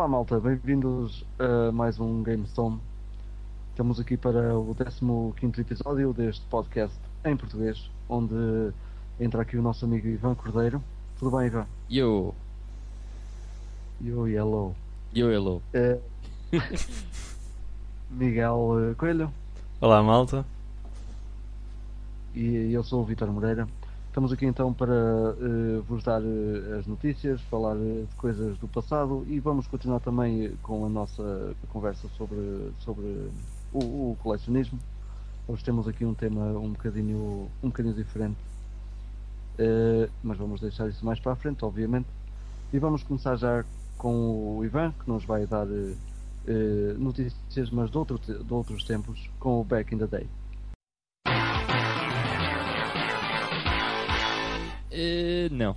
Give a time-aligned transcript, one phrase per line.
[0.00, 2.80] Olá malta, bem-vindos a mais um GameStone.
[3.68, 4.74] Estamos aqui para o
[5.38, 8.72] 15 episódio deste podcast em português, onde
[9.20, 10.82] entra aqui o nosso amigo Ivan Cordeiro.
[11.18, 11.66] Tudo bem, Ivan?
[11.90, 12.34] Yo,
[14.00, 14.74] Yo, hello.
[15.12, 15.60] yo, hello.
[15.74, 15.98] Eh,
[18.08, 19.30] Miguel eh, Coelho
[19.82, 20.46] Olá, malta.
[22.34, 23.68] e eu sou o Vitor Moreira.
[24.10, 28.66] Estamos aqui então para eh, vos dar eh, as notícias, falar eh, de coisas do
[28.66, 33.04] passado e vamos continuar também com a nossa conversa sobre, sobre
[33.72, 34.80] o, o colecionismo.
[35.46, 38.36] Hoje temos aqui um tema um bocadinho, um bocadinho diferente,
[40.24, 42.08] mas vamos deixar isso mais para a frente, obviamente.
[42.72, 43.64] E vamos começar já
[43.96, 45.68] com o Ivan, que nos vai dar
[46.98, 50.39] notícias, mas de, outro de outros tempos, com o Back in the Day.
[54.90, 55.76] Eh, não.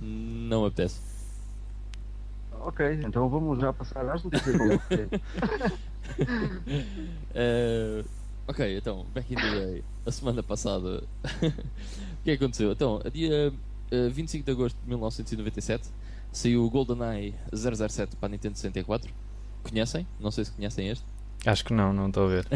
[0.00, 1.00] Não apetece.
[2.60, 4.56] Ok, então vamos já passar às notícias.
[4.60, 5.08] Ok.
[7.32, 8.04] Eh,
[8.48, 9.84] ok, então, back in the day.
[10.04, 11.04] A semana passada.
[11.24, 12.72] o que é que aconteceu?
[12.72, 13.52] Então, a dia
[13.90, 15.88] eh, 25 de agosto de 1997
[16.32, 19.12] saiu o GoldenEye 007 para a Nintendo 64.
[19.62, 20.06] Conhecem?
[20.18, 21.04] Não sei se conhecem este.
[21.46, 22.46] Acho que não, não estou a ver.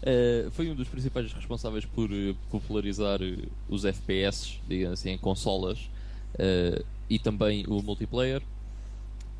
[0.00, 5.18] Uh, foi um dos principais responsáveis por uh, popularizar uh, os FPS, digamos assim, em
[5.18, 5.90] consolas
[6.34, 8.42] uh, e também o multiplayer.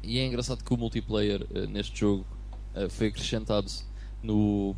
[0.03, 2.27] E é engraçado que o multiplayer uh, neste jogo
[2.91, 3.69] foi acrescentado
[4.23, 4.77] no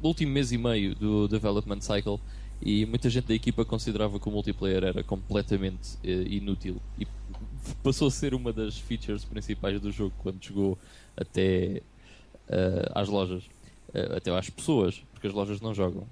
[0.00, 2.20] último mês e meio do development cycle
[2.60, 7.04] e muita gente da equipa considerava que o multiplayer era completamente inútil e
[7.82, 10.78] passou a ser uma das features principais do jogo quando chegou
[11.16, 11.82] até
[12.94, 13.42] às lojas,
[14.16, 16.02] até às pessoas, porque as lojas não jogam.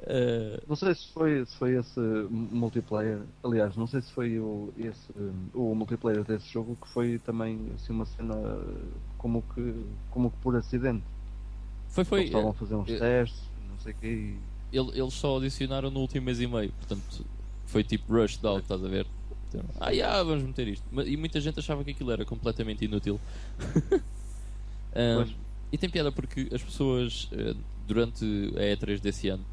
[0.00, 4.72] Uh, Não sei se foi, se foi esse multiplayer, aliás, não sei se foi o,
[4.78, 5.12] esse,
[5.52, 8.34] o multiplayer desse jogo que foi também assim, uma cena
[9.18, 9.74] como que,
[10.10, 11.04] como que por acidente.
[11.88, 12.18] foi, foi.
[12.20, 14.06] Eles estavam a fazer uns eh, testes, não sei o quê.
[14.06, 17.24] e- ele- eles só adicionaram no último mês e meio, portanto
[17.66, 19.06] foi tipo rushed out, estás a ver?
[19.48, 20.84] Então, ah, yeah, vamos meter isto.
[21.06, 23.20] E muita gente achava que aquilo era completamente inútil.
[24.94, 25.24] Um.
[25.72, 27.54] E tem piada porque as pessoas eh,
[27.88, 28.24] durante
[28.56, 29.44] a E3 desse ano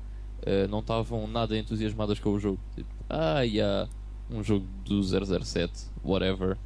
[0.41, 2.59] eh, não estavam nada entusiasmadas com o jogo.
[2.75, 3.89] Tipo, ah, yeah,
[4.29, 5.71] um jogo do 007,
[6.03, 6.57] whatever.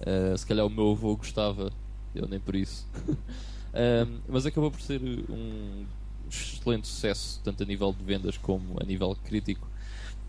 [0.00, 1.72] Eh, se calhar o meu avô gostava,
[2.14, 2.86] eu nem por isso.
[4.28, 5.86] Mas acabou por ser um
[6.28, 9.66] excelente sucesso, tanto a nível de vendas como a nível crítico,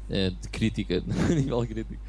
[0.07, 2.01] de crítica, a nível crítico.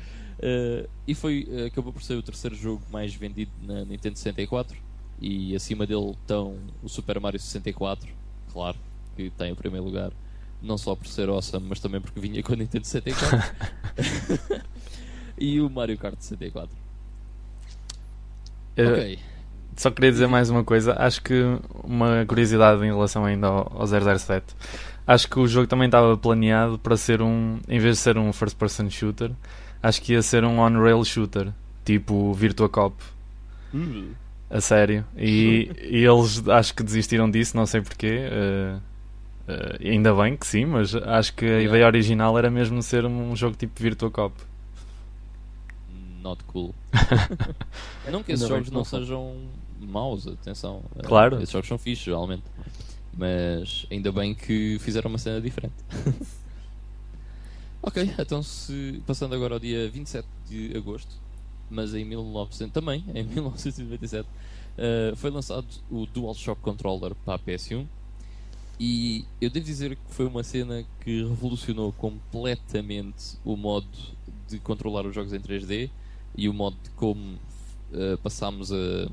[1.07, 4.77] E foi, acabou por ser o terceiro jogo mais vendido na Nintendo 64
[5.23, 8.09] e acima dele estão o Super Mario 64,
[8.53, 8.77] claro,
[9.15, 10.11] que tem o primeiro lugar,
[10.61, 13.55] não só por ser awesome, mas também porque vinha com a Nintendo 64
[15.39, 16.77] e o Mario Kart 64.
[18.77, 19.19] Eu Ok.
[19.77, 20.95] Só queria dizer mais uma coisa.
[20.99, 21.35] Acho que
[21.83, 24.55] uma curiosidade em relação ainda ao, ao 007.
[25.07, 28.33] Acho que o jogo também estava planeado para ser um, em vez de ser um
[28.33, 29.33] first person shooter,
[29.83, 31.53] acho que ia ser um on-rail shooter,
[31.85, 32.95] tipo Virtua Cop.
[34.53, 35.05] A sério.
[35.17, 38.29] E, e eles acho que desistiram disso, não sei porquê.
[38.31, 38.79] eh,
[39.49, 41.65] eh, ainda bem que sim, mas acho que a Yeah.
[41.69, 44.35] ideia original era mesmo ser um jogo tipo Virtua Cop.
[46.23, 46.75] Not cool.
[48.11, 49.37] não que esses Ainda jogos não sejam
[49.81, 50.83] maus, atenção.
[50.97, 51.37] Eh, Claro.
[51.37, 52.45] Esses jogos são fixos, realmente.
[53.13, 55.75] Mas ainda bem que fizeram uma cena diferente.
[57.83, 61.15] ok, então se passando agora ao dia 27 de agosto,
[61.73, 64.29] mas em 1900 também, em 1997,
[64.79, 67.87] eh, foi lançado o DualShock Controller para a PS1
[68.79, 73.89] e eu devo dizer que foi uma cena que revolucionou completamente o modo
[74.49, 75.91] de controlar os jogos em 3D
[76.37, 77.39] e o modo de como
[77.93, 79.09] eh, passámos a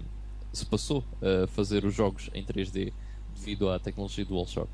[0.52, 2.92] se passou a fazer os jogos em 3D
[3.36, 4.70] devido à tecnologia do DualShock.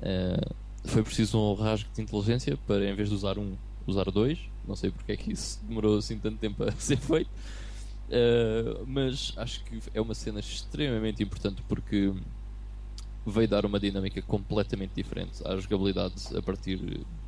[0.00, 0.50] Eh,
[0.84, 3.54] foi preciso um rasgo de inteligência para em vez de usar um,
[3.86, 4.38] usar dois.
[4.66, 7.30] Não sei porque é que isso demorou assim tanto tempo a ser feito.
[8.10, 12.12] Eh, mas acho que é uma cena extremamente importante porque
[13.26, 16.78] veio dar uma dinâmica completamente diferente à jogabilidade a partir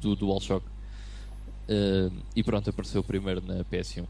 [0.00, 0.64] do DualShock.
[1.69, 4.06] Eh, e pronto, apareceu primeiro na PS1.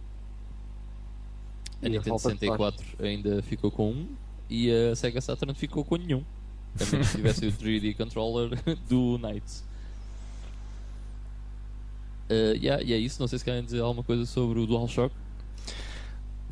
[1.82, 4.08] A E Nintendo falta de 64 ainda ficou com um
[4.48, 6.24] e a Sega Saturn ficou com nenhum.
[6.90, 8.50] Menos que tivesse o 3D controller
[8.88, 9.64] do Knights.
[12.30, 15.14] Uh, yeah, e é isso, não sei se querem dizer alguma coisa sobre o DualShock.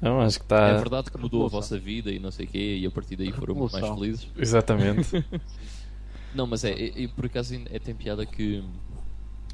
[0.00, 0.68] Não, acho que está.
[0.68, 3.16] é verdade que mudou a vossa vida e não sei o quê, e a partir
[3.16, 4.28] daí foram muito mais felizes.
[4.36, 5.24] Exatamente.
[6.34, 8.64] Não, mas é, e, e por acaso é, tem piada que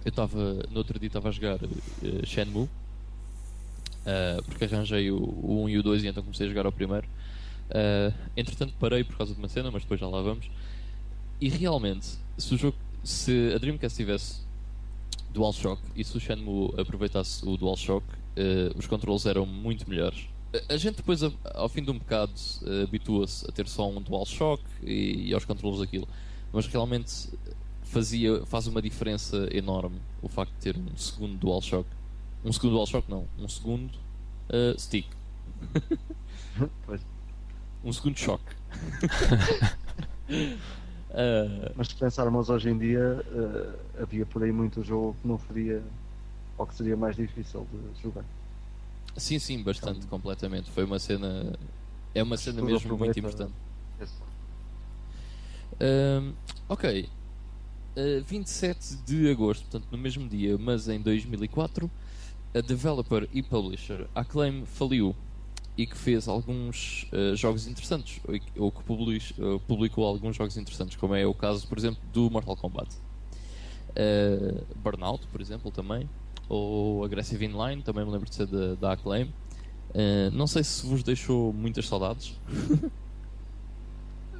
[0.04, 2.68] eu estava, no outro dia estava a jogar eh, Shenmue
[4.08, 6.72] uh, porque arranjei o, o 1 e o 2 e então comecei a jogar ao
[6.72, 7.06] primeiro.
[7.68, 10.50] Uh, entretanto parei por causa de uma cena, mas depois já lá vamos.
[11.40, 12.06] E realmente,
[12.36, 14.42] se o jogo, se a Dreamcast tivesse
[15.38, 20.28] DualShock e se o Shenmue aproveitasse o DualShock, uh, os controles eram muito melhores.
[20.68, 22.32] A gente depois, ao fim de um bocado,
[22.62, 26.08] uh, habitua-se a ter só um DualShock e, e aos controles daquilo.
[26.52, 27.28] Mas realmente
[27.82, 31.88] fazia, faz uma diferença enorme o facto de ter um segundo DualShock.
[32.44, 33.94] Um segundo DualShock não, um segundo
[34.48, 35.06] uh, stick.
[37.84, 38.56] um segundo choque.
[41.10, 41.72] uh...
[41.76, 45.82] Mas se pensarmos hoje em dia, uh, havia por aí muito jogo que não faria
[46.56, 48.24] ou que seria mais difícil de jogar.
[49.16, 50.70] Sim, sim, bastante, então, completamente.
[50.70, 51.52] Foi uma cena.
[52.14, 53.52] É uma cena mesmo muito importante.
[55.74, 56.34] Uh,
[56.68, 57.08] ok.
[57.96, 61.90] Uh, 27 de agosto, portanto no mesmo dia, mas em 2004,
[62.54, 65.14] a developer e publisher Acclaim faliu
[65.78, 68.20] e que fez alguns uh, jogos interessantes,
[68.56, 68.80] ou, ou que
[69.40, 72.96] uh, publicou alguns jogos interessantes, como é o caso, por exemplo, do Mortal Kombat.
[73.90, 76.10] Uh, Burnout, por exemplo, também,
[76.48, 79.32] ou Aggressive Inline, também me lembro de ser da, da Acclaim.
[80.32, 82.36] não sei se vos deixou muitas saudades.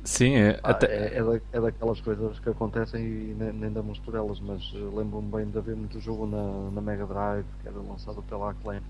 [0.02, 0.86] Sim, é, ah, até...
[0.86, 4.72] é, é, da, é, daquelas coisas que acontecem e nem, nem damos por elas, mas
[4.72, 8.80] lembro-me bem de haver muito jogo na, na Mega Drive que era lançado pela Acclaim.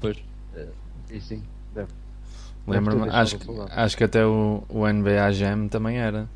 [0.00, 0.18] Pois.
[1.08, 1.44] e sim,
[1.74, 1.92] Deve.
[2.66, 6.28] Lembro-me, acho, que, acho que até o, o NBA Jam também era.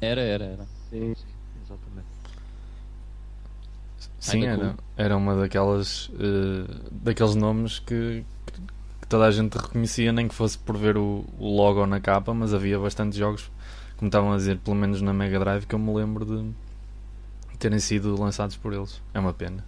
[0.00, 0.66] Era, era, era.
[0.90, 1.24] Sim, sim,
[1.64, 2.06] exatamente.
[4.20, 4.74] Sim, era, cool.
[4.96, 10.58] era uma daquelas uh, daqueles nomes que, que, toda a gente reconhecia, nem que fosse
[10.58, 13.50] por ver o, o logo na capa, mas havia bastantes jogos,
[13.96, 16.52] como estavam a dizer, pelo menos na Mega Drive, que eu me lembro de
[17.58, 19.00] terem sido lançados por eles.
[19.14, 19.64] É uma pena.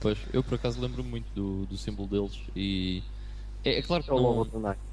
[0.00, 3.02] Pois, eu por acaso lembro muito do, do símbolo deles e
[3.64, 4.46] é, é claro que não,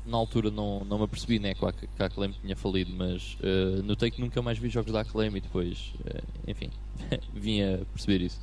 [0.05, 3.37] na altura não, não me apercebi né, que a, que a Acclaim tinha falido, mas
[3.41, 6.69] uh, notei que nunca mais vi jogos da Acclaim e depois, uh, enfim,
[7.33, 8.39] vim a perceber isso.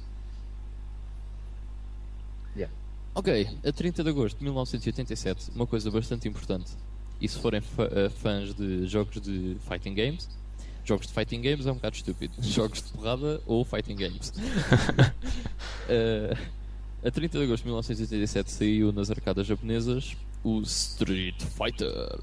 [2.55, 2.75] Yeah.
[3.15, 6.73] Ok, a 30 de agosto de 1987, uma coisa bastante importante.
[7.21, 10.29] E se forem uh, fãs de jogos de fighting games,
[10.85, 12.35] jogos de fighting games é um bocado estúpido.
[12.45, 14.33] Jogos de porrada ou fighting games.
[17.05, 22.19] A 30 de agosto de 1987 saiu nas arcadas japonesas o Street Fighter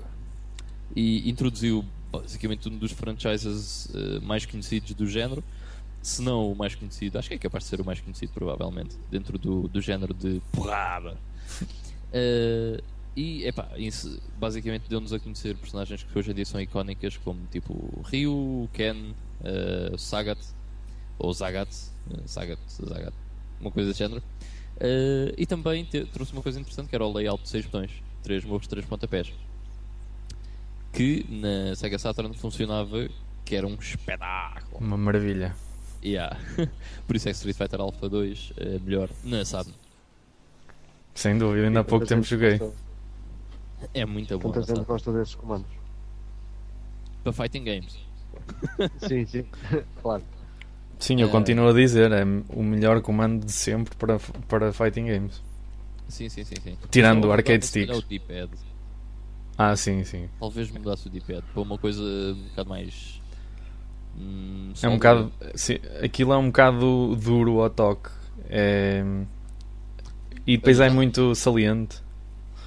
[0.94, 5.42] e introduziu basicamente um dos franchises uh, mais conhecidos do género,
[6.02, 8.98] se não o mais conhecido, acho que é capaz de ser o mais conhecido provavelmente,
[9.10, 11.18] dentro do, do género de porrada.
[12.12, 12.84] Uh,
[13.16, 17.40] e epá, isso basicamente deu-nos a conhecer personagens que hoje em dia são icónicas, como
[17.50, 20.40] tipo Ryu, Ken, uh, Sagat,
[21.18, 21.74] ou Zagat,
[22.26, 23.14] Sagat, Zagat,
[23.62, 24.22] uma coisa desse género.
[24.78, 27.92] Uh, e também te, trouxe uma coisa interessante que era o layout de 6 botões,
[28.24, 29.34] 3 morros, 3 pontapés.
[30.92, 33.08] Que na Sega Saturn funcionava
[33.44, 34.86] que era um espetáculo.
[34.86, 35.56] Uma maravilha.
[36.04, 36.38] Yeah.
[37.08, 39.78] Por isso é que Street Fighter Alpha 2 é melhor na Saturn.
[41.14, 42.60] Sem dúvida, ainda há pouco tempo joguei.
[43.94, 44.50] É muito bom.
[44.50, 45.70] Muita gente gosta desses comandos.
[47.24, 47.98] Para fighting games.
[49.08, 49.46] sim, sim,
[50.02, 50.24] claro.
[51.00, 55.06] Sim, eu uh, continuo a dizer, é o melhor comando de sempre para, para fighting
[55.06, 55.42] games.
[56.08, 56.56] Sim, sim, sim.
[56.64, 56.78] sim.
[56.90, 57.90] Tirando o arcade stick.
[57.90, 58.02] O
[59.58, 60.30] ah, sim, sim.
[60.40, 63.22] Talvez mudasse o D-pad para uma coisa um bocado mais.
[64.18, 65.32] Hum, é um bocado.
[65.56, 68.10] Sim, aquilo é um bocado duro ao toque.
[68.50, 69.04] É...
[70.46, 72.04] E depois é muito saliente.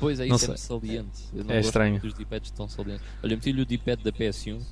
[0.00, 1.24] Pois é, isso é saliente.
[1.48, 2.00] é estranho.
[2.02, 3.04] Os D-pads tão salientes.
[3.22, 4.62] Olha, meti-lhe o D-pad da PS1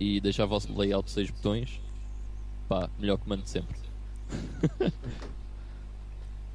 [0.00, 1.80] e deixava o layout de 6 botões
[2.68, 3.76] pá, melhor comando de sempre.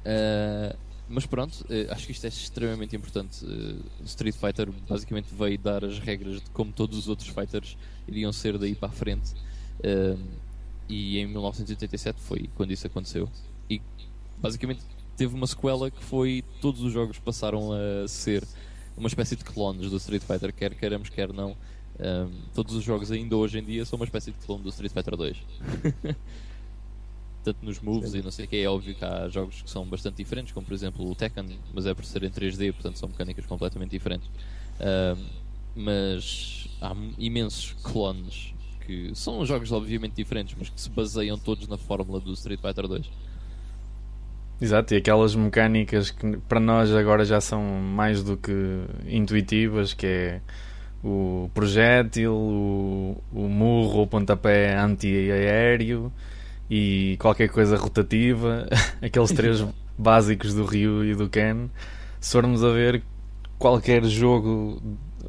[0.04, 0.76] uh,
[1.08, 3.44] mas pronto, uh, acho que isto é extremamente importante.
[3.44, 7.76] Uh, Street Fighter basicamente veio dar as regras de como todos os outros fighters
[8.06, 9.34] iriam ser daí para a frente.
[10.88, 13.28] e em 1987 foi quando isso aconteceu.
[13.68, 13.80] E
[14.38, 14.80] basicamente
[15.16, 18.42] teve uma sequela que foi todos os jogos passaram a ser
[18.96, 21.56] uma espécie de clones do Street Fighter, quer queiramos, quer não.
[22.00, 24.90] Um, todos os jogos ainda hoje em dia são uma espécie de clone do Street
[24.90, 25.36] Fighter 2.
[27.44, 28.18] Tanto nos moves Sim.
[28.18, 30.66] e não sei o que, é óbvio que há jogos que são bastante diferentes, como
[30.66, 34.28] por exemplo o Tekken, mas é por ser em 3D, portanto são mecânicas completamente diferentes.
[34.80, 35.26] Um,
[35.74, 38.54] mas há imensos clones
[38.86, 42.88] que são jogos obviamente diferentes, mas que se baseiam todos na fórmula do Street Fighter
[42.88, 43.10] 2.
[44.60, 48.52] Exato, e aquelas mecânicas que para nós agora já são mais do que
[49.06, 50.40] intuitivas, que é
[51.02, 56.12] o projétil, o, o murro, o pontapé anti-aéreo
[56.70, 58.66] e qualquer coisa rotativa.
[59.02, 59.64] Aqueles três
[59.98, 61.68] básicos do Ryu e do Ken,
[62.20, 63.02] se formos a ver
[63.58, 64.80] qualquer jogo,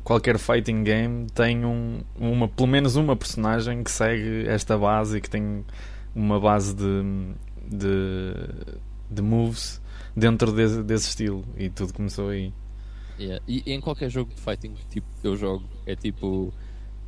[0.03, 5.21] qualquer fighting game tem um, uma, pelo menos uma personagem que segue esta base e
[5.21, 5.65] que tem
[6.15, 7.03] uma base de,
[7.69, 8.33] de,
[9.09, 9.81] de moves
[10.15, 12.53] dentro desse, desse estilo e tudo começou aí.
[13.21, 13.43] Yeah.
[13.47, 16.51] E em qualquer jogo de fighting que tipo, eu jogo, é tipo.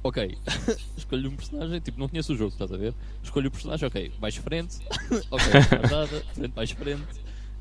[0.03, 0.38] Ok,
[0.98, 2.93] escolho um personagem, tipo, não conheço o jogo, estás a ver?
[3.24, 4.79] Escolho o personagem, ok, vais frente,
[5.32, 7.01] ok, guardada, frente vais frente,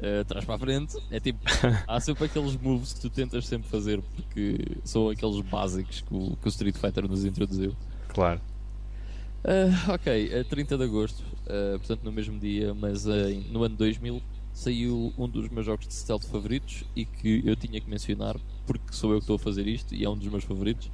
[0.01, 0.99] uh, trás para a frente.
[1.11, 1.39] É tipo,
[1.87, 6.37] há sempre aqueles moves que tu tentas sempre fazer porque são aqueles básicos que o,
[6.37, 7.75] que o Street Fighter nos introduziu.
[8.09, 8.41] Claro.
[9.45, 13.05] Uh, ok, a 30 de agosto, uh, portanto no mesmo dia, mas
[13.51, 14.21] no ano 2000,
[14.53, 18.93] saiu um dos meus jogos de stealth favoritos e que eu tinha que mencionar porque
[18.93, 20.87] sou eu que estou a fazer isto e é um dos meus favoritos.
[20.87, 20.93] uh,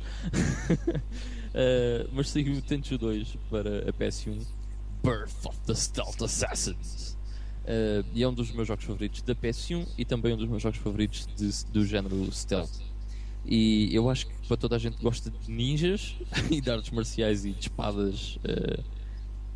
[2.13, 4.47] mas saiu o Tenchu 2 para a PS1
[5.03, 7.17] Birth of the Stealth Assassins.
[7.65, 10.63] Uh, e é um dos meus jogos favoritos da PS1 e também um dos meus
[10.63, 12.81] jogos favoritos de, do género stealth.
[13.45, 16.17] E eu acho que para toda a gente que gosta de ninjas
[16.51, 18.83] e de artes marciais e de espadas, uh,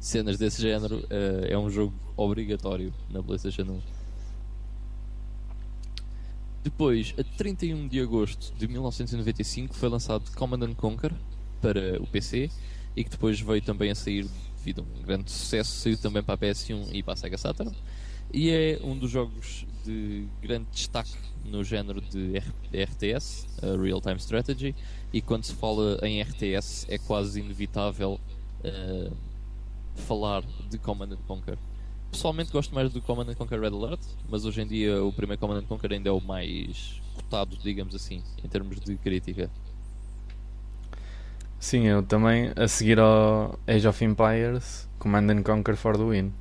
[0.03, 3.81] cenas desse género, uh, é um jogo obrigatório na PlayStation 1.
[6.65, 11.13] Depois, a 31 de agosto de 1995, foi lançado Command Conquer
[11.61, 12.51] para o PC
[12.97, 16.35] e que depois veio também a sair devido a um grande sucesso, saiu também para
[16.35, 17.73] a PS1 e para a Sega Saturn.
[18.33, 21.13] E é um dos jogos de grande destaque
[21.45, 22.39] no género de
[22.73, 23.47] RTS,
[23.81, 24.75] Real Time Strategy,
[25.13, 28.19] e quando se fala em RTS é quase inevitável
[28.65, 29.17] uh,
[29.95, 31.59] falar de Command Conquer
[32.13, 35.63] pessoalmente gosto mais do Command Conquer Red Alert, mas hoje em dia o primeiro Command
[35.63, 39.51] Conquer ainda é o mais cotado, digamos assim, em termos de crítica.
[41.59, 46.33] Sim, eu também, a seguir ao Age of Empires, Command Conquer for the win.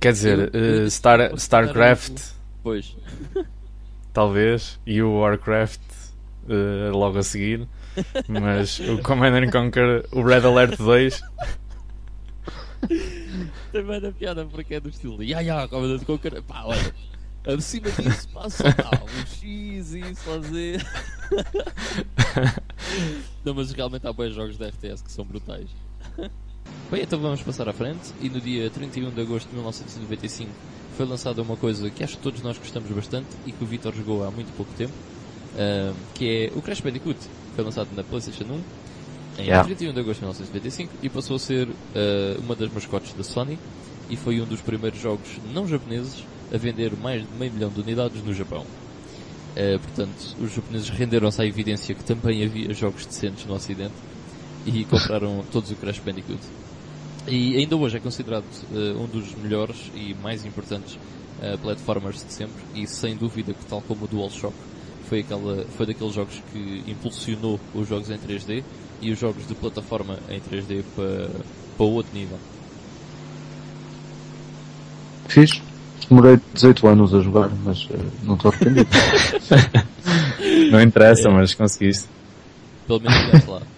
[0.00, 2.34] Quer dizer, eu, uh, Star, StarCraft.
[2.62, 2.96] Pois.
[4.12, 5.80] talvez, e o Warcraft
[6.44, 7.66] uh, logo a seguir.
[8.28, 11.22] Mas o Command Conquer, o Red Alert 2.
[13.72, 15.22] Também da piada porque é do estilo.
[15.22, 16.42] Ya, ya, Comandante de Conquer.
[16.42, 16.94] Pá, olha.
[17.46, 20.82] Acima disso passa um X e isso fazer.
[23.44, 25.68] Não, mas realmente há bons jogos da RTS que são brutais.
[26.90, 28.14] Bem, então vamos passar à frente.
[28.22, 30.50] E no dia 31 de agosto de 1995
[30.96, 33.94] foi lançada uma coisa que acho que todos nós gostamos bastante e que o Vitor
[33.94, 34.94] jogou há muito pouco tempo,
[36.14, 37.18] que é o Crash Bandicoot.
[37.54, 38.62] Foi lançado na PlayStation 1
[39.38, 39.64] em yeah.
[39.64, 41.74] 31 de agosto de 1995 e passou a ser uh,
[42.38, 43.58] uma das mascotes da Sony
[44.08, 47.80] e foi um dos primeiros jogos não japoneses a vender mais de meio milhão de
[47.80, 48.62] unidades no Japão.
[48.62, 53.94] Uh, portanto, os japoneses renderam-se à evidência que também havia jogos decentes no Ocidente
[54.66, 56.40] e compraram todos o Crash Bandicoot.
[57.26, 62.32] E ainda hoje é considerado uh, um dos melhores e mais importantes uh, platformers de
[62.32, 64.54] sempre e sem dúvida que tal como o DualShock
[65.08, 68.62] foi, aquela, foi daqueles jogos que impulsionou os jogos em 3D
[69.04, 71.28] e os jogos de plataforma em 3D para,
[71.76, 72.38] para outro nível.
[75.28, 75.60] Fiz.
[76.08, 78.88] Demorei 18 anos a jogar, mas uh, não estou arrependido.
[80.72, 81.32] não interessa, é.
[81.32, 82.08] mas conseguiste.
[82.86, 83.62] Pelo menos chegaste lá.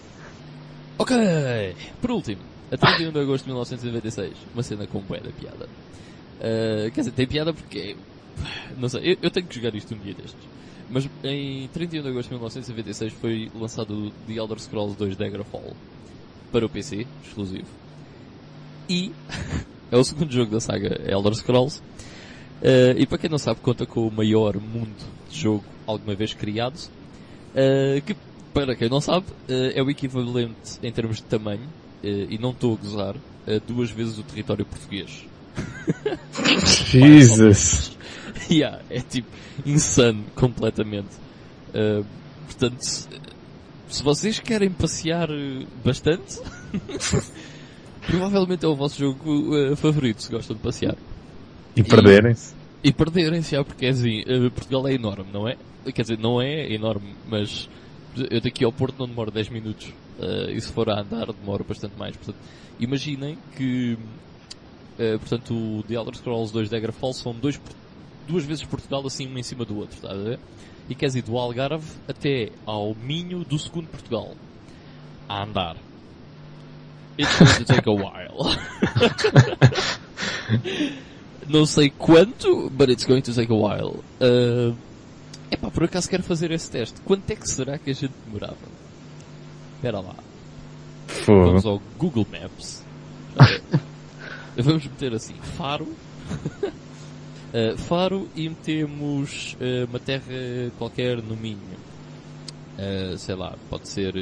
[0.99, 1.15] Ok,
[2.01, 2.41] por último,
[2.73, 5.69] a 31 de agosto de 1996, uma cena com bué da piada.
[6.39, 7.95] Uh, quer dizer, tem piada porque,
[8.79, 10.41] não sei, eu, eu tenho que jogar isto um dia destes.
[10.89, 15.75] Mas em 31 de agosto de 1996 foi lançado The Elder Scrolls 2 Daggerfall
[16.53, 17.67] para o PC, exclusivo.
[18.89, 19.13] E
[19.91, 21.83] é o segundo jogo da saga Elder Scrolls.
[22.63, 26.33] Uh, e para quem não sabe, conta com o maior mundo de jogo alguma vez
[26.33, 26.79] criado.
[27.53, 28.17] Uh, que,
[28.55, 31.69] para quem não sabe, uh, é o equivalente em termos de tamanho,
[32.03, 33.17] e não estou a gozar,
[33.49, 35.27] a duas vezes o território português.
[36.87, 37.96] Jesus!
[38.51, 39.29] yeah, é tipo
[39.65, 41.11] insano completamente.
[41.75, 42.05] Uh,
[42.47, 45.29] portanto, se vocês querem passear
[45.85, 46.41] bastante,
[48.07, 50.97] provavelmente é o vosso jogo uh, favorito se gostam de passear.
[51.75, 52.55] E, perderem-se.
[52.83, 55.57] E, perderem-se, porque é assim, uh, Portugal é enorme, não é?
[55.93, 57.69] Quer dizer, não é enorme, mas
[58.31, 59.93] eu daqui ao Porto não demoro 10 minutos.
[60.19, 62.17] Uh, e se for a andar demoro bastante mais.
[62.17, 62.39] Portanto,
[62.81, 63.99] imaginem que
[64.99, 67.61] uh, portanto, o The Elder Scrolls 2 Daggerfall são dois
[68.27, 70.39] duas vezes Portugal assim um em cima do outro, está a ver?
[70.89, 74.35] E quer dizer, do Algarve até ao Minho do segundo Portugal.
[75.29, 75.77] A andar.
[77.19, 78.57] It's going to take a while.
[81.49, 84.03] Não sei quanto, but it's going to take a while.
[84.21, 84.77] Uh,
[85.51, 87.01] epá, por acaso quero fazer esse teste.
[87.01, 88.57] Quanto é que será que a gente demorava?
[89.77, 90.15] Espera lá.
[91.07, 91.47] Fogo.
[91.47, 92.83] Vamos ao Google Maps.
[94.57, 95.89] Vamos meter assim, Faro.
[97.55, 100.25] Uh, Faro e metemos uh, uma terra
[100.79, 101.59] qualquer no Minho.
[102.79, 104.15] Uh, sei lá, pode ser.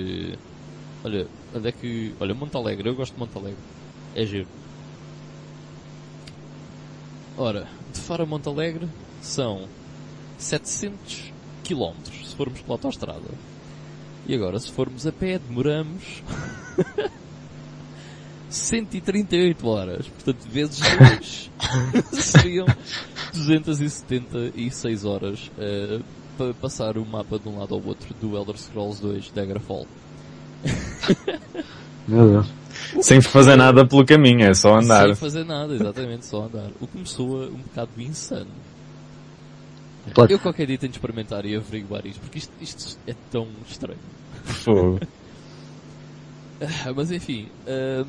[1.02, 2.14] olha, onde é que.
[2.20, 3.58] Olha, Montalegre, eu gosto de Montalegre.
[4.14, 4.48] É giro.
[7.36, 8.88] Ora, de Faro a Montalegre
[9.20, 9.68] são
[10.38, 11.32] 700
[11.64, 13.28] km se formos pela autostrada.
[14.26, 16.22] E agora, se formos a pé, demoramos
[18.54, 20.06] 138 horas.
[20.08, 21.50] Portanto, vezes 2
[22.23, 22.66] seriam
[23.32, 26.02] 276 horas uh,
[26.38, 29.87] para passar o mapa de um lado ao outro do Elder Scrolls 2 Daggerfall.
[32.06, 32.46] Meu Deus.
[33.00, 35.06] Sem fazer nada pelo caminho, é só andar.
[35.06, 36.70] Sem fazer nada, exatamente, só andar.
[36.80, 38.50] O que me soa um bocado insano.
[40.12, 40.30] Claro.
[40.30, 43.99] Eu qualquer dia tenho de experimentar e averiguar isto, porque isto, isto é tão estranho.
[44.44, 45.00] Fogo.
[46.94, 48.04] Mas enfim, um,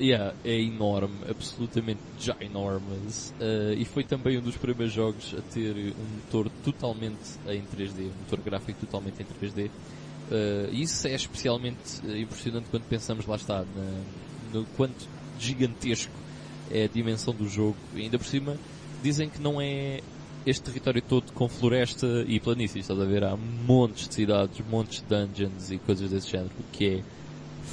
[0.00, 3.34] yeah, é enorme, absolutamente ginormous.
[3.40, 8.02] Uh, e foi também um dos primeiros jogos a ter um motor totalmente em 3D,
[8.02, 9.68] um motor gráfico totalmente em 3D.
[9.68, 14.02] Uh, isso é especialmente impressionante quando pensamos, lá está, na,
[14.52, 15.06] no quanto
[15.38, 16.12] gigantesco
[16.70, 17.76] é a dimensão do jogo.
[17.94, 18.56] E ainda por cima,
[19.02, 20.00] dizem que não é
[20.46, 23.24] este território todo com floresta e planícies, estás a ver?
[23.24, 27.02] Há montes de cidades, montes de dungeons e coisas desse género, o que é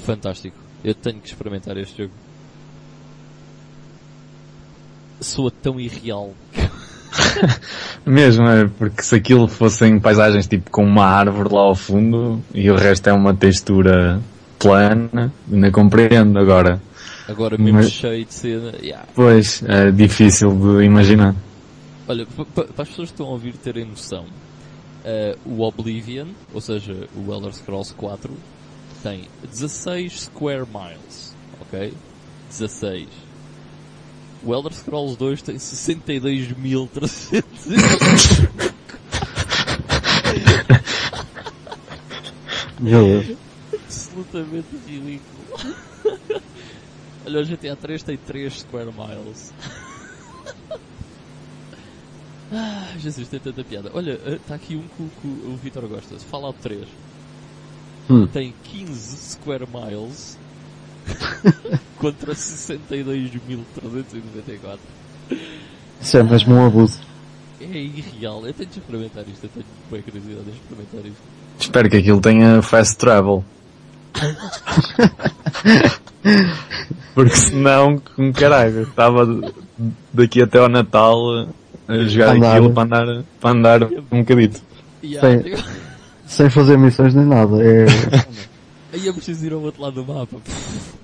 [0.04, 0.65] fantástico.
[0.84, 2.14] Eu tenho que experimentar este jogo.
[5.20, 6.32] Soa tão irreal.
[8.04, 12.70] Mesmo, é, porque se aquilo fossem paisagens tipo com uma árvore lá ao fundo e
[12.70, 14.20] o resto é uma textura
[14.58, 16.80] plana, ainda compreendo agora.
[17.28, 18.72] Agora mesmo Mas, cheio de cena.
[18.80, 19.06] Yeah.
[19.14, 21.34] Pois, é difícil de imaginar.
[22.06, 27.08] Olha, para as pessoas que estão a ouvir terem noção, uh, o Oblivion, ou seja,
[27.16, 28.32] o Elder Scrolls 4,
[29.02, 31.92] tem 16 square miles, ok?
[32.48, 33.08] 16.
[34.44, 37.42] O Elder Scrolls 2 tem 62.300
[42.78, 43.38] Meu Deus.
[43.72, 45.36] Absolutamente ridículo.
[47.26, 49.52] Olha, o GTA 3 tem 3 square miles.
[52.52, 53.90] Ah, Jesus, tem tanta piada.
[53.92, 56.16] Olha, está eh, aqui um que, que o Vitor gosta.
[56.18, 56.86] Fallout 3.
[58.08, 58.26] Hum.
[58.26, 60.38] Tem 15 square miles
[61.98, 64.78] contra 62.394.
[66.00, 67.00] Isso é mesmo um abuso.
[67.60, 68.46] É irreal.
[68.46, 69.44] Eu tenho de experimentar isto.
[69.44, 71.22] Eu tenho bem curiosidade de experimentar isto.
[71.58, 73.44] Espero que aquilo tenha fast travel.
[77.14, 79.26] Porque senão, com caralho, estava
[80.12, 81.48] daqui até ao Natal
[81.88, 82.56] a jogar andar.
[82.56, 84.60] aquilo para andar, para andar um bocadito.
[85.02, 85.40] Yeah,
[86.26, 87.56] sem, fazer missões nem nada.
[87.62, 87.86] É...
[88.92, 90.36] Aí é preciso ir ao outro lado do mapa.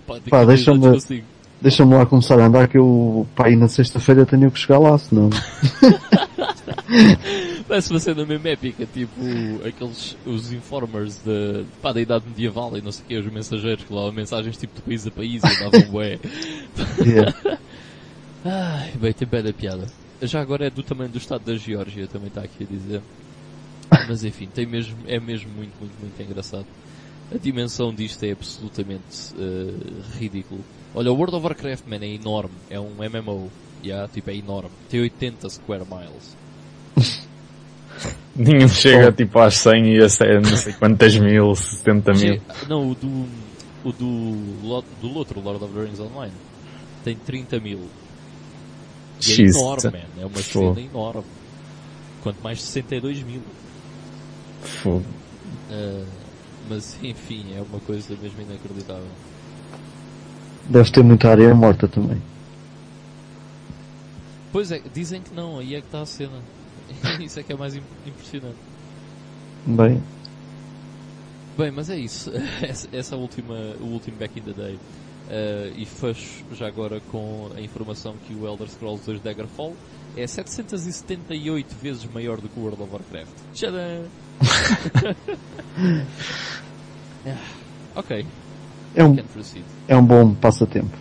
[0.07, 1.25] Pá, pá deixa-me
[1.61, 4.99] deixa lá começar a andar que eu, pá, aí na sexta-feira tenho que chegar lá,
[4.99, 5.31] senão...
[7.69, 9.13] Parece uma cena mesmo épica, tipo
[9.65, 13.85] aqueles, os informers de, pá, da idade medieval e não sei o que, os mensageiros
[13.85, 16.19] que levavam mensagens tipo de país a país e davam bué.
[16.99, 17.33] Yeah.
[18.45, 19.87] Ai, bem, tem bem da piada
[20.27, 23.03] já agora é do tamanho do estado da Geórgia, também está aqui a dizer.
[24.09, 26.67] Mas enfim, tem mesmo, é mesmo muito, muito, muito engraçado.
[27.35, 30.61] A dimensão disto é absolutamente uh, ridículo.
[30.95, 32.55] Olha, o World of Warcraft, man, é enorme.
[32.69, 33.51] É um MMO.
[33.83, 34.71] Yeah, tipo, é enorme.
[34.89, 36.37] Tem 80 square miles.
[38.37, 39.13] Nenhum chega oh.
[39.13, 42.43] tipo às 100 e a não sei quantas mil, 70 mil.
[42.69, 43.27] Não, o do,
[43.85, 46.33] o do, do outro Lord of the Rings Online
[47.05, 47.89] tem 30 mil.
[49.27, 50.23] E é enorme, man.
[50.23, 51.25] É uma cena enorme.
[52.23, 53.43] Quanto mais 62 mil.
[54.63, 55.05] Fogo.
[55.71, 56.07] Uh,
[56.69, 59.07] mas enfim, é uma coisa mesmo inacreditável.
[60.69, 62.23] Deve ter muita área morta também.
[64.53, 66.41] Pois é, dizem que não, aí é que está a cena.
[67.21, 68.59] isso é que é mais impressionante.
[69.67, 70.03] Bem.
[71.57, 72.31] Bem, mas é isso.
[72.63, 74.75] Essa, essa última, o último Back in the Day.
[74.75, 79.75] Uh, e fecho já agora com a informação que o Elder Scrolls 2 Daggerfall
[80.17, 83.33] é 778 vezes maior do que o World of Warcraft.
[83.55, 84.03] Tchadã!
[87.27, 87.37] Ah,
[87.97, 88.27] ok.
[88.95, 89.17] É um,
[89.89, 90.97] é um bom passatempo.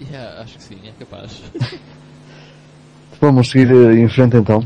[0.00, 1.42] Yeah, acho que sim, é capaz.
[3.20, 4.62] Vamos seguir em frente então.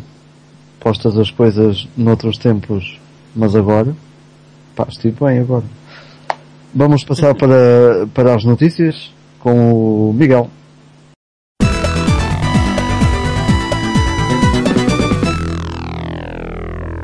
[0.81, 2.99] Postas as coisas noutros tempos,
[3.35, 3.95] mas agora.
[4.75, 5.65] Pá, estive bem agora.
[6.75, 10.51] Vamos passar para, para as notícias com o Miguel.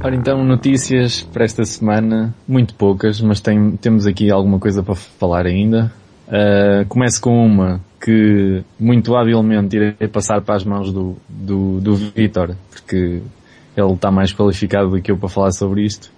[0.06, 4.94] Ora então, notícias para esta semana, muito poucas, mas tem, temos aqui alguma coisa para
[4.94, 5.92] falar ainda.
[6.28, 11.96] Uh, começo com uma que muito habilmente irei passar para as mãos do, do, do
[11.96, 13.20] Vitor, porque
[13.76, 16.12] ele está mais qualificado do que eu para falar sobre isto.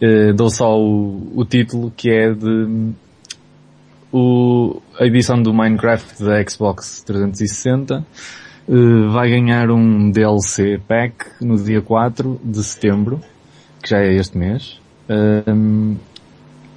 [0.00, 2.94] Uh, dou só o, o título que é de
[4.10, 8.02] o, a edição do Minecraft da Xbox 360
[8.70, 13.20] uh, vai ganhar um DLC pack no dia 4 de setembro,
[13.82, 15.96] que já é este mês, uh,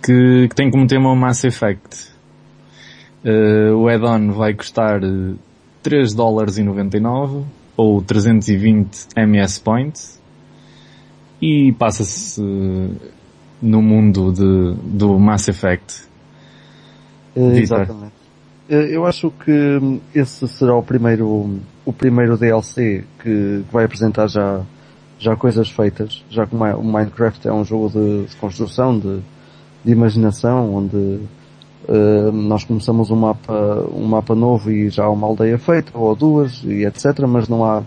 [0.02, 2.12] que, que, tem como tema o Mass Effect.
[3.24, 5.00] Uh, o add-on vai custar
[5.82, 7.46] 3 dólares e 99
[7.78, 10.22] ou 320 MS Points
[11.42, 12.42] e passa-se
[13.62, 16.04] no mundo de, do Mass Effect.
[17.36, 18.14] Exatamente.
[18.70, 24.62] Eu acho que esse será o primeiro, o primeiro DLC que, que vai apresentar já,
[25.20, 29.20] já coisas feitas, já que o Minecraft é um jogo de, de construção, de,
[29.84, 35.28] de, imaginação, onde uh, nós começamos um mapa, um mapa novo e já há uma
[35.28, 37.84] aldeia feita, ou duas, e etc, mas não há,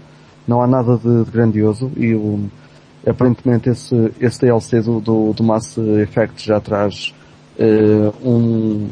[0.47, 1.91] não há nada de, de grandioso.
[1.97, 2.51] E o,
[3.07, 7.15] aparentemente esse, esse DLC do, do, do Mass Effect já traz
[7.59, 8.89] uh, um,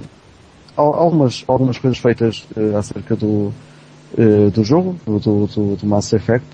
[0.76, 3.52] algumas, algumas coisas feitas uh, acerca do,
[4.18, 6.46] uh, do jogo, do, do, do Mass Effect.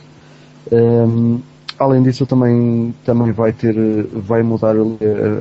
[0.71, 1.39] Um, ehm,
[1.79, 3.75] além disso também, também vai ter,
[4.13, 4.75] vai mudar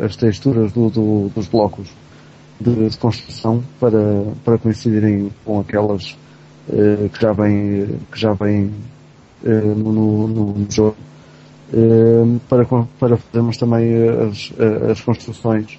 [0.05, 1.89] as texturas do, do, dos blocos
[2.60, 6.17] de, de, construção para, para coincidirem com aquelas
[7.12, 8.71] que já vêm, que já vêm
[9.43, 10.95] no, no, no jogo.
[11.71, 12.65] Ehm, para,
[12.99, 13.93] para fazermos também
[14.27, 14.51] as,
[14.89, 15.77] as construções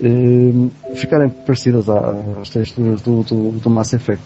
[0.00, 4.22] ehm, ficarem parecidas às texturas do, do, do, Mass Effect.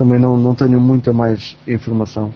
[0.00, 2.32] Também não, não tenho muita mais informação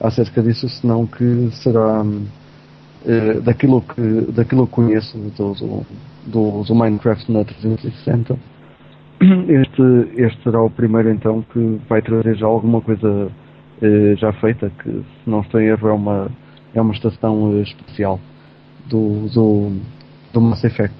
[0.00, 5.84] acerca disso, senão que será uh, daquilo, que, daquilo que conheço do,
[6.24, 8.38] do, do, Minecraft na 360.
[9.20, 9.82] Este,
[10.16, 14.90] este será o primeiro então que vai trazer já alguma coisa uh, já feita, que
[14.90, 16.30] se não estou em erro é uma
[16.74, 18.18] é uma estação eh, especial
[18.86, 19.76] do, do,
[20.32, 20.96] do Mass Effect.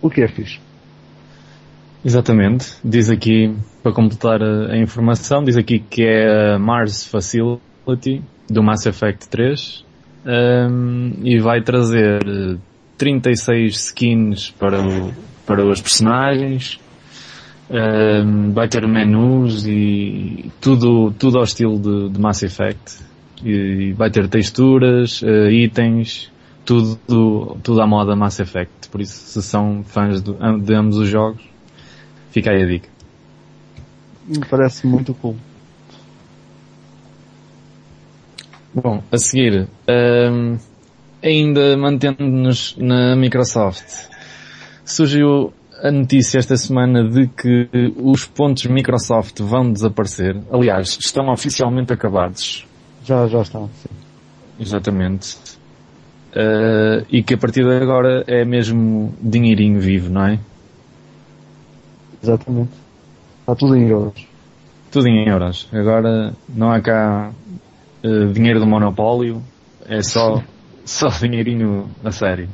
[0.00, 0.60] O que é fixe.
[2.04, 2.76] Exatamente.
[2.82, 8.62] Diz aqui, para completar a, a, informação, diz aqui que é a Mars Facility do
[8.62, 9.84] Mass Effect 3
[10.26, 12.20] um, e vai trazer
[12.96, 15.12] 36 skins para, o,
[15.46, 16.80] para os personagens,
[17.70, 22.98] um, vai ter menus e tudo, tudo ao estilo de, de Mass Effect
[23.44, 26.30] e vai ter texturas, uh, itens,
[26.64, 26.98] tudo,
[27.62, 28.88] tudo à moda Mass Effect.
[28.90, 30.32] Por isso, se são fãs de,
[30.62, 31.49] de ambos os jogos,
[32.30, 32.88] fica aí a dica.
[34.26, 35.36] Me parece muito cool.
[38.72, 40.58] Bom, a seguir, um, ehm,
[41.22, 44.08] ainda mantendo-nos na Microsoft,
[44.84, 50.36] surgiu a notícia esta semana de que os pontos Microsoft vão desaparecer.
[50.52, 52.66] Aliás, estão oficialmente acabados.
[53.04, 53.88] Já, já está, sim.
[54.58, 55.36] Exatamente.
[56.30, 60.38] Uh, e que a partir de agora é mesmo dinheirinho vivo, não é?
[62.22, 62.72] Exatamente.
[63.40, 64.26] Está tudo em euros.
[64.90, 65.68] Tudo em euros.
[65.72, 67.32] Agora não há cá
[68.04, 69.42] uh, dinheiro do monopólio,
[69.86, 70.42] é só,
[70.84, 72.48] só dinheirinho a sério.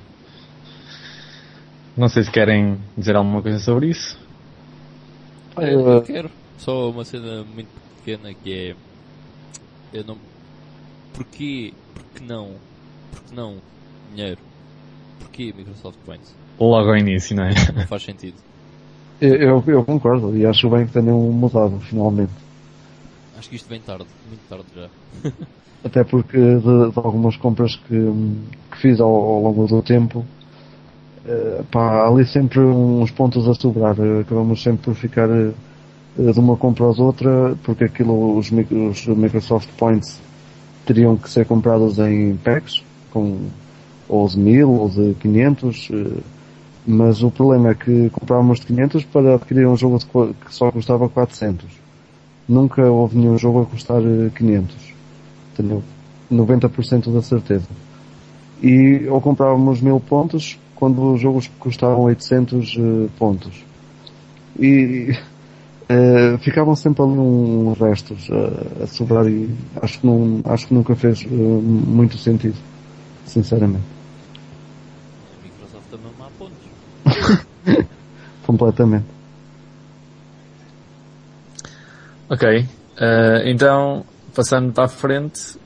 [1.96, 4.18] Não sei se querem dizer alguma coisa sobre isso.
[5.56, 6.30] Eu quero.
[6.58, 8.76] Só uma cena muito pequena que é.
[9.92, 10.18] Eu não
[11.14, 12.52] porquê, porque não,
[13.10, 13.56] porque não
[14.10, 14.38] dinheiro?
[15.18, 16.34] Porquê Microsoft Points?
[16.60, 17.50] Logo ao início, não é?
[17.74, 18.36] Não faz sentido.
[19.20, 22.32] Eu, eu concordo e acho bem que tenham mudado finalmente.
[23.38, 25.30] Acho que isto vem tarde, muito tarde já.
[25.84, 28.12] Até porque de, de algumas compras que,
[28.70, 30.24] que fiz ao, ao, longo do tempo,
[31.24, 33.96] uh, pá, ali sempre uns pontos a sobrar.
[34.20, 35.54] Acabamos sempre por ficar uh,
[36.16, 40.20] de uma compra às outra, porque aquilo, os, os Microsoft Points
[40.84, 43.48] teriam que ser comprados em packs, com
[44.08, 46.20] ou de 1000 ou de 500, eh,
[46.86, 51.08] mas o problema é que comprávamos de 500 para adquirir um jogo que só custava
[51.08, 51.66] 400.
[52.48, 54.00] Nunca houve nenhum jogo a custar
[54.34, 54.76] 500.
[54.76, 54.92] Eh,
[55.56, 55.82] Tenho
[56.30, 57.66] 90% da certeza.
[58.62, 63.64] E ou comprávamos 1000 pontos quando os jogos custavam 800 eh, pontos.
[64.58, 65.16] E
[65.88, 69.48] Uh, ficavam sempre ali uns restos uh, a sobrar e
[69.80, 72.56] acho que, não, acho que nunca fez uh, muito sentido,
[73.24, 73.84] sinceramente.
[75.30, 76.56] A Microsoft também má pontos.
[78.46, 79.06] Completamente.
[82.28, 82.66] Ok,
[83.44, 85.56] então passando para a frente,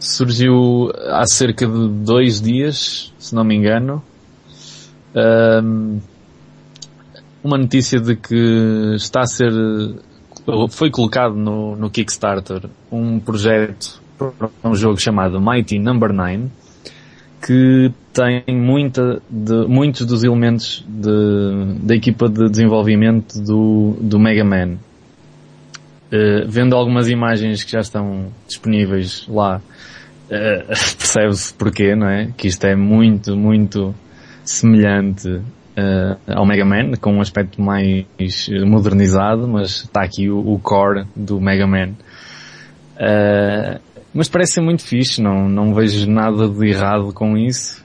[0.00, 4.02] surgiu há cerca de dois dias, se não me engano,
[7.42, 9.52] uma notícia de que está a ser,
[10.70, 16.50] foi colocado no, no Kickstarter um projeto para um jogo chamado Mighty Number 9,
[17.42, 24.44] que tem muita de, muitos dos elementos de, da equipa de desenvolvimento do, do Mega
[24.44, 24.76] Man.
[26.12, 32.30] Uh, vendo algumas imagens que já estão disponíveis lá, uh, percebe-se porquê, não é?
[32.36, 33.94] Que isto é muito, muito
[34.44, 38.04] semelhante uh, ao Mega Man, com um aspecto mais
[38.66, 41.90] modernizado, mas está aqui o, o core do Mega Man.
[42.96, 43.80] Uh,
[44.12, 47.82] mas parece ser muito fixe, não, não vejo nada de errado com isso.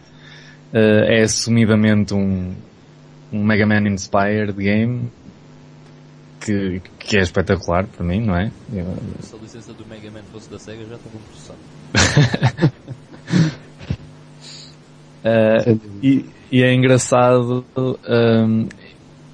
[0.74, 2.54] Uh, é assumidamente um,
[3.32, 5.10] um Mega Man Inspired game
[6.46, 8.52] que, que é espetacular para mim, não é?
[8.72, 8.86] Eu...
[9.20, 11.60] Se a licença do Mega Man fosse da SEGA já estava processado.
[15.76, 18.68] uh, e, e, é engraçado, um,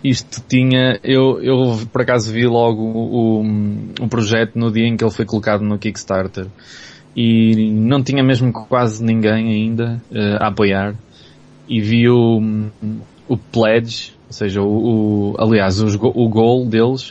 [0.03, 3.43] isto tinha, eu, eu por acaso vi logo o,
[4.01, 6.47] o, projeto no dia em que ele foi colocado no Kickstarter.
[7.15, 10.95] E não tinha mesmo quase ninguém ainda uh, a apoiar.
[11.67, 12.41] E vi o,
[13.27, 17.09] o pledge, ou seja, o, o aliás, os, o goal deles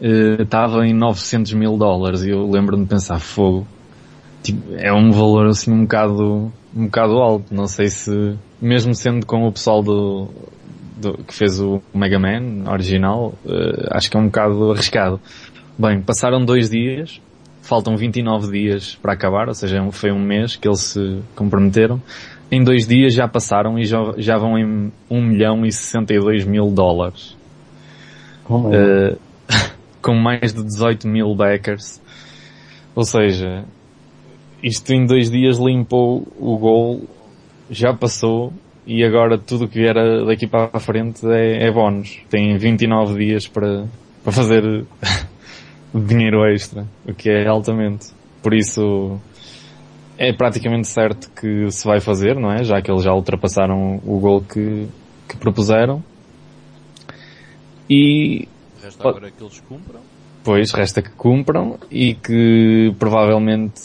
[0.00, 2.22] uh, estava em 900 mil dólares.
[2.22, 3.66] E eu lembro-me de pensar, fogo,
[4.42, 9.26] tipo, é um valor assim um bocado, um bocado alto, não sei se, mesmo sendo
[9.26, 10.28] com o pessoal do,
[11.00, 15.20] do, que fez o Mega Man original, uh, acho que é um bocado arriscado.
[15.78, 17.20] Bem, passaram dois dias,
[17.62, 22.00] faltam 29 dias para acabar, ou seja, foi um mês que eles se comprometeram.
[22.50, 26.70] Em dois dias já passaram e já, já vão em 1 milhão e 62 mil
[26.70, 27.36] dólares.
[28.48, 29.18] uh,
[30.02, 32.00] com mais de 18 mil backers.
[32.94, 33.64] Ou seja,
[34.62, 37.08] isto em dois dias limpou o gol,
[37.70, 38.52] já passou
[38.92, 39.94] e agora tudo o que vier
[40.26, 42.18] daqui para a frente é, é bónus.
[42.28, 43.86] Tem 29 dias para,
[44.24, 44.84] para fazer
[45.94, 48.08] dinheiro extra, o que é altamente.
[48.42, 49.16] Por isso
[50.18, 52.64] é praticamente certo que se vai fazer, não é?
[52.64, 54.88] Já que eles já ultrapassaram o gol que,
[55.28, 56.02] que propuseram.
[57.88, 58.48] E
[58.82, 60.00] resta agora que eles cumpram.
[60.50, 63.80] Pois, resta que cumpram e que provavelmente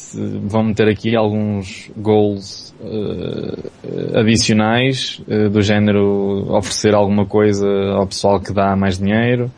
[0.47, 8.39] vão meter aqui alguns goals uh, adicionais uh, do género oferecer alguma coisa ao pessoal
[8.39, 9.51] que dá mais dinheiro.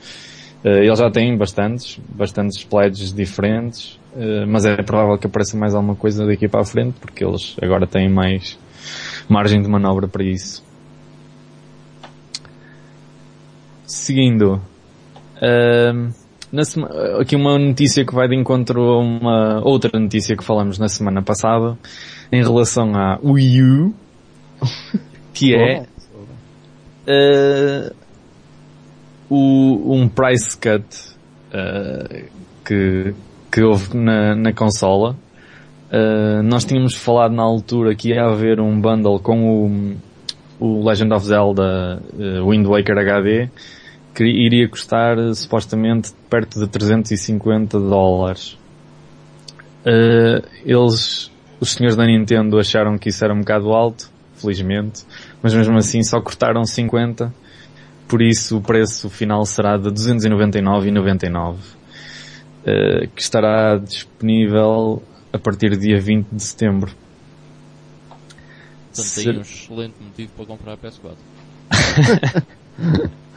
[0.65, 3.97] Uh, eles já têm bastantes, bastantes pledges diferentes,
[4.45, 7.87] mas é provável que apareça mais alguma coisa daqui para a frente porque eles agora
[7.87, 8.59] têm mais
[9.29, 10.61] margem de manobra para isso.
[13.85, 14.61] Seguindo,
[16.63, 16.89] Sema...
[17.19, 21.21] aqui uma notícia que vai de encontro a uma outra notícia que falamos na semana
[21.21, 21.77] passada
[22.31, 23.93] em relação à Wii U,
[25.33, 25.85] que é
[27.07, 27.95] uh,
[29.29, 30.85] o, um price cut
[31.53, 32.25] uh,
[32.65, 33.13] que,
[33.51, 35.17] que houve na, na consola.
[35.91, 39.97] Uh, nós tínhamos falado na altura que ia haver um bundle com
[40.59, 42.01] o, o Legend of Zelda
[42.45, 43.49] Wind Waker HD
[44.17, 48.57] que iria custar supostamente perto de 350 dólares.
[49.85, 55.03] Uh, eles, os senhores da Nintendo acharam que isso era um bocado alto, felizmente,
[55.39, 57.31] mas mesmo assim só cortaram 50,
[58.07, 65.77] por isso o preço final será de 299,99, uh, que estará disponível a partir do
[65.77, 66.91] dia 20 de setembro.
[68.95, 71.17] Portanto, tem um excelente motivo para comprar a PS4.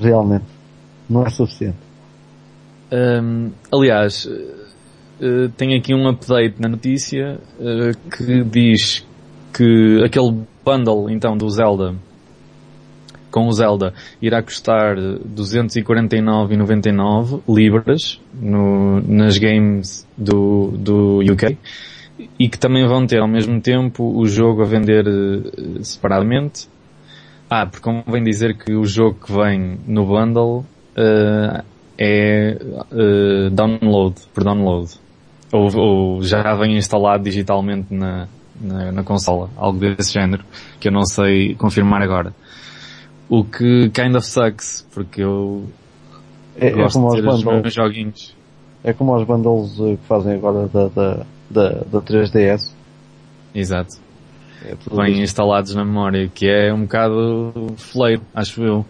[0.00, 0.44] realmente.
[1.08, 1.78] Não é suficiente.
[2.92, 9.06] Um, aliás, uh, tem aqui um update na notícia uh, que diz
[9.52, 11.96] que aquele bundle então do Zelda
[13.30, 21.56] com o Zelda irá custar 249,99 libras no, nas games do, do UK
[22.38, 25.04] e que também vão ter ao mesmo tempo o jogo a vender
[25.80, 26.68] separadamente
[27.52, 30.64] ah, porque convém dizer que o jogo que vem no bundle
[30.96, 31.62] uh,
[31.98, 32.56] é
[32.90, 34.90] uh, download, por download.
[35.52, 38.26] Ou, ou, já vem instalado digitalmente na,
[38.58, 40.42] na, na, consola, algo desse género,
[40.80, 42.34] que eu não sei confirmar agora.
[43.28, 45.68] O que kind of sucks, porque eu
[46.56, 48.34] é, é gosto de ter os meus joguinhos.
[48.82, 52.72] É como os bundles que fazem agora da, da, da, da 3DS.
[53.54, 54.01] Exato
[54.64, 58.86] é bem instalados na memória, que é um bocado fleiro, acho eu.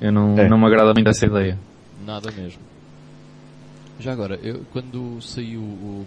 [0.00, 0.48] Eu não, é.
[0.48, 1.58] não me agrada muito essa ideia.
[2.04, 2.60] Nada mesmo.
[3.98, 6.04] Já agora, eu, quando saiu o,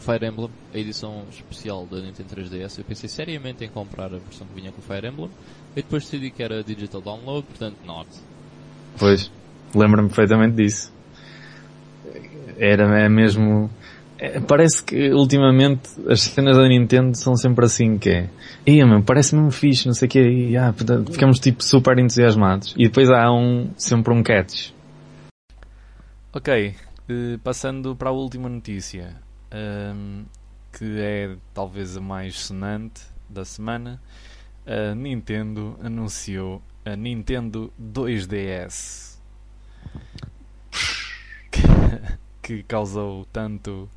[0.00, 2.78] Fire Emblem, a edição especial da Nintendo 3DS.
[2.78, 5.30] Eu pensei seriamente em comprar a versão que vinha com o Fire Emblem
[5.72, 8.08] e depois decidi que era digital download, portanto, not.
[8.98, 9.30] Pois,
[9.74, 10.92] lembro-me perfeitamente disso.
[12.58, 13.70] Era é mesmo.
[14.22, 18.30] É, parece que ultimamente as cenas da Nintendo são sempre assim que é.
[18.66, 20.74] Ia, meu, parece mesmo fixe, não sei o quê, e ah,
[21.10, 22.74] ficamos tipo super entusiasmados.
[22.76, 24.72] E depois há um, sempre um catch.
[26.34, 26.74] Ok,
[27.08, 29.16] eh, passando para a última notícia,
[29.50, 30.24] ahm,
[30.70, 34.02] que é talvez a mais sonante da semana,
[34.66, 39.18] a Nintendo anunciou a Nintendo 2DS
[41.50, 41.62] que,
[42.42, 43.88] que causou tanto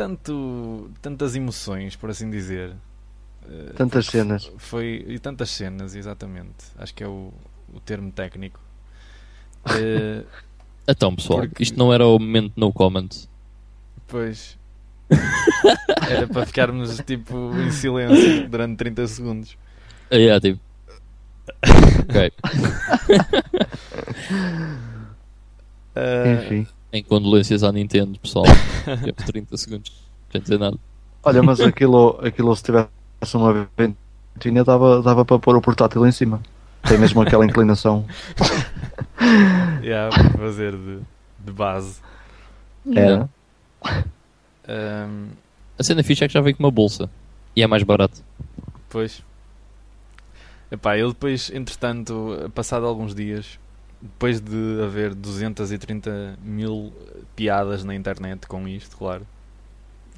[0.00, 2.72] tanto tantas emoções por assim dizer
[3.46, 4.50] Eh, Tantas cenas.
[4.58, 7.32] foi e tantas cenas exatamente acho que é o,
[7.74, 8.58] o termo técnico
[9.76, 10.24] Eh,
[10.88, 13.08] Então, pessoal, Porque- isto não era o momento no comment.
[14.08, 14.58] pois
[16.08, 19.58] era para ficarmos tipo em silêncio durante 30 segundos
[20.10, 20.60] Ah, yeah, tipo.
[22.08, 22.32] ok.
[25.96, 26.66] Eh, Enfim.
[26.92, 28.44] Em condolências à Nintendo, pessoal.
[28.84, 29.92] Teve 30 segundos.
[30.32, 30.76] Sem dizer nada.
[31.22, 32.88] Olha, mas aquilo, aquilo se tivesse
[33.34, 36.42] uma ventoinha dava, dava para pôr o portátil em cima.
[36.88, 38.06] Tem mesmo aquela inclinação.
[39.82, 41.00] yeah, para fazer de,
[41.38, 42.00] de base
[42.94, 43.28] Era.
[44.66, 45.28] Ahm,
[45.78, 47.10] A cena fixa é que já vem com uma bolsa.
[47.54, 48.24] E é mais barato.
[48.88, 49.22] Pois.
[50.70, 53.59] Epá, eu depois, entretanto, passado alguns dias,
[54.00, 56.92] depois de haver 230 mil
[57.36, 59.26] piadas na internet com isto, claro,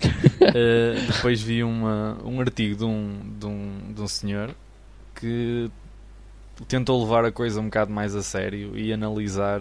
[0.55, 4.55] eh, depois vi uma, um artigo de um, de, um, de um senhor
[5.15, 5.71] que
[6.69, 9.61] tentou levar a coisa um bocado mais a sério e analisar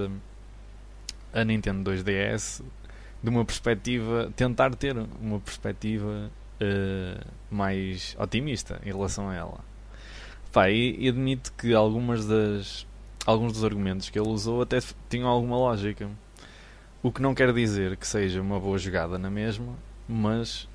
[1.34, 2.64] a Nintendo 2DS
[3.24, 9.60] de uma perspectiva, tentar ter uma perspectiva eh, mais otimista em relação a ela.
[10.52, 12.86] Pá, e, e admito que algumas das
[13.26, 14.80] alguns dos argumentos que ele usou até
[15.10, 16.10] tinham alguma lógica.
[17.04, 19.74] O que não quer dizer que seja uma boa jogada na mesma,
[20.08, 20.68] mas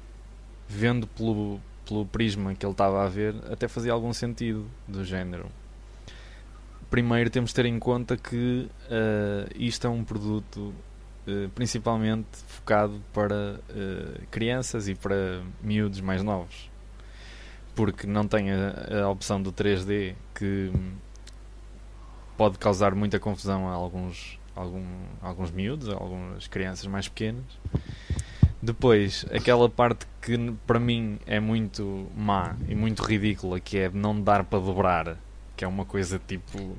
[0.69, 5.47] vendo pelo, pelo prisma que ele estava a ver, até fazia algum sentido do género.
[6.91, 10.73] Primeiro temos de ter em conta que eh, isto é um produto
[11.27, 16.71] eh, principalmente focado para eh, crianças e para miúdos mais novos
[17.77, 20.73] porque não tem a, a opção do 3D que
[22.37, 24.85] pode causar muita confusão a alguns, algum,
[25.23, 27.45] alguns miúdos, a algumas crianças mais pequenas.
[28.63, 34.21] Depois, aquela parte que para mim é muito má e muito ridícula, que é não
[34.21, 35.17] dar para dobrar,
[35.57, 36.77] que é uma coisa tipo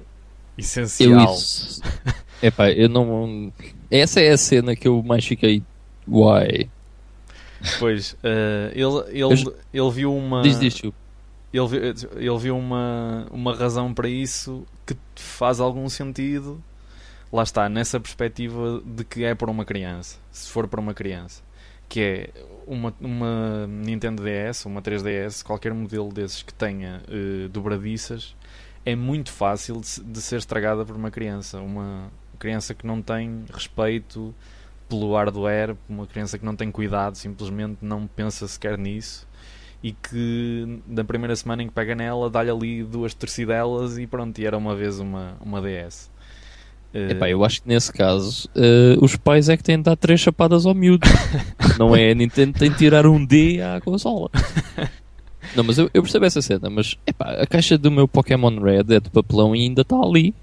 [0.57, 1.33] essencial.
[1.33, 1.81] isso.
[2.41, 3.51] Epá, eu não.
[3.89, 5.63] Essa é a cena que eu mais fiquei.
[6.07, 6.69] Why?
[7.79, 10.41] Pois, eh, ele, ele, ele viu uma.
[10.41, 10.93] Diz disto.
[11.53, 11.77] ele, vi-
[12.17, 16.63] ele viu uma, uma razão para isso que faz algum sentido.
[17.31, 21.43] Lá está, nessa perspectiva de que é para uma criança, se for para uma criança,
[21.89, 22.29] que é
[22.65, 28.33] uma, uma Nintendo DS, uma 3DS, qualquer modelo desses que tenha eh, dobradiças,
[28.85, 31.59] é muito fácil de, de ser estragada por uma criança.
[31.59, 34.33] Uma criança que não tem respeito
[34.87, 39.26] pelo hardware, uma criança que não tem cuidado, simplesmente não pensa sequer nisso
[39.87, 44.37] e que na primeira semana em que pega nela dá-lhe ali duas tercidelas e pronto,
[44.37, 46.09] e era uma vez uma, uma DS.
[46.93, 49.95] Eh, Epá, eu acho que nesse caso eh, os pais é que têm de dar
[49.95, 51.07] três chapadas ao miúdo.
[51.79, 54.29] não é a Nintendo tem de tirar um D à consola.
[55.55, 58.93] Não, mas eu, eu percebo essa cena, mas epá, a caixa do meu Pokémon Red
[58.93, 60.35] é de papelão e ainda está ali.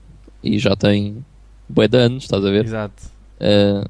[0.43, 1.23] E já tem
[1.69, 2.65] bué de anos, estás a ver?
[2.65, 3.03] Exato.
[3.39, 3.87] Uh,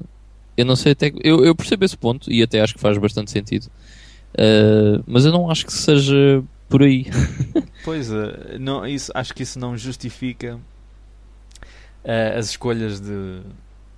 [0.57, 1.13] eu não sei até.
[1.23, 3.67] Eu, eu percebo esse ponto e até acho que faz bastante sentido.
[4.37, 7.05] Uh, mas eu não acho que seja por aí.
[7.85, 10.59] Pois, eh, não, isso, acho que isso não justifica
[12.03, 13.41] eh, as escolhas de,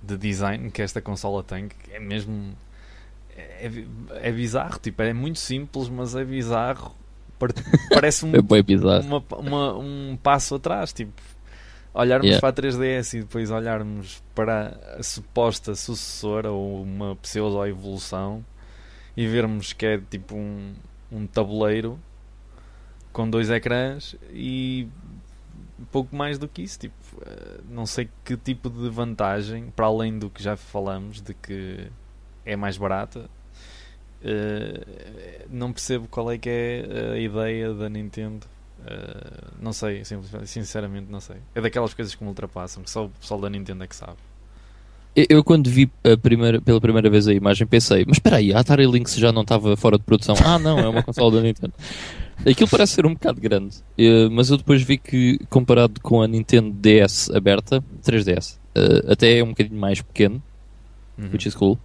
[0.02, 2.52] de design que esta consola tem, que é mesmo.
[3.36, 3.70] É,
[4.22, 6.94] é bizarro, tipo, é muito simples, mas é bizarro.
[7.38, 7.50] Par-
[7.94, 9.04] Parece um, É bizarro.
[9.06, 11.12] uma, uma- um passo atrás, tipo,
[11.94, 12.40] olharmos Yeah.
[12.40, 18.44] para a 3DS e depois olharmos para a suposta sucessora ou uma pseudo-evolução
[19.18, 20.74] e vermos que é tipo um,
[21.10, 21.98] um tabuleiro
[23.12, 24.86] com dois ecrãs e
[25.90, 26.94] pouco mais do que isso, tipo,
[27.26, 31.90] eh, não sei que tipo de vantagem, para além do que já falamos, de que
[32.46, 33.28] é mais barata,
[34.22, 38.46] eh, não percebo qual é que é a ideia da Nintendo.
[38.86, 40.04] Eh, não sei,
[40.44, 41.38] sinceramente não sei.
[41.56, 44.18] É daquelas coisas que me ultrapassam, que só o pessoal da Nintendo é que sabe.
[45.28, 45.90] Eu, quando vi
[46.22, 49.42] primeira, pela primeira vez a imagem pensei, mas espera aí, a Atari Lynx já não
[49.42, 50.34] estava fora de produção.
[50.44, 51.72] Ah não, é uma consola da Nintendo.
[52.46, 56.28] Aquilo parece ser um bocado grande, eh, mas eu depois vi que comparado com a
[56.28, 60.40] Nintendo DS aberta, 3DS, eh, até é um bocadinho mais pequeno,
[61.18, 61.30] Uhum.
[61.32, 61.76] which is cool.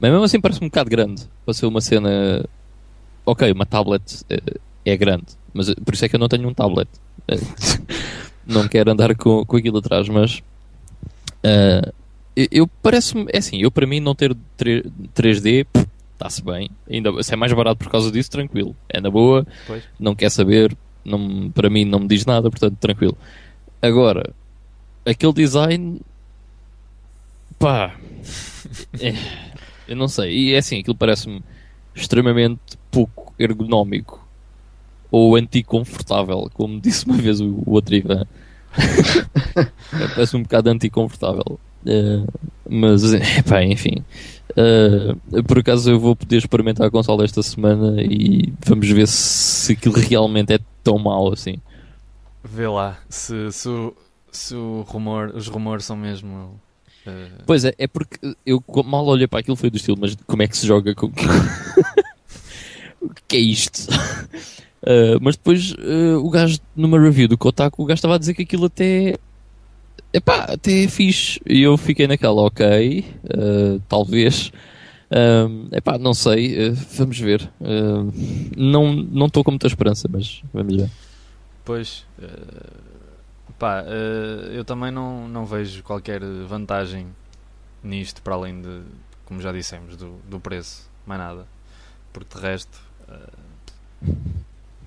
[0.00, 2.44] Mas mesmo assim parece um bocado grande para ser uma cena.
[3.24, 4.40] Ok, uma tablet eh,
[4.84, 6.88] é grande, mas por isso é que eu não tenho um tablet.
[8.46, 10.42] Não quero andar com, com aquilo atrás, mas.
[11.42, 11.92] eh,
[12.36, 13.26] eu- parece-me.
[13.32, 14.82] É assim, eu para mim não ter 3,
[15.14, 15.66] 3D
[16.14, 16.70] está-se bem.
[16.88, 18.74] Ainda, se é mais barato por causa disso, tranquilo.
[18.88, 19.82] É na boa, Pois.
[19.98, 23.16] não quer saber, não, para mim não me diz nada, portanto, tranquilo.
[23.82, 24.32] Agora,
[25.04, 26.00] aquele design.
[27.58, 27.94] pá.
[29.00, 29.14] é,
[29.88, 30.32] eu não sei.
[30.32, 31.42] E é assim, aquilo parece-me
[31.94, 32.60] extremamente
[32.90, 34.26] pouco ergonómico
[35.10, 38.26] ou anticonfortável, como disse uma vez o, o outro Ivan.
[40.14, 41.58] Parece um bocado anticonfortável.
[41.86, 42.24] Eh,
[42.68, 44.04] mas, epá, enfim.
[44.56, 49.72] Eh, por acaso eu vou poder experimentar a consola esta semana e vamos ver se
[49.72, 51.56] aquilo realmente é tão mau assim.
[52.42, 53.68] Vê lá se, se,
[54.30, 56.60] se o rumor, os rumores são mesmo.
[57.06, 60.42] eh, Pois é, é porque eu mal olhei para aquilo foi do estilo, mas como
[60.42, 61.06] é que se joga com.
[63.00, 63.88] o que é isto?
[64.82, 68.34] Uh, mas depois uh, o gajo numa review do Kotaku, o gajo estava a dizer
[68.34, 69.16] que aquilo até.
[70.14, 71.40] Epá, até fixe.
[71.44, 74.52] E eu fiquei naquela, ok, uh, talvez.
[75.10, 77.50] Um, epá, não sei, uh, vamos ver.
[77.60, 78.12] Uh,
[78.56, 80.90] não estou com muita esperança, mas vamos ver.
[81.64, 82.70] Pois, eh,
[83.58, 83.82] pá,
[84.52, 87.06] eu também não, não vejo qualquer vantagem
[87.82, 88.82] nisto, para além de,
[89.24, 91.46] como já dissemos, do, do preço, mais nada.
[92.12, 92.78] Porque de resto,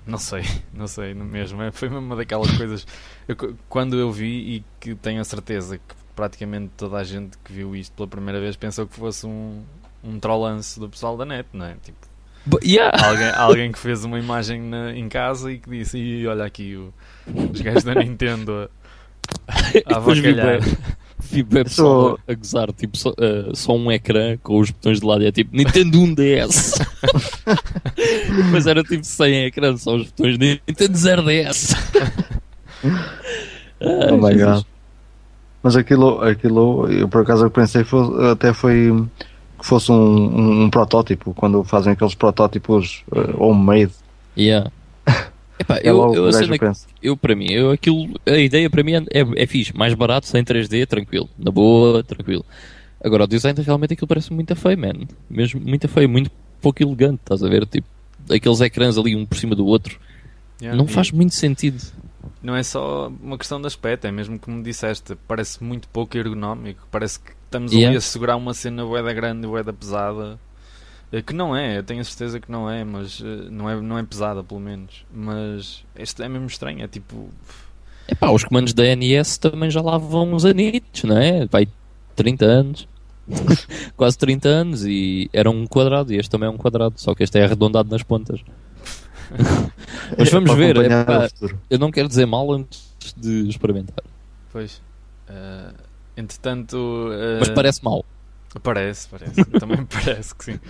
[0.10, 0.42] não sei,
[0.72, 1.62] não sei mesmo.
[1.62, 2.86] é- Foi mesmo uma daquelas coisas.
[3.28, 3.36] eu
[3.68, 7.76] quando eu vi e que tenho a certeza que praticamente toda a gente que viu
[7.76, 9.62] isto pela primeira vez pensou que fosse um,
[10.02, 11.76] um trollance do pessoal da net, não é?
[11.82, 11.98] Tipo,
[12.64, 13.06] yeah.
[13.06, 16.74] alguém, alguém que fez uma imagem na- em casa e que disse: "Ih, olha aqui
[16.76, 16.92] o-
[17.52, 18.68] os gajos da Nintendo
[19.46, 19.52] a,
[19.92, 20.60] a avacalhar.
[21.20, 25.00] Vi bué pessoal a, a gozar, tipo, só, eh, só um ecrã com os botões
[25.00, 26.80] de lado e é tipo Nintendo 1DS.
[28.52, 31.74] Mas era tipo sem ecrã, só os botões de Nintendo 0DS.
[33.80, 34.44] Ai, Oh my Jesus.
[34.44, 34.64] god.
[35.62, 38.92] Mas aquilo, aquilo eu por acaso eu pensei fosse, até foi
[39.58, 43.92] que fosse um, um, um protótipo, quando fazem aqueles protótipos eh, homemade.
[44.36, 44.70] Yeah.
[45.58, 46.86] Epá, É eu, logo eu, que- pensa.
[47.02, 50.26] eu, para mim, eu, aquilo, a ideia para mim é, é, é fixe, mais barato,
[50.26, 52.44] sem 3D, tranquilo, na boa, tranquilo.
[53.02, 55.06] Agora, o design realmente aquilo parece muito feio, man.
[55.28, 56.30] Mesmo muito feio, muito
[56.60, 57.66] pouco elegante, estás a ver?
[57.66, 57.86] Tipo,
[58.32, 59.98] aqueles ecrãs ali um por cima do outro,
[60.60, 61.80] Yeah, não faz muito sentido.
[62.42, 66.84] Não é só uma questão de aspecto, é mesmo como disseste, parece muito pouco ergonómico.
[66.90, 67.98] Parece que estamos ali Yeah.
[67.98, 70.38] a segurar uma cena boeda grande, boeda pesada.
[71.12, 73.80] Eh, Que não é, eu tenho a certeza que não é, mas eh, não é,
[73.80, 75.04] não é pesada pelo menos.
[75.12, 77.30] Mas este é mesmo estranho, é tipo.
[78.06, 81.46] Epá, os comandos da NES também já lá vão uns anitos, não é?
[81.46, 81.68] Vai
[82.16, 82.88] 30 anos.
[83.96, 87.22] Quase 30 anos e era um quadrado e este também é um quadrado, só que
[87.22, 88.40] este é arredondado nas pontas.
[90.16, 91.28] Mas vamos Para ver, epá,
[91.68, 94.02] eu não quero dizer mal antes de experimentar,
[94.50, 94.80] Pois.
[95.28, 95.70] eh,
[96.16, 97.10] entretanto.
[97.12, 98.02] eh, mas parece mal.
[98.62, 99.44] Parece, parece.
[99.44, 100.60] Também parece que sim.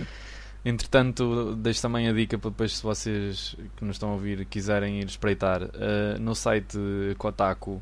[0.63, 4.99] Entretanto, deixo também a dica para depois, se vocês que nos estão a ouvir quiserem
[4.99, 6.77] ir espreitar, eh, no site
[7.17, 7.81] Kotaku,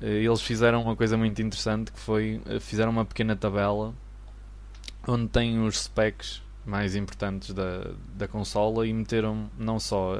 [0.00, 3.94] eh, eles fizeram uma coisa muito interessante que foi, eh, fizeram uma pequena tabela
[5.06, 10.14] onde tem os specs mais importantes da, da consola e meteram não só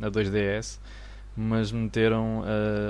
[0.00, 0.78] a 2DS,
[1.36, 2.42] mas meteram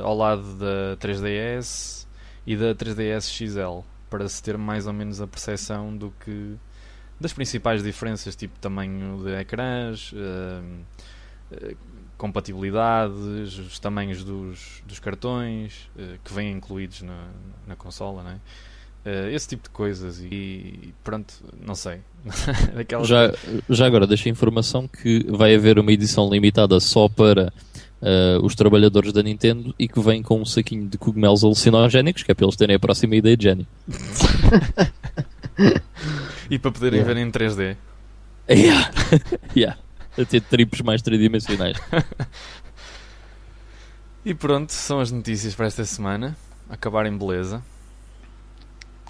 [0.04, 2.06] ao lado da 3DS
[2.46, 6.56] e da 3DS XL para se ter mais ou menos a percepção do que
[7.20, 11.74] das principais diferenças, tipo tamanho de ecrãs, eh,
[12.16, 17.28] compatibilidades, os tamanhos dos, dos cartões eh, que vêm incluídos na,
[17.66, 18.40] na consola, não é?
[19.04, 22.00] Eh, esse tipo de coisas e pronto, não sei.
[23.06, 23.32] Já,
[23.70, 27.50] já agora, deixa a informação que vai haver uma edição limitada só para
[28.03, 32.30] eh, os trabalhadores da Nintendo e que vem com um saquinho de cogumelos alucinogénicos, que
[32.30, 33.66] é para eles terem a próxima ideia de gênio.
[36.51, 37.14] E para poderem Yeah.
[37.14, 37.76] ver em 3D.
[38.51, 38.90] Yeah.
[39.55, 39.78] yeah.
[40.18, 41.76] A ter tripos mais tridimensionais.
[44.22, 46.36] E pronto, são as notícias para esta semana.
[46.68, 47.62] Acabar em beleza.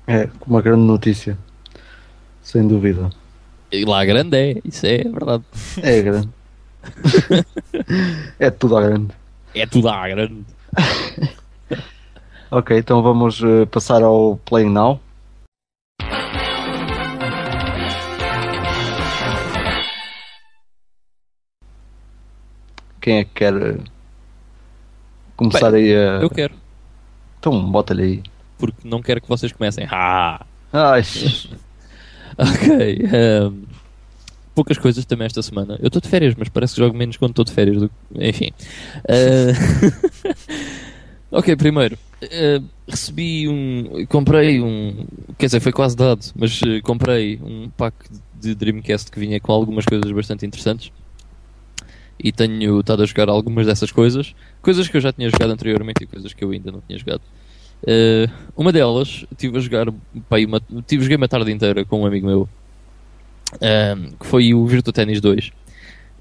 [0.06, 1.36] É uma grande notícia.
[2.44, 3.10] Sem dúvida.
[3.72, 5.42] E lá grande é, isso é verdade.
[5.82, 6.28] É grande.
[8.38, 9.14] é tudo à grande.
[9.54, 10.44] É tudo à grande.
[12.50, 15.00] ok, então vamos eh, passar ao Play Now.
[23.00, 23.78] Quem é que quer eh,
[25.36, 26.22] começar Bem, aí a.
[26.22, 26.54] Eu quero.
[27.38, 28.22] Então, bota-lhe aí.
[28.58, 29.86] Porque não quero que vocês comecem.
[29.90, 30.44] Ah!
[30.72, 31.02] Ai.
[32.36, 33.00] ok.
[33.48, 33.69] Um,
[34.54, 35.78] poucas coisas também esta semana.
[35.80, 37.78] Eu estou de férias, mas parece que jogo menos quando estou de férias.
[37.78, 37.90] Do...
[38.16, 38.50] Enfim.
[39.08, 39.52] Eh,
[41.30, 41.96] ok, primeiro.
[42.22, 44.06] eh, recebi um.
[44.06, 45.06] Comprei um.
[45.38, 47.94] Quer dizer, foi quase dado, mas eh, comprei um pack
[48.40, 50.92] de Dreamcast que vinha com algumas coisas bastante interessantes.
[52.22, 54.34] E tenho estado a jogar algumas dessas coisas.
[54.60, 57.22] Coisas que eu já tinha jogado anteriormente e coisas que eu ainda não tinha jogado.
[58.54, 59.86] Uma delas, estive a jogar.
[60.28, 62.48] Pá, uma, tive, joguei uma tarde inteira com um amigo meu
[64.18, 65.50] Que foi o Virtua Tennis 2.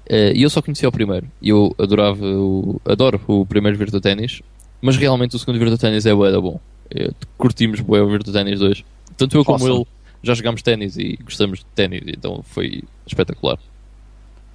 [0.08, 1.30] Eh, E eu só conhecia o primeiro.
[1.42, 4.42] Eu adorava o, adoro o primeiro Virtua Tennis,
[4.80, 6.60] mas realmente o segundo Virtua Tennis é bué bom.
[6.94, 8.84] Eh, curtimos bué o Virtua Tennis 2.
[9.16, 9.86] Tanto eu como ele
[10.22, 13.58] já jogámos ténis e gostamos de ténis, então foi espetacular.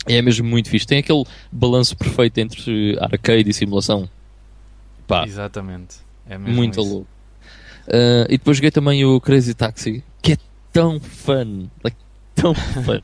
[0.07, 0.85] É mesmo muito fixe.
[0.85, 4.07] Tem aquele balanço perfeito entre arcade e simulação.
[5.07, 5.97] Pá, Exatamente.
[6.27, 6.87] É mesmo muito isso.
[6.89, 7.07] louco.
[7.87, 10.37] Ah, e depois joguei também o Crazy Taxi, que é
[10.71, 11.67] tão fun.
[11.83, 11.97] Like,
[12.35, 12.99] tão fun.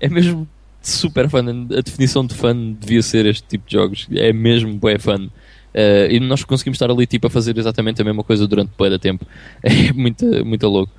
[0.00, 0.48] é mesmo
[0.82, 1.68] super fun.
[1.70, 4.08] A definição de fun devia ser este tipo de jogos.
[4.12, 5.28] É mesmo bué fun.
[5.74, 8.90] Ah, e nós conseguimos estar ali tipo, a fazer exatamente a mesma coisa durante bué
[8.90, 9.26] da tempo.
[9.62, 10.92] É muito, muito louco.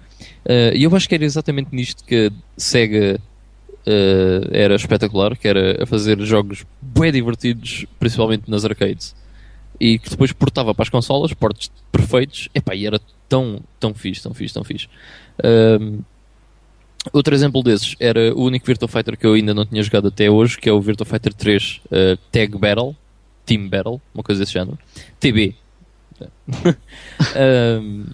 [0.47, 3.19] Ah, E eu acho que era exatamente nisto que a SEGA
[3.85, 9.15] ah, era espetacular, que era a fazer jogos bué divertidos, principalmente nas arcades
[9.79, 14.21] e que depois portava para as consolas, portes perfeitos, epá, e era tão, tão fixe,
[14.21, 14.87] tão fixe, tão fixe.
[15.43, 15.99] Ahm,
[17.11, 20.29] outro exemplo desses era o único Virtua Fighter que eu ainda não tinha jogado até
[20.29, 22.95] hoje, que é o Virtua Fighter 3 uh, Tag Battle,
[23.45, 24.77] Team Battle, uma coisa desse género.
[25.19, 25.55] TB.
[27.35, 28.05] Ahm,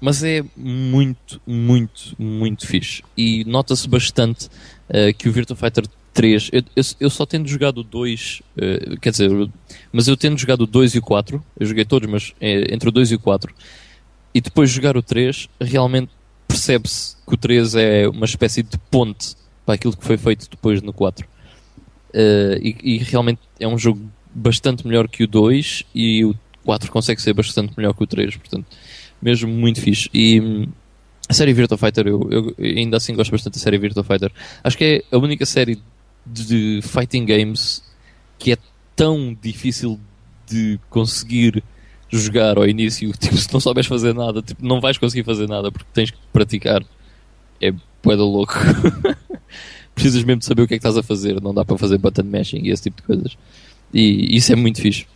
[0.00, 3.02] mas é muito, muito, muito fixe.
[3.16, 4.46] E nota-se bastante
[4.88, 9.00] uh, que o Virtua Fighter 3, eu, eu, eu só tendo jogado o 2, uh,
[9.00, 9.30] quer dizer,
[9.92, 12.88] mas eu tendo jogado o 2 e o 4, eu joguei todos, mas é, entre
[12.88, 13.52] o 2 e o 4,
[14.32, 16.10] e depois jogar o 3, realmente
[16.56, 20.80] percebe-se que o 3 é uma espécie de ponte para aquilo que foi feito depois
[20.80, 21.26] no 4.
[21.26, 24.00] Uh, e, e realmente é um jogo
[24.34, 26.34] bastante melhor que o 2 e o
[26.64, 28.66] 4 consegue ser bastante melhor que o 3, portanto,
[29.20, 30.08] mesmo muito fixe.
[30.14, 30.66] E
[31.28, 34.32] a série Virtua Fighter, eu, eu ainda assim gosto bastante da série Virtua Fighter.
[34.64, 35.80] Acho que é a única série
[36.24, 37.82] de fighting games
[38.38, 38.56] que é
[38.94, 40.00] tão difícil
[40.48, 41.62] de conseguir
[42.10, 43.12] jogar ao início.
[43.18, 46.18] Tipo, se não souberes fazer nada, tipo, não vais conseguir fazer nada porque tens que
[46.32, 46.82] praticar.
[47.60, 48.54] É bué da louco.
[49.94, 51.40] Precisas mesmo de saber o que é que estás a fazer.
[51.40, 53.38] Não dá para fazer button mashing e esse tipo de coisas.
[53.92, 55.06] E isso é muito fixe.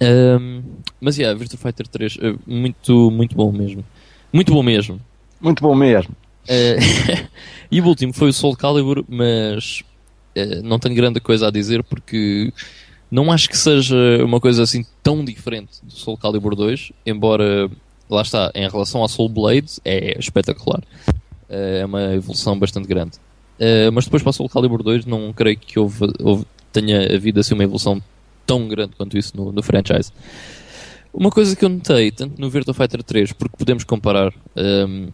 [0.00, 0.62] Um,
[1.00, 3.84] mas, yeah, Virtua Fighter 3, uh, muito, muito bom mesmo.
[4.32, 5.00] Muito bom mesmo.
[5.40, 6.14] muito bom mesmo.
[6.44, 7.28] Uh,
[7.70, 9.82] e o último foi o Soul Calibur, mas
[10.36, 12.52] uh, não tenho grande coisa a dizer porque
[13.10, 17.70] não acho que seja uma coisa assim tão diferente do Soul Calibur 2, embora
[18.08, 20.82] lá está, em relação ao Soul Blade é espetacular.
[21.48, 23.16] Uh, é uma evolução bastante grande.
[23.58, 27.40] Uh, mas depois para o Soul Calibur 2 não creio que houve, houve, tenha havido
[27.40, 28.02] assim uma evolução
[28.46, 30.12] tão grande quanto isso no, no franchise.
[31.12, 35.08] Uma coisa que eu notei, tanto no Virtua Fighter 3, porque podemos comparar um,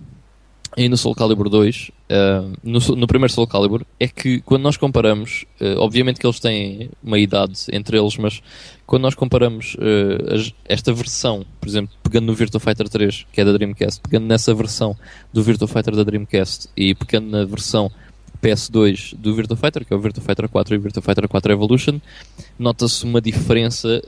[0.76, 4.76] e no Soul Calibur 2, uh, no, no, primeiro Soul Calibur, é que quando nós
[4.76, 8.42] comparamos, uh, obviamente que eles têm uma idade entre eles, mas
[8.86, 13.40] quando nós comparamos uh, as, esta versão, por exemplo, pegando no Virtua Fighter 3, que
[13.40, 14.96] é da Dreamcast, pegando nessa versão
[15.32, 17.90] do Virtua Fighter da Dreamcast e pegando na versão
[18.42, 21.52] PS2 do Virtua Fighter, que é o Virtua Fighter 4 e o Virtua Fighter 4
[21.52, 22.00] Evolution,
[22.58, 24.02] nota-se uma diferença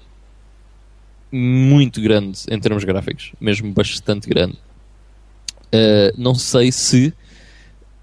[1.30, 4.58] muito grande em termos gráficos, mesmo bastante grande.
[5.72, 7.12] Uh, não sei se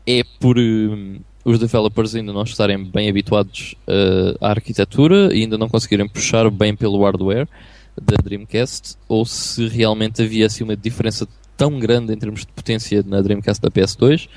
[0.06, 5.58] é por uh, os developers ainda não estarem bem habituados uh, à arquitetura e ainda
[5.58, 7.48] não conseguirem puxar bem pelo hardware
[8.00, 13.04] da Dreamcast ou se realmente havia assim uma diferença tão grande em termos de potência
[13.06, 14.28] na Dreamcast da PS2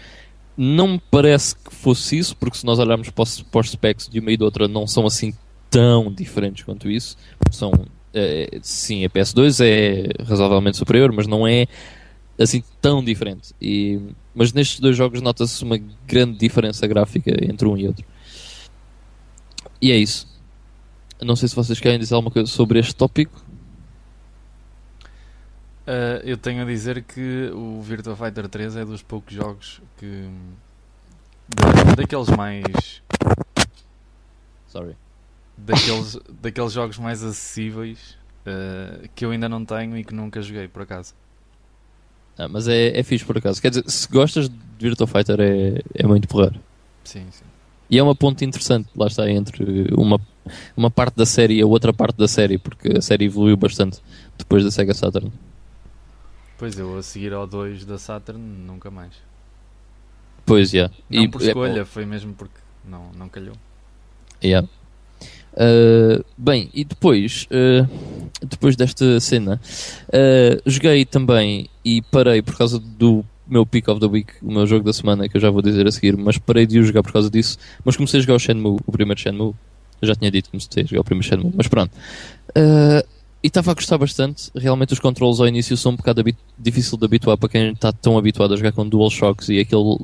[0.57, 4.09] não me parece que fosse isso, porque se nós olharmos para os, para os specs
[4.09, 5.35] de uma e de outra, não são assim
[5.71, 7.17] tão diferentes quanto isso.
[7.51, 7.71] São,
[8.63, 11.67] sim, a PS2 é razoavelmente superior, mas não é
[12.39, 13.55] assim tão diferente.
[13.61, 14.01] E,
[14.35, 18.05] mas nestes dois jogos nota-se uma grande diferença gráfica entre um e outro.
[19.81, 20.27] E é isso.
[21.21, 23.45] Não sei se vocês querem dizer alguma coisa sobre este tópico.
[25.87, 30.29] Uh, eu tenho a dizer que o Virtua Fighter 3 é dos poucos jogos que.
[31.49, 33.03] Da, daqueles mais.
[34.67, 34.97] Sorry.
[35.57, 40.69] Daqueles, daqueles jogos mais acessíveis uh, que eu ainda não tenho e que nunca joguei,
[40.69, 41.15] por acaso.
[42.39, 43.61] Ah, mas é, é fixe por acaso.
[43.61, 46.61] Quer dizer, se gostas de Virtua Fighter, é, é muito porreiro.
[47.05, 47.45] Sim, sim.
[47.89, 50.21] E é uma ponte interessante, lá está, entre uma,
[50.77, 54.01] uma parte da série e a outra parte da série, porque a série evoluiu bastante
[54.37, 55.33] depois da Sega Saturn.
[56.59, 59.13] Pois eu, a seguir ao 2 da Saturn, nunca mais.
[60.45, 60.91] Pois, já.
[61.11, 63.55] Não E- por é, escolha, foi mesmo porque não, não calhou.
[64.43, 64.69] Yeah.
[65.57, 67.89] Uh, bem, e depois, uh,
[68.47, 69.59] depois desta cena,
[70.09, 74.67] uh, joguei também e parei por causa do meu pick of the week, o meu
[74.67, 77.03] jogo da semana, que eu já vou dizer a seguir, mas parei de o jogar
[77.03, 77.57] por causa disso.
[77.85, 79.55] Mas comecei a jogar o Shenmue, o primeiro Shenmue.
[80.03, 81.93] Eu já tinha dito que comecei a jogar o primeiro Shenmue, mas pronto.
[83.43, 84.51] E estava a gostar bastante.
[84.57, 86.25] Realmente os controles ao início são um bocado
[86.59, 89.97] difícil de habituar para quem está tão habituado a jogar com DualShocks e aquele,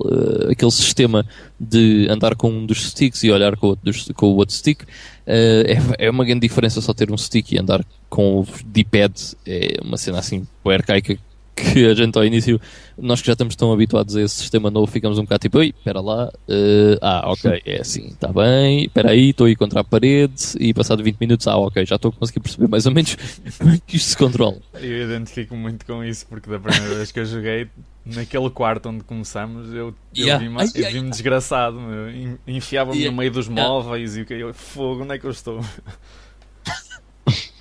[0.48, 1.26] aquele sistema
[1.58, 4.84] de andar com um dos sticks e olhar com o outro, com o outro stick.
[5.26, 9.14] Uh, é, é uma grande diferença só ter um stick e andar com o D-pad.
[9.46, 11.18] É uma cena assim, bem arcaica
[11.54, 12.60] que a gente ao início,
[12.98, 15.68] nós que já estamos tão habituados a esse sistema novo, ficamos um bocado tipo, oi,
[15.76, 19.84] espera lá, uh, ah, ok, é assim, está bem, espera aí, estou aí contra a
[19.84, 23.16] parede e passado 20 minutos, ah, ok, já estou a conseguir perceber mais ou menos
[23.58, 24.56] como é que isto se controla.
[24.74, 27.68] Eu identifico muito com isso porque da primeira vez que eu joguei,
[28.04, 30.44] naquele quarto onde começamos, eu, Yeah.
[30.44, 31.80] eu vi-me desgraçado.
[31.80, 32.10] meu.
[32.10, 33.10] En- Enfiava-me Yeah.
[33.12, 33.68] no meio dos Yeah.
[33.68, 35.60] móveis e o que eu, fogo, onde é que eu estou?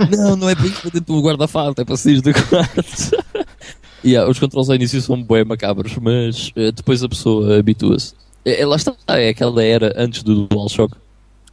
[0.10, 3.24] Não, não é para ir para dentro do guarda-fato, é para sair do quarto.
[4.04, 8.16] yeah, os controles ao início são bem macabros, mas eh, depois a pessoa habitua-se.
[8.44, 10.96] É, é, lá está, é aquela era antes do DualShock.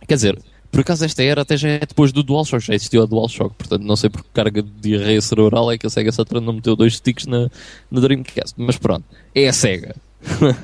[0.07, 0.39] Quer dizer,
[0.71, 3.83] por acaso esta era até já é depois do DualShock, já existiu a DualShock, portanto
[3.83, 6.77] não sei por que carga de diarreia cerebral é que a Sega Saturn não meteu
[6.77, 7.51] dois sticks na,
[7.91, 9.05] na Dreamcast, mas pronto,
[9.35, 9.97] é a Sega.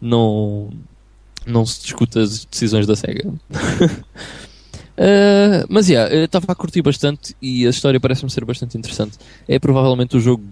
[0.00, 0.70] não,
[1.46, 3.28] não se discute as decisões da Sega.
[4.98, 9.18] Uh, mas yeah, estava a curtir bastante e a história parece-me ser bastante interessante.
[9.46, 10.42] É provavelmente o jogo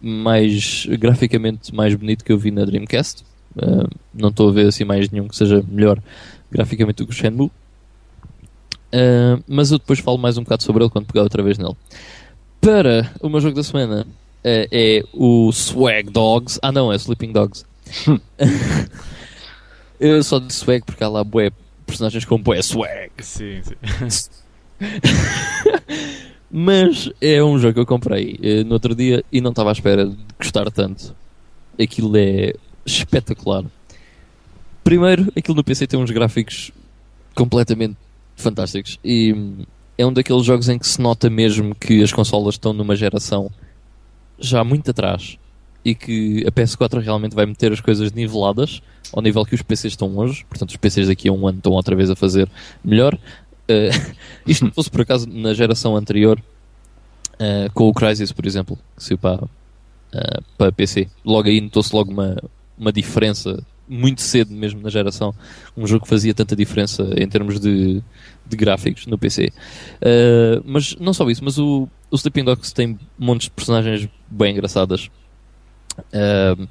[0.00, 3.24] mais graficamente mais bonito que eu vi na Dreamcast.
[3.56, 6.00] Uh, não estou a ver assim mais nenhum que seja melhor
[6.50, 7.50] graficamente do que o Shenmue.
[8.92, 11.76] Uh, mas eu depois falo mais um bocado sobre ele quando pegar outra vez nele.
[12.60, 16.58] Para o meu jogo da semana uh, é o Swag Dogs.
[16.62, 17.64] Ah não, é Sleeping Dogs.
[20.00, 21.50] eu só disse Swag porque há lá bué
[21.86, 23.10] personagens com bué swag.
[23.18, 24.30] Sim, sim.
[26.50, 29.72] Mas é um jogo que eu comprei eh, no outro dia e não estava à
[29.72, 31.14] espera de gostar tanto.
[31.80, 33.64] Aquilo é espetacular.
[34.82, 36.72] Primeiro, aquilo no PC tem uns gráficos
[37.36, 37.96] completamente
[38.40, 39.64] fantásticos e hum,
[39.96, 43.50] é um daqueles jogos em que se nota mesmo que as consolas estão numa geração
[44.38, 45.38] já muito atrás
[45.84, 48.82] e que a PS4 realmente vai meter as coisas niveladas
[49.12, 50.44] ao nível que os PCs estão hoje.
[50.48, 52.50] Portanto, os PCs daqui a um ano estão outra vez a fazer
[52.84, 53.14] melhor.
[53.14, 54.14] Uh,
[54.46, 56.42] isto não fosse por acaso na geração anterior,
[57.34, 61.08] uh, com o Crysis, por exemplo, que saiu para, uh, para PC.
[61.24, 62.36] Logo aí notou-se logo uma,
[62.78, 65.34] uma diferença muito cedo mesmo na geração.
[65.76, 68.00] Um jogo que fazia tanta diferença em termos de,
[68.46, 69.52] de gráficos no PC.
[69.96, 74.52] Uh, mas não só isso, mas o, o Sleeping Dogs tem montes de personagens bem
[74.52, 75.10] engraçadas.
[75.98, 76.68] Uh,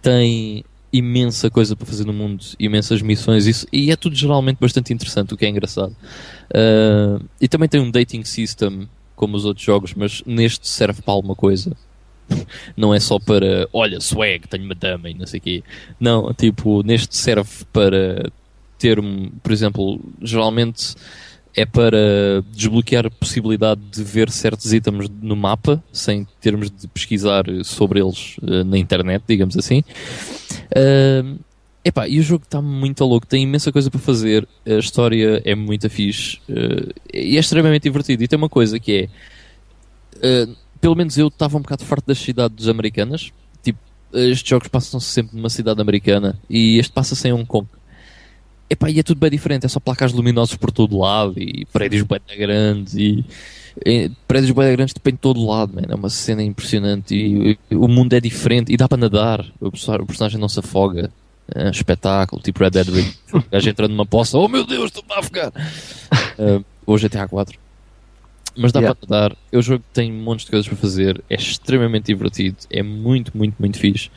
[0.00, 4.92] tem imensa coisa para fazer no mundo, imensas missões, isso, e é tudo geralmente bastante
[4.92, 5.96] interessante, o que é engraçado.
[6.50, 11.14] Uh, e também tem um dating system, como os outros jogos, mas neste serve para
[11.14, 11.74] alguma coisa.
[12.76, 15.64] Não é só para, olha, swag, tenho uma dama e não sei o quê.
[16.00, 18.30] Não, tipo, neste serve para
[18.78, 18.98] ter,
[19.42, 20.94] por exemplo, geralmente
[21.54, 27.44] é para desbloquear a possibilidade de ver certos itens no mapa, sem termos de pesquisar
[27.62, 29.84] sobre eles uh, na internet, digamos assim.
[30.70, 31.38] Uh,
[31.84, 35.54] epá, e o jogo está muito louco, tem imensa coisa para fazer, a história é
[35.54, 38.24] muito fixe uh, e é extremamente divertido.
[38.24, 39.08] E tem uma coisa que
[40.22, 40.48] é,
[40.82, 43.78] pelo menos eu estava um bocado farto das cidades americanas, tipo,
[44.12, 47.68] estes jogos passam-se sempre numa cidade americana e este passa-se em Hong Kong.
[48.68, 52.02] Epá, e é tudo bem diferente, é só placas luminosos por todo lado e prédios
[52.02, 53.24] bem grandes e,
[53.86, 55.82] e prédios bem grandes tipo, em todo lado, man.
[55.88, 59.68] é uma cena impressionante e, e, o mundo é diferente e dá para nadar, o,
[59.68, 61.12] o personagem não se afoga.
[61.54, 63.42] É um espetáculo, tipo Red Dead Redemption.
[63.52, 65.52] A gente entra numa poça, oh meu Deus, estou-me a afogar.
[66.38, 67.58] Uh, hoje até há 4.
[68.56, 68.94] Mas dá yeah.
[68.94, 69.36] para nadar.
[69.52, 71.22] O jogo tem montes de coisas para fazer.
[71.28, 72.56] É extremamente divertido.
[72.70, 74.10] É muito, muito, muito fixe.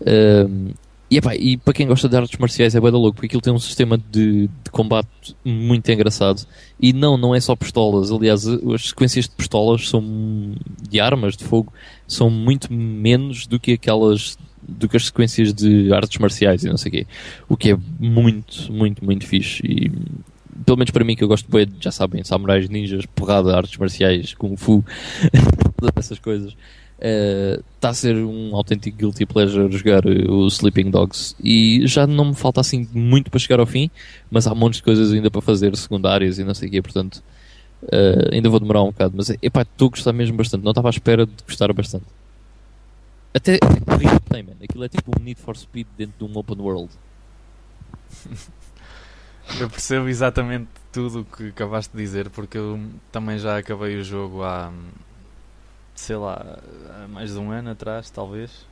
[0.00, 0.74] Uh,
[1.10, 3.42] e, epá, e para quem gosta de artes marciais é bem da louco, porque aquilo
[3.42, 5.08] tem um sistema de, de, combate
[5.44, 6.46] muito engraçado.
[6.80, 8.10] E não, não é só pistolas.
[8.10, 10.02] Aliás, as sequências de pistolas são
[10.88, 11.72] de armas de fogo
[12.06, 16.76] são muito menos do que aquelas do que as sequências de artes marciais e não
[16.76, 17.06] sei o quê.
[17.48, 19.62] O que é muito, muito, muito fixe.
[19.64, 19.92] E
[20.64, 24.34] pelo menos para mim, que eu gosto bem, já sabem, samurais, ninjas, porrada, artes marciais,
[24.34, 24.84] kung fu,
[25.76, 26.56] todas essas coisas.
[27.76, 32.26] Está a ser um autêntico guilty pleasure jogar uh, o Sleeping Dogs e já não
[32.26, 33.90] me falta assim muito para chegar ao fim,
[34.30, 37.22] mas há montes de coisas ainda para fazer, secundárias e não sei o quê, portanto
[37.84, 39.14] uh, ainda vou demorar um bocado.
[39.16, 42.06] Mas epá, estou a gostar mesmo bastante, não estava à espera de gostar bastante.
[43.34, 44.52] Até corrida tem, man.
[44.62, 46.90] Aquilo é tipo um Need for Speed dentro de um open world.
[49.60, 52.80] Eu percebo exatamente tudo o que acabaste de dizer, porque eu
[53.12, 54.72] também já acabei o jogo há,
[55.94, 56.58] sei lá,
[56.90, 58.66] há mais de um ano atrás, talvez.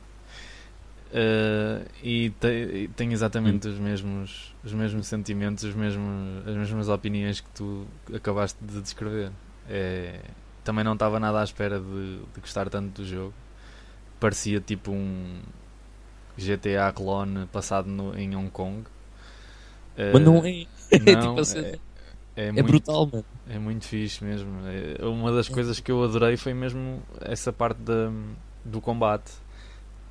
[1.13, 7.39] Uh, e te, tenho exatamente os, mesmos, os mesmos sentimentos, os mesmos, as mesmas opiniões
[7.39, 9.31] que tu acabaste de descrever.
[9.69, 10.19] É,
[10.63, 13.33] também não estava nada à espera de, de gostar tanto do jogo.
[14.19, 15.39] Parecia tipo um
[16.35, 18.83] GTA clone passado no, em Hong Kong.
[19.97, 20.65] Mas não é.
[20.93, 21.79] Não, tipo é,
[22.35, 23.25] é, é muito, brutal, mano.
[23.49, 24.49] É muito fixe mesmo.
[24.67, 28.11] É, uma das coisas que eu adorei foi mesmo essa parte da,
[28.63, 29.31] do combate.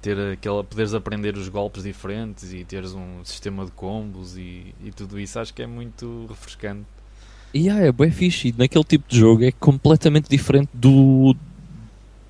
[0.00, 4.90] Ter aquela, poderes aprender os golpes diferentes e teres um sistema de combos e, e
[4.90, 5.38] tudo isso.
[5.38, 6.86] Acho que é muito refrescante.
[7.54, 8.48] E yeah, é bem fixe.
[8.48, 11.36] E naquele tipo de jogo é completamente diferente do,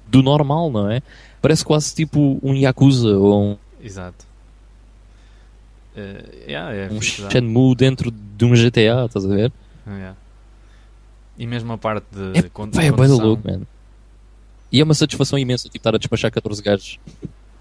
[0.08, 1.00] do normal, não é?
[1.40, 3.56] Parece quase tipo um Yakuza ou um.
[3.82, 4.26] Exato.
[5.96, 9.52] Uh, yeah, é um Shenmue dentro de um GTA, estás a ver?
[9.86, 10.16] Yeah.
[11.36, 13.42] E mesmo a parte de é, é bem louco.
[14.70, 16.98] E é uma satisfação imensa tipo, estar a despachar 14 gajos.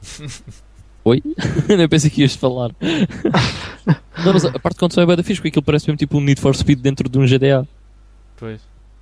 [1.04, 1.22] Oi?
[1.68, 2.72] Nem pensei que ias falar.
[4.24, 6.18] não, mas a parte de condução é bem da fixe, porque aquilo parece mesmo tipo
[6.18, 7.68] um Need for Speed dentro de um GTA.
[8.38, 8.62] Pois.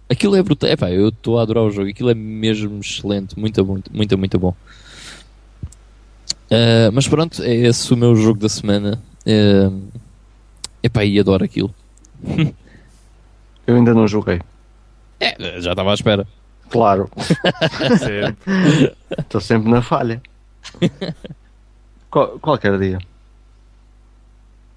[0.10, 0.70] Aquilo é brutal.
[0.70, 1.90] Epá, eu estou a adorar o jogo.
[1.90, 3.38] Aquilo é mesmo excelente.
[3.38, 4.56] Muito, muito, muito, muito bom.
[6.50, 9.00] Uh, mas pronto, é esse o meu jogo da semana.
[9.30, 9.84] Uh,
[10.82, 11.74] epá, e adoro aquilo.
[13.68, 14.42] Eu ainda não joguei.
[15.20, 16.28] É, já estava à espera.
[16.72, 17.08] Claro.
[19.20, 20.20] Estou sempre na falha.
[22.10, 22.98] Qual, qualquer dia.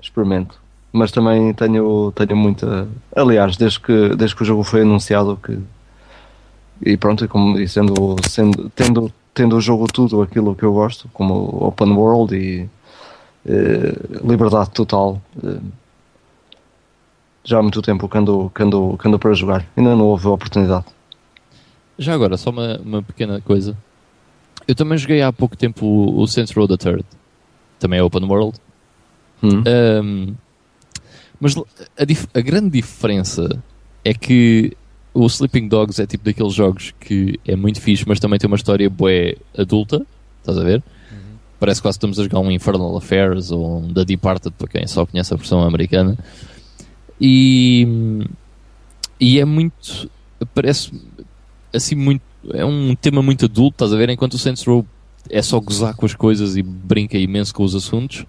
[0.00, 0.60] Experimento.
[0.92, 2.86] Mas também tenho, tenho muita.
[3.16, 5.58] Aliás, desde que, desde que o jogo foi anunciado que.
[6.84, 11.08] E pronto, como e sendo, sendo, tendo, tendo o jogo tudo aquilo que eu gosto,
[11.14, 12.68] como open world e
[14.24, 15.20] liberdade total.
[15.42, 15.60] Eh,
[17.44, 19.66] já há muito tempo que ando, que, ando, que ando para jogar.
[19.76, 20.84] Ainda não houve oportunidade.
[21.98, 23.76] Já agora, só uma, uma pequena coisa.
[24.66, 27.04] Eu também joguei há pouco tempo o, o Saints Row the Third.
[27.78, 28.58] Também é open world.
[29.42, 29.64] Hum.
[29.66, 30.34] Um,
[31.40, 33.60] mas a, a, grande diferença
[34.04, 34.76] é que
[35.12, 38.56] o Sleeping Dogs é tipo daqueles jogos que é muito fixe, mas também tem uma
[38.56, 40.06] história boé adulta.
[40.40, 40.82] Estás a ver?
[41.62, 44.84] Parece que quase estamos a jogar um Infernal Affairs ou um The Departed, para quem
[44.84, 46.18] só conhece a versão americana.
[47.20, 47.86] E,
[49.20, 50.10] e é muito.
[50.52, 50.92] Parece
[51.72, 52.20] assim muito.
[52.52, 54.10] É um tema muito adulto, estás a ver?
[54.10, 54.84] Enquanto o Saints Row
[55.30, 58.26] é só gozar com as coisas e brinca imenso com os assuntos.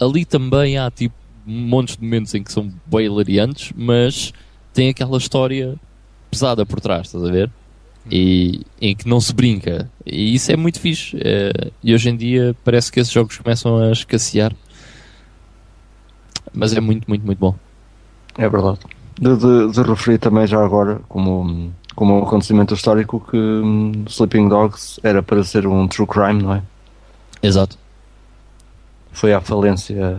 [0.00, 4.32] Ali também há tipo montes de momentos em que são bem hilariantes, mas
[4.72, 5.74] tem aquela história
[6.30, 7.50] pesada por trás, estás a ver?
[8.10, 9.90] E em que não se brinca.
[10.04, 11.16] E isso é muito fixe.
[11.20, 14.54] É, e hoje em dia parece que esses jogos começam a escassear.
[16.52, 17.54] Mas é muito, muito, muito bom.
[18.36, 18.78] É verdade.
[19.20, 24.48] De, de, de referir também já agora, como, como um acontecimento histórico, que um, Sleeping
[24.48, 26.62] Dogs era para ser um true crime, não é?
[27.42, 27.76] Exato.
[29.12, 30.18] Foi à falência.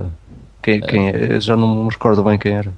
[0.61, 1.39] Quem, quem é?
[1.39, 2.73] Já não me recordo bem quem era.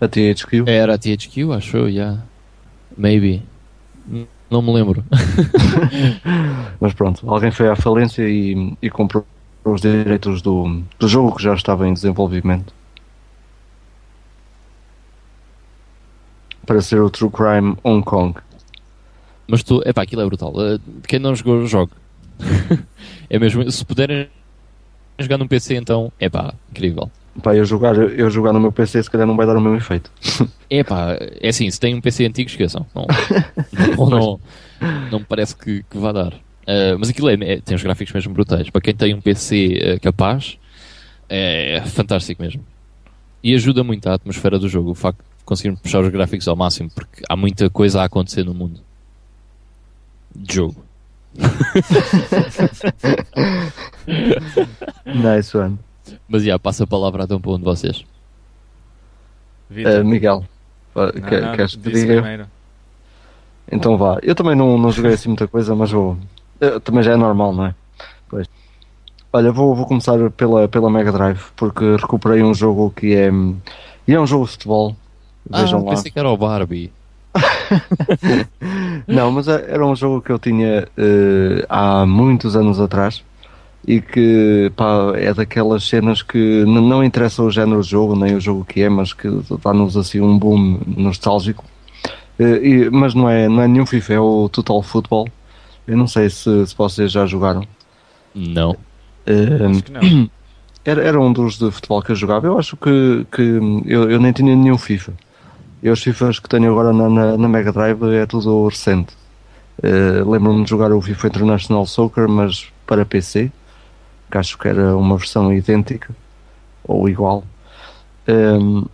[0.00, 0.64] A THQ?
[0.66, 1.92] Era a THQ, acho eu, já.
[1.92, 2.22] Yeah.
[2.96, 3.42] Maybe.
[4.52, 5.02] Não me lembro.
[6.78, 9.24] Mas pronto, alguém foi à falência e, e comprou
[9.64, 12.74] os direitos do, do jogo que já estava em desenvolvimento.
[16.66, 18.38] Para ser o True Crime Hong Kong.
[19.48, 20.52] Mas tu, epá, aquilo é brutal.
[20.58, 20.78] Eh,
[21.08, 21.92] quem não jogou, joga.
[23.30, 24.28] é mesmo, se puderem
[25.18, 27.10] jogar num PC, então, epá, incrível.
[27.40, 29.76] Pá, eu jogar, eu jogar no meu PC se calhar não vai dar o mesmo
[29.76, 30.10] efeito.
[30.68, 32.86] É pá, é assim, se tem um PC antigo, esqueçam.
[32.94, 33.06] Não,
[33.94, 34.40] não, não,
[35.10, 36.32] não me parece que, que vá dar.
[36.32, 38.70] Uh, mas aquilo é, é, tem os gráficos mesmo brutais.
[38.70, 40.58] Para quem tem um PC uh, ah, capaz,
[41.28, 42.64] é fantástico mesmo.
[43.42, 46.56] E ajuda muito a atmosfera do jogo, o facto de conseguirmos puxar os gráficos ao
[46.56, 48.80] máximo, porque há muita coisa a acontecer no mundo
[50.34, 50.82] de jogo.
[55.06, 55.78] nice one.
[56.28, 58.04] Mas já, passa a palavra então para um de vocês.
[59.70, 60.44] Uh, Miguel,
[60.94, 62.48] não, quer, não, queres que diga?
[63.70, 64.18] Então vá.
[64.22, 66.16] Eu também não, não joguei assim muita coisa, mas vou.
[66.60, 67.74] Eu, também já é normal, não é?
[68.28, 68.48] Pois.
[69.32, 73.30] Olha, vou, vou começar pela, pela Mega Drive, porque recuperei um jogo que é.
[74.06, 74.94] E é um jogo de futebol.
[75.48, 75.90] Vejam ah, lá.
[75.90, 76.92] pensei que era o Barbie.
[79.08, 83.24] não, mas é, era um jogo que eu tinha uh, há muitos anos atrás
[83.86, 88.40] e que pá, é daquelas cenas que não interessa o género do jogo, nem o
[88.40, 89.28] jogo que é, mas que
[89.62, 91.64] dá-nos assim um boom nostálgico.
[92.38, 95.28] Uh, e, mas não é, não é nenhum FIFA, é o Total Football.
[95.86, 97.66] Eu não sei se, se vocês já jogaram.
[98.34, 98.70] Não.
[99.26, 100.30] Uh, Acho que não.
[100.84, 102.48] Era, era um dos de futebol que eu jogava.
[102.48, 103.40] Eu acho que, que
[103.86, 105.12] eu, eu nem tinha nenhum FIFA.
[105.80, 109.14] E os FIFAs que tenho agora na, na, na Mega Drive é tudo recente.
[109.78, 113.52] Uh, Lembro-me de jogar o FIFA International Soccer, mas para PC,
[114.32, 116.08] que acho que era uma versão idêntica
[116.82, 117.44] ou igual.
[118.26, 118.86] Um,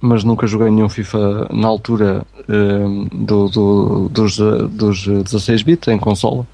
[0.00, 5.98] mas nunca joguei nenhum FIFA na altura um, do, do, dos, dos 16 bits em
[5.98, 6.46] consola.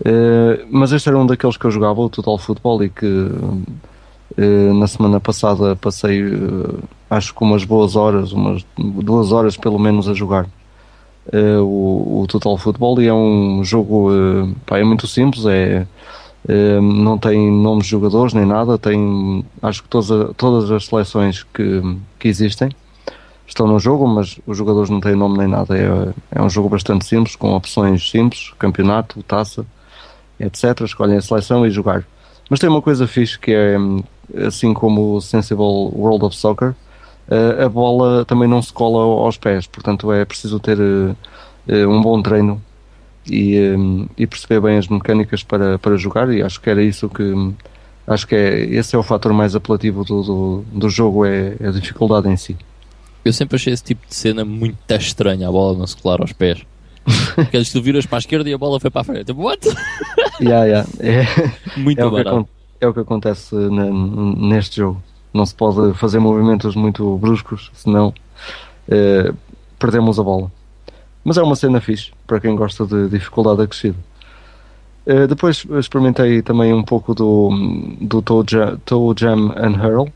[0.00, 4.74] Uh, mas este era um daqueles que eu jogava, o Total Football, e que uh,
[4.74, 10.08] na semana passada passei, uh, acho que umas boas horas, umas duas horas pelo menos
[10.08, 10.46] a jogar
[11.60, 13.02] o, o, Total Football.
[13.02, 14.10] E é um jogo,
[14.64, 15.86] pá, é muito simples, é,
[16.80, 21.96] não tem nomes de jogadores nem nada, tem acho que todas, todas as seleções que,
[22.18, 22.68] que existem
[23.46, 25.76] estão no jogo, mas os jogadores não têm nome nem nada.
[25.76, 29.64] É, é um jogo bastante simples, com opções simples, campeonato, taça
[30.38, 30.80] etc.
[30.82, 32.04] Escolhem a seleção e jogar.
[32.50, 33.76] Mas tem uma coisa fixe que é,
[34.46, 36.74] assim como o Sensible World of Soccer,
[37.64, 40.78] a bola também não se cola aos pés, portanto é preciso ter
[41.88, 42.60] um bom treino
[43.30, 47.52] e, e perceber bem as mecânicas para, para jogar e acho que era isso que
[48.06, 51.68] acho que é, esse é o fator mais apelativo do, do, do jogo, é, é
[51.68, 52.56] a dificuldade em si.
[53.24, 56.32] Eu sempre achei esse tipo de cena muito estranha, a bola não se colar aos
[56.32, 56.64] pés.
[57.34, 59.24] Porque tu viras para a esquerda e a bola foi para a frente.
[59.24, 59.66] Tipo, what?
[60.40, 60.88] Yeah, yeah.
[60.98, 61.24] É,
[61.78, 65.00] muito é, o que, é o que acontece na, neste jogo.
[65.32, 68.12] Não se pode fazer movimentos muito bruscos, senão
[68.88, 69.32] eh,
[69.78, 70.50] perdemos a bola.
[71.24, 73.96] Mas é uma cena fixe para quem gosta de dificuldade acrescida.
[75.06, 77.50] Eh, depois experimentei também um pouco do,
[78.00, 80.08] do Toe Jam, Toe Jam and Hurl,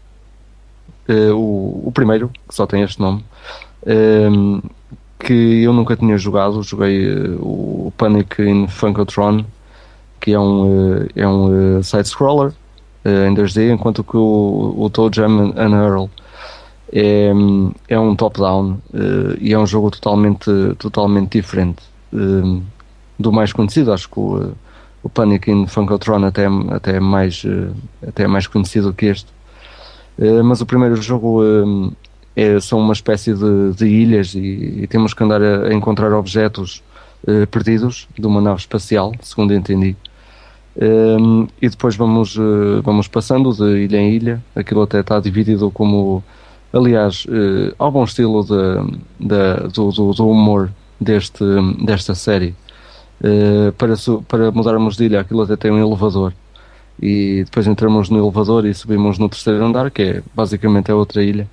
[1.09, 3.25] eh, o, o primeiro, que só tem este nome
[5.19, 6.63] que eu nunca tinha jogado.
[6.63, 9.45] Joguei uh, o Panic in Funkotron,
[10.21, 12.53] que é um, uh, é um uh, side-scroller
[13.05, 16.11] em 2D, enquanto que o, o Toe Jam and Hurl
[16.93, 17.31] é,
[17.89, 18.79] é um top-down
[19.41, 21.83] e é um jogo totalmente, totalmente diferente
[23.19, 23.93] do mais conhecido.
[23.93, 24.53] Acho que o,
[25.03, 27.45] o Panic in Funkotron até, até, é mais,
[28.07, 29.31] até é mais conhecido que este.
[30.45, 31.43] mas o primeiro jogo
[32.35, 36.13] é, são uma espécie de, de ilhas e, e, temos que andar a, a encontrar
[36.13, 36.83] objetos
[37.27, 39.97] eh, perdidos de uma nave espacial, segundo entendi.
[40.81, 44.45] Um, e depois vamos, uh, vamos passando de ilha em ilha.
[44.55, 46.23] Aquilo até está dividido como,
[46.73, 51.45] aliás, uh, ao bom estilo de, de, do, do, do, humor deste,
[51.85, 52.55] desta série.
[53.21, 53.95] Uh, para,
[54.29, 56.33] para mudarmos de ilha, aquilo até tem um elevador.
[57.01, 61.23] E depois entramos no elevador e subimos no terceiro andar, que é basicamente é outra
[61.23, 61.49] ilha.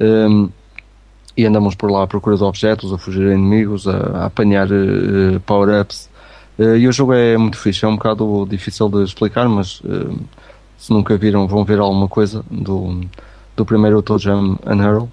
[0.00, 0.48] Um,
[1.36, 4.68] e andamos por lá à procura de objetos, a fugir a inimigos, a, a apanhar
[4.70, 6.08] uh, power-ups.
[6.58, 10.18] Uh, e o jogo é muito fixe, é um bocado difícil de explicar, mas uh,
[10.76, 13.00] se nunca viram, vão ver alguma coisa do,
[13.60, 15.08] do primeiro Toe Jam and Hurl,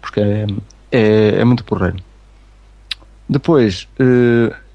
[0.00, 0.46] porque é,
[0.90, 1.98] é, é muito porreiro.
[3.28, 3.86] Depois,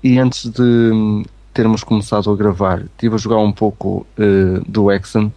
[0.02, 4.08] e antes de termos começado a gravar, estive a jogar um pouco
[4.66, 5.30] do Exxon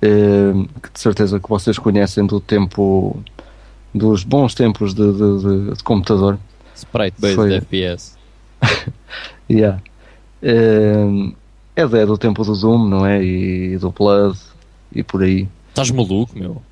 [0.00, 3.20] que de certeza que vocês conhecem do tempo
[3.92, 6.38] dos bons tempos de, de, de, de computador.
[6.76, 7.54] Sprite based Foi...
[7.54, 8.16] FPS.
[9.50, 9.82] yeah.
[10.40, 11.02] é,
[11.76, 13.22] é do tempo do Zoom, não é?
[13.22, 14.38] E, do Blood
[14.94, 15.48] e por aí.
[15.70, 16.62] Estás maluco, meu?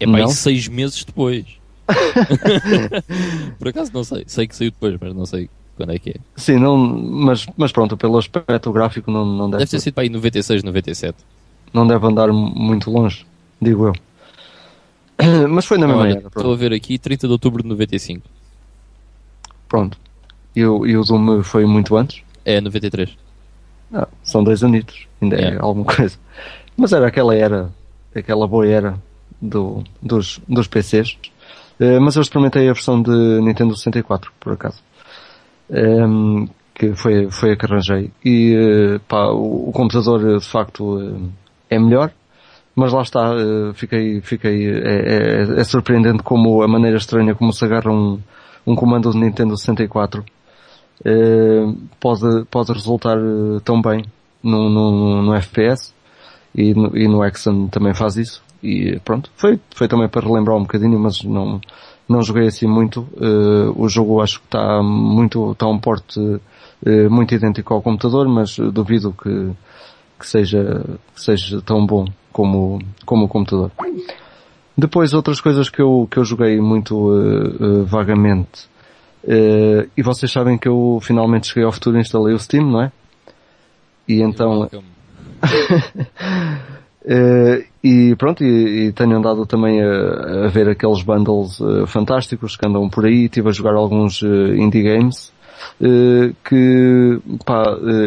[0.00, 1.44] É aí seis meses depois.
[3.58, 4.24] por acaso não sei.
[4.26, 6.14] Sei que saiu depois, mas não sei quando é que é.
[6.36, 10.04] Sim, não, mas, mas pronto, pelo aspecto gráfico não, não deve Deve ter sido para
[10.04, 11.16] aí 96, 97
[11.74, 13.26] não deve andar muito longe,
[13.60, 13.94] digo eu.
[15.50, 18.22] Mas foi na mesma Olha, Estou a ver aqui, 30 de outubro de 95.
[19.68, 19.98] Pronto.
[20.54, 22.22] E o, e o Doom foi muito antes?
[22.44, 23.10] É, 93.
[23.92, 25.54] Ah, são dois anitos, ainda é.
[25.54, 26.16] é alguma coisa.
[26.76, 27.70] Mas era aquela era,
[28.14, 28.96] aquela boa era
[29.40, 31.12] do, dos, dos PCs.
[31.80, 34.82] Uh, eh, mas eu experimentei a versão de Nintendo 64, por acaso.
[35.70, 38.10] Um, ehm, que foi, foi a que arranjei.
[38.24, 38.56] E
[38.96, 41.30] uh, pá, o, o, computador de facto
[41.70, 42.12] é melhor,
[42.74, 47.52] mas lá está, eh, fiquei, fiquei, é, é, é, surpreendente como a maneira estranha como
[47.52, 48.20] se agarra um,
[48.66, 50.24] um comando do Nintendo 64
[51.04, 51.10] é,
[52.00, 54.04] pode, pode resultar eh, tão bem
[54.42, 55.94] no, no, no FPS
[56.54, 60.56] e no, e no Exxon também faz isso e pronto, foi, foi também para relembrar
[60.56, 61.60] um bocadinho, mas não,
[62.08, 63.02] não joguei assim muito.
[63.12, 66.40] Uh, o jogo acho que está muito, está um porte uh,
[67.10, 69.50] muito idêntico ao computador, mas duvido que,
[70.18, 70.82] que seja,
[71.14, 73.70] que seja tão bom como, como o computador.
[74.76, 78.66] Depois outras coisas que eu, que eu joguei muito uh, vagamente.
[79.94, 82.92] e vocês sabem que eu finalmente cheguei ao futuro e instalei o Steam, não é?
[84.08, 84.70] E então...
[87.04, 92.56] Uh, e pronto, e, e, tenho andado também a, a ver aqueles bundles uh, fantásticos
[92.56, 95.32] que andam por aí, estive a jogar alguns uh, indie games,
[96.44, 97.62] que pá,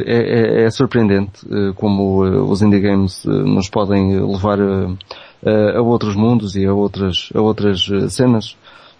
[0.05, 1.41] é, é, é, surpreendente
[1.75, 2.21] como
[2.51, 7.87] os indie games nos podem levar a, a, outros mundos e a outras, a outras
[8.09, 8.55] cenas,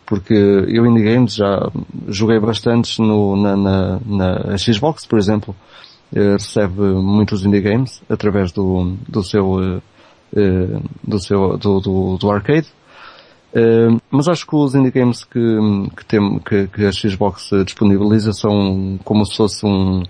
[0.08, 1.70] porque eu indie games já
[2.08, 5.56] joguei bastantes no, na, na, na Xbox, por exemplo,
[6.14, 9.82] recebe muitos indie games através do, do seu
[10.36, 12.68] eh, do seu do, do, do arcade.
[14.12, 15.40] Mas acho que os indie games que,
[15.96, 20.04] que, tem, que, que a Xbox disponibiliza são como se fosse um,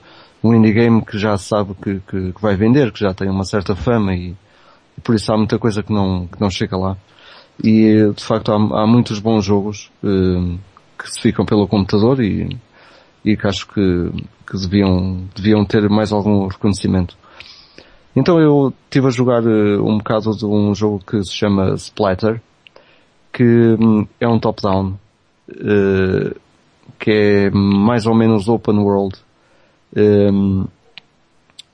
[0.43, 3.43] um indie game que já sabe que, que, que, vai vender, que já tem uma
[3.43, 4.35] certa fama e,
[4.97, 6.97] e, por isso há muita coisa que não, que não chega lá.
[7.63, 10.57] E de facto há, há muitos bons jogos uh,
[10.97, 12.57] que se ficam pelo computador e,
[13.25, 14.11] e que acho que,
[14.49, 17.17] que deviam, deviam ter mais algum reconhecimento.
[18.15, 22.41] Então eu estive a jogar uh, um bocado de um jogo que se chama Splatter,
[23.31, 24.97] que um, é um top-down,
[25.49, 26.39] uh,
[26.97, 29.15] que é mais ou menos open world,
[29.95, 30.65] um,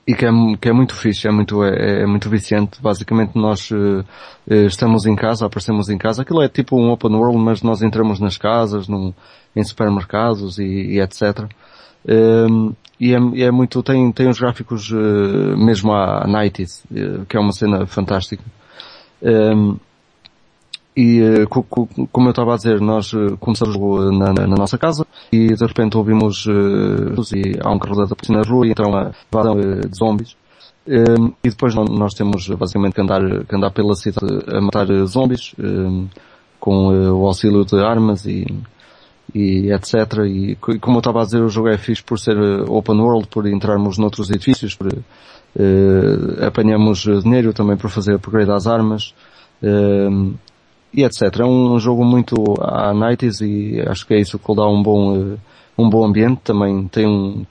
[0.06, 2.82] e que é, que é muito fixe, é muito, é, é muito viciante.
[2.82, 4.04] Basicamente nós uh,
[4.46, 6.20] estamos em casa, aparecemos em casa.
[6.20, 9.14] Aquilo é tipo um open world, mas nós entramos nas casas, num,
[9.56, 11.48] em supermercados e, e etc.
[12.06, 17.24] Um, e é, é, muito, tem, tem uns gráficos uh, mesmo à 90s, uh, eh,
[17.28, 18.44] que é uma cena fantástica.
[19.22, 19.76] Um,
[20.96, 23.76] e uh, co co como eu estava a dizer, nós começamos
[24.16, 28.36] na, na, na, nossa casa e de repente ouvimos e há um carro da polícia
[28.36, 30.36] na rua e então uma invasão de zombies.
[30.86, 35.54] Um, e depois nós temos basicamente que andar, que andar pela cidade a matar zombies
[35.58, 36.08] um,
[36.60, 38.46] com o auxílio de armas e
[39.34, 40.24] e etc.
[40.26, 43.26] E como eu estava a dizer, o jogo é fixe por ser eh, open world,
[43.26, 49.12] por entrarmos noutros edifícios, por uh, apanhamos dinheiro também para fazer upgrade às armas,
[49.60, 50.32] uh,
[50.92, 51.40] e etc.
[51.40, 54.80] É um, jogo muito à 90s e acho que é isso que lhe dá um
[54.80, 55.36] bom,
[55.76, 56.40] um bom ambiente.
[56.44, 57.44] Também tem um,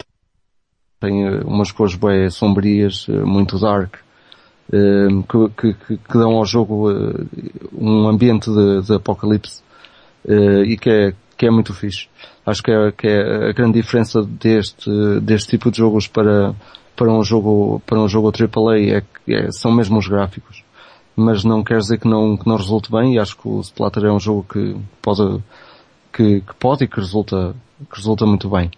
[1.02, 3.96] tem umas cores bem sombrias, muito dark,
[4.72, 6.90] que, que, que, dão ao jogo
[7.78, 9.62] um ambiente de, de apocalipse.
[10.66, 12.08] e que é, que é muito fixe.
[12.46, 14.90] Acho que é, que é a grande diferença deste,
[15.22, 16.54] deste tipo de jogos para,
[16.96, 20.64] para um jogo, para um jogo AAA é que é, são mesmo os gráficos.
[21.16, 24.06] Mas não quer dizer que não, que não resulte bem e acho que o Splatter
[24.06, 25.44] é um jogo que pode,
[26.12, 27.56] que, que pode e que resulta,
[27.90, 28.72] que resulta muito bem.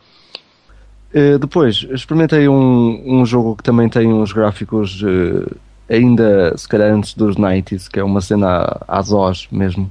[1.13, 5.55] Uh, depois, experimentei um, um jogo que também tem uns gráficos uh,
[5.89, 9.89] ainda, se calhar antes dos 90s, que é uma cena às Oz mesmo,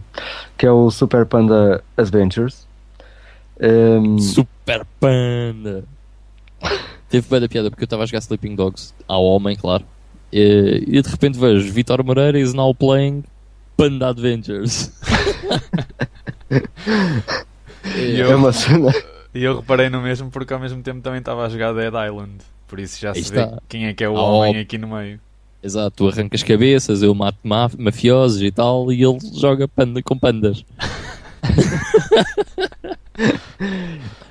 [0.56, 2.66] que é o Super Panda Adventures.
[3.60, 4.18] Um...
[4.18, 5.84] Super Panda!
[7.08, 9.84] Teve bem da piada porque eu estava a jogar Sleeping Dogs ao homem, claro.
[10.32, 13.22] E, e de repente vejo Vitor Moreira is now playing
[13.76, 14.92] Panda Adventures.
[17.96, 18.92] e eu, é uma cena.
[19.32, 22.38] E eu reparei no mesmo porque ao mesmo tempo também estava a jogar Dead Island.
[22.66, 25.20] Por isso já se vê quem é que é o homem aqui no meio.
[25.64, 30.62] Exato, tu arrancas cabeças, eu mato mafiosos e tal, e ele joga panda com pandas.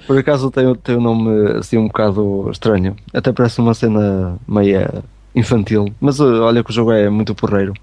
[0.05, 2.95] Por acaso tem, tem um nome assim um bocado estranho.
[3.11, 5.03] Até parece uma cena meia
[5.33, 5.91] infantil.
[5.99, 7.73] Mas uh, olha que o jogo é muito porreiro.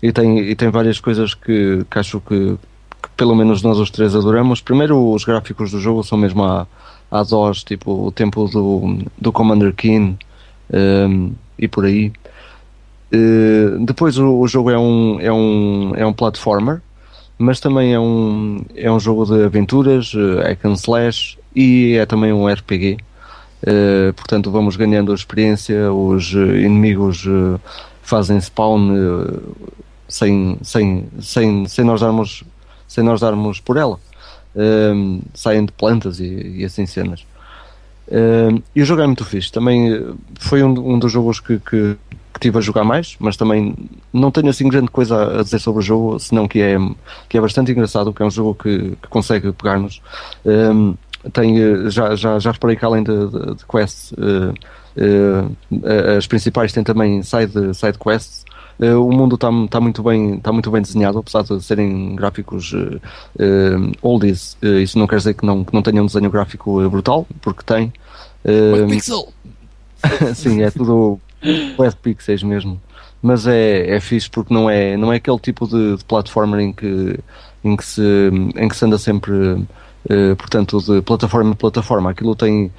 [0.00, 2.56] E tem, e tem várias coisas que, que acho que,
[3.02, 4.60] que, pelo menos nós os três adoramos.
[4.60, 6.64] Primeiro, os gráficos do jogo são mesmo à,
[7.10, 10.16] às OS, tipo o tempo do, do Commander Keen
[10.72, 12.12] um, e por aí.
[13.12, 16.80] Uh, depois o, o, jogo é um, é um, é um platformer,
[17.36, 22.06] mas também é um, é um jogo de aventuras, uh, hack and slash, e é
[22.06, 22.92] também um RPG.
[22.92, 22.98] Uh,
[23.62, 27.60] eh, portanto, vamos ganhando experiência, os inimigos uh,
[28.02, 28.90] fazem spawn
[30.08, 32.44] sem, sem, sem, sem, nós darmos,
[32.86, 33.98] sem nós darmos por ela.
[35.34, 37.24] saem de plantas e, e assim cenas.
[38.74, 39.50] e o jogo é muito fixe.
[39.50, 41.96] Também foi um, um dos jogos que, que
[42.40, 43.74] que tive a jogar mais, mas também
[44.12, 46.76] não tenho assim grande coisa a dizer sobre o jogo, senão que é,
[47.28, 50.00] que é bastante engraçado, que é um jogo que, que consegue pegar-nos.
[50.44, 50.94] Um,
[51.34, 54.54] tem, eh, já, já, já reparei que além de, de, de quests, uh,
[54.96, 58.48] uh, as principais têm também side, side quests,
[58.80, 62.74] Uh, o mundo está tá muito, bem, tá muito bem desenhado, apesar de serem gráficos
[64.00, 64.56] oldies.
[64.82, 67.92] isso não quer dizer que não, que não tenha um desenho gráfico brutal, porque tem.
[68.42, 69.28] Uh, pixel!
[70.34, 71.20] sim, é tudo
[71.78, 72.80] web pixels mesmo.
[73.22, 76.72] Mas é, é fixe porque não é, não é aquele tipo de, de platformer em
[76.72, 77.18] que,
[77.62, 78.02] em, que se,
[78.56, 79.32] em que se anda sempre,
[80.38, 82.10] portanto, de plataforma em plataforma.
[82.10, 82.70] Aquilo tem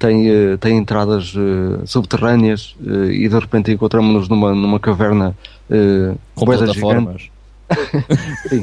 [0.00, 5.36] tem, uh, tem entradas uh, subterrâneas uh, e de repente encontramos-nos numa, numa caverna
[5.70, 7.28] uh, com plataformas.
[8.48, 8.62] Sim,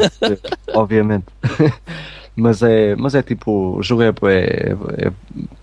[0.74, 1.26] obviamente.
[2.38, 4.78] mas é, mas é tipo, o jogo é, é,
[5.08, 5.12] é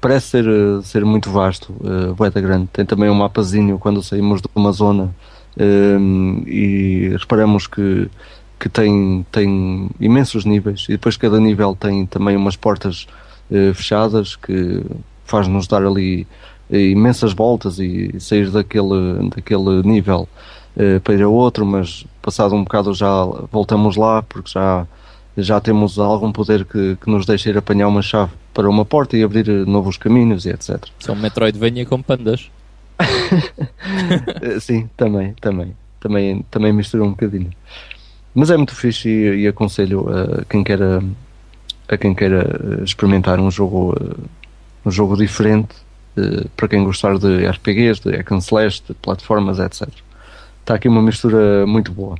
[0.01, 0.45] parece ser,
[0.83, 2.69] ser muito vasto, uh, grande.
[2.73, 5.15] Tem também um mapazinho quando saímos de uma zona
[6.47, 8.11] e reparamos que
[8.59, 13.07] que tem, tem imensos níveis e depois cada nível tem também umas portas
[13.75, 14.83] fechadas que
[15.25, 16.27] faz-nos dar ali
[16.71, 20.29] eh, imensas voltas e sair daquele, daquele nível
[20.77, 24.87] uh, para outro, mas passado um bocado já voltamos lá porque já,
[25.37, 29.17] já temos algum poder que, que nos deixa ir apanhar uma chave para uma porta
[29.17, 30.85] e abrir eh, novos caminhos e etc.
[31.01, 32.51] São Metroidvania com pandas.
[34.61, 35.77] Sim, também, também.
[35.99, 37.51] Também, também mistura um bocadinho.
[38.35, 41.03] Mas é muito fixe e, e aconselho a quem queira
[41.89, 43.95] a quem queira experimentar um jogo
[44.85, 45.75] um jogo diferente
[46.57, 49.89] para quem gostar de RPGs, de hack and slash, de plataformas, etc.
[50.61, 52.17] Está aqui uma mistura muito boa.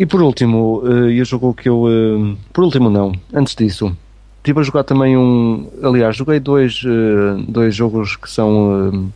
[0.00, 1.82] E por último, e o jogo que eu.
[1.82, 3.94] Uh, por último, não, antes disso,
[4.38, 5.68] estive a jogar também um.
[5.82, 9.12] Aliás, joguei dois, uh, dois jogos que são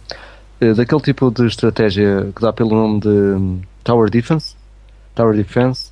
[0.76, 4.56] daquele tipo de estratégia que dá pelo nome de Tower Defense.
[5.14, 5.90] Tower Defense.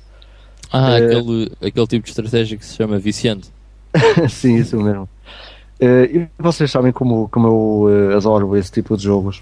[0.71, 3.49] Ah, aquele, aquele tipo de estratégia que se chama viciante.
[4.29, 5.09] Sim, isso mesmo.
[5.81, 9.41] E vocês sabem como, como eu adoro esse tipo de jogos.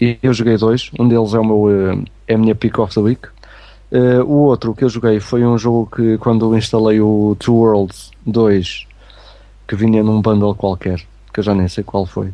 [0.00, 0.90] E eu joguei dois.
[0.98, 3.28] Um deles é, o meu, é a minha Pick of the Week.
[4.26, 8.86] O outro que eu joguei foi um jogo que, quando instalei o Two Worlds 2,
[9.66, 11.00] que vinha num bundle qualquer,
[11.32, 12.32] que eu já nem sei qual foi.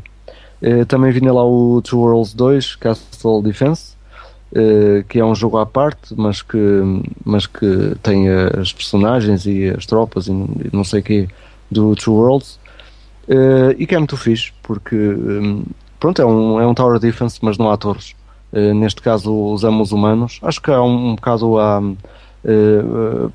[0.89, 3.95] também vinha lá o Two Worlds 2, Castle Defense,
[5.09, 6.59] que é um jogo à parte, mas que,
[7.25, 10.33] mas que tem as personagens e as tropas e
[10.73, 11.29] não sei o que
[11.71, 12.59] do Two Worlds.
[13.29, 15.65] Uh, e que é muito fixe, porque um,
[15.99, 18.15] pronto, é um, é um Tower Defense, mas não há torres.
[18.55, 20.39] Uh, neste caso usamos humanos.
[20.41, 21.97] Acho que há um, um bocado uh,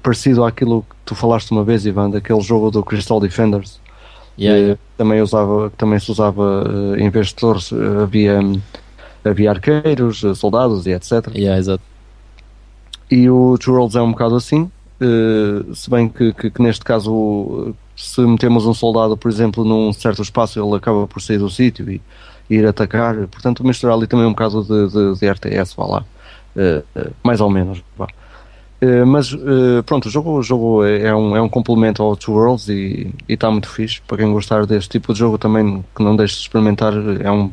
[0.02, 3.82] parecido àquilo que tu falaste uma vez, Ivan, daquele jogo do Crystal Defenders.
[4.40, 4.80] Yeah, yeah.
[4.98, 6.64] também, usava, também se usava,
[6.98, 8.40] em vez de torres, havia,
[9.26, 11.28] havia arqueiros, soldados e etc.
[11.36, 11.84] Yeah, exato.
[13.12, 14.72] E o Two Worlds é um bocado assim,
[15.74, 20.22] se bem que, que, que neste caso se metemos um soldado, por exemplo, num certo
[20.22, 22.02] espaço, ele acaba por sair do sítio e,
[22.50, 23.16] ir atacar.
[23.28, 26.06] Portanto, misturar ali também um bocado de, de, de RTS, vá lá.
[26.56, 28.08] Uh, uh, mais ou menos, vá.
[28.82, 29.36] Uh, mas
[29.86, 33.14] pronto, o jogo, o jogo é, é, um, é um complemento ao Two Worlds e
[33.28, 34.02] está muito fixe.
[34.08, 37.52] Para quem gostar deste tipo de jogo também, que não deixe de experimentar, é um,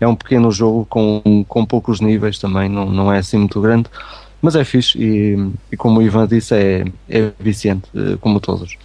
[0.00, 3.88] é um pequeno jogo com, com poucos níveis também, não, não é assim muito grande,
[4.42, 7.88] mas é fixe e, e como o Ivan disse, é, é viciante,
[8.20, 8.76] como todos.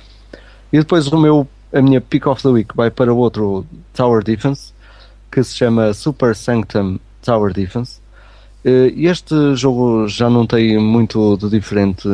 [0.71, 4.23] E depois o meu, a minha pick of the week vai para o outro Tower
[4.23, 4.73] Defense,
[5.31, 7.99] que se chama Super Sanctum Tower Defense.
[8.63, 12.07] Eh, este jogo já não tem muito de diferente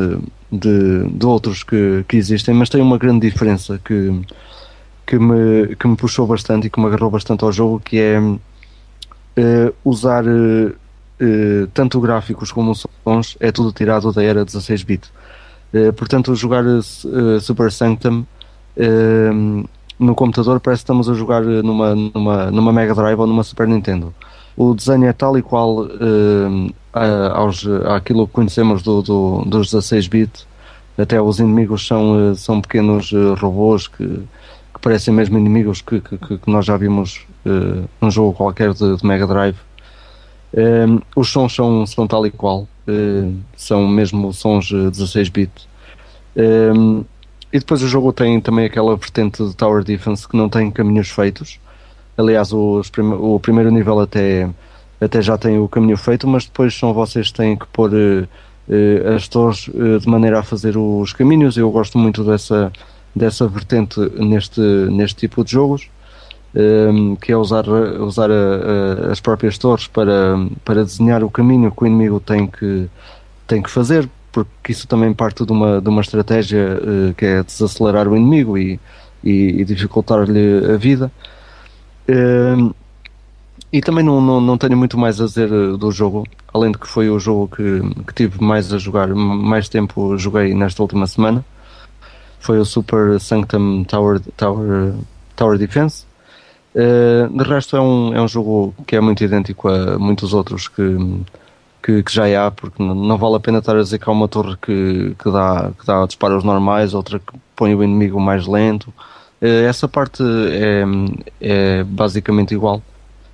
[0.50, 4.20] de, de outros que, que existem, mas tem uma grande diferença que,
[5.06, 8.20] que, me, que me puxou bastante e que me agarrou bastante ao jogo, que é
[8.20, 8.38] uh,
[9.84, 15.10] usar uh, tanto gráficos como sons, é tudo tirado da era 16-bit.
[15.96, 16.62] portanto, jogar
[17.40, 18.24] Super Sanctum
[19.98, 23.66] no computador parece que estamos a jogar numa, numa, numa Mega Drive ou numa Super
[23.66, 24.14] Nintendo.
[24.56, 26.74] O desenho é tal e qual uh,
[27.34, 30.46] aos, àquilo que conhecemos do, do, dos 16 bits.
[30.96, 36.00] Até os inimigos são, uh, são pequenos uh, robôs que, que, parecem mesmo inimigos que,
[36.00, 39.56] que, que nós já vimos uh, num jogo qualquer de, de Mega Drive.
[41.14, 42.66] Os sons são, são tal e qual,
[43.54, 45.68] são mesmo sons 16 bits.
[47.56, 51.08] E depois o jogo tem também aquela vertente de Tower Defense que não tem caminhos
[51.08, 51.58] feitos.
[52.14, 52.82] Aliás, o
[53.40, 54.46] primeiro nível até,
[55.00, 59.14] até já tem o caminho feito, mas depois são vocês que têm que pôr uh,
[59.16, 61.56] as torres uh, de maneira a fazer os caminhos.
[61.56, 62.70] Eu gosto muito dessa,
[63.14, 65.88] dessa vertente neste, neste tipo de jogos,
[66.54, 71.30] um, ehm, que é usar, usar a, a, as próprias torres para, para desenhar o
[71.30, 72.86] caminho que o inimigo tem que,
[73.46, 74.06] tem que fazer
[74.36, 78.58] porque isso também parte de uma, de uma estratégia uh, que é desacelerar o inimigo
[78.58, 78.78] e,
[79.24, 81.10] e, e dificultar-lhe a vida.
[82.06, 82.74] Uh,
[83.72, 86.78] E também não, não, não tenho muito mais a dizer eh, do jogo, além de
[86.78, 91.06] que foi o jogo que, que tive mais a jogar, mais tempo joguei nesta última
[91.06, 91.44] semana.
[92.38, 94.94] Foi o Super Sanctum Tower, Tower,
[95.34, 96.06] Tower Defense.
[96.74, 100.68] Uh, de resto é um, é um jogo que é muito idêntico a muitos outros
[100.68, 100.82] que,
[101.86, 104.26] que, que, já há, porque não vale a pena estar a dizer que há uma
[104.26, 108.92] torre que, que, dá, que dá disparos normais, outra que põe o inimigo mais lento.
[109.40, 110.84] Uh, essa parte é,
[111.40, 112.82] é basicamente igual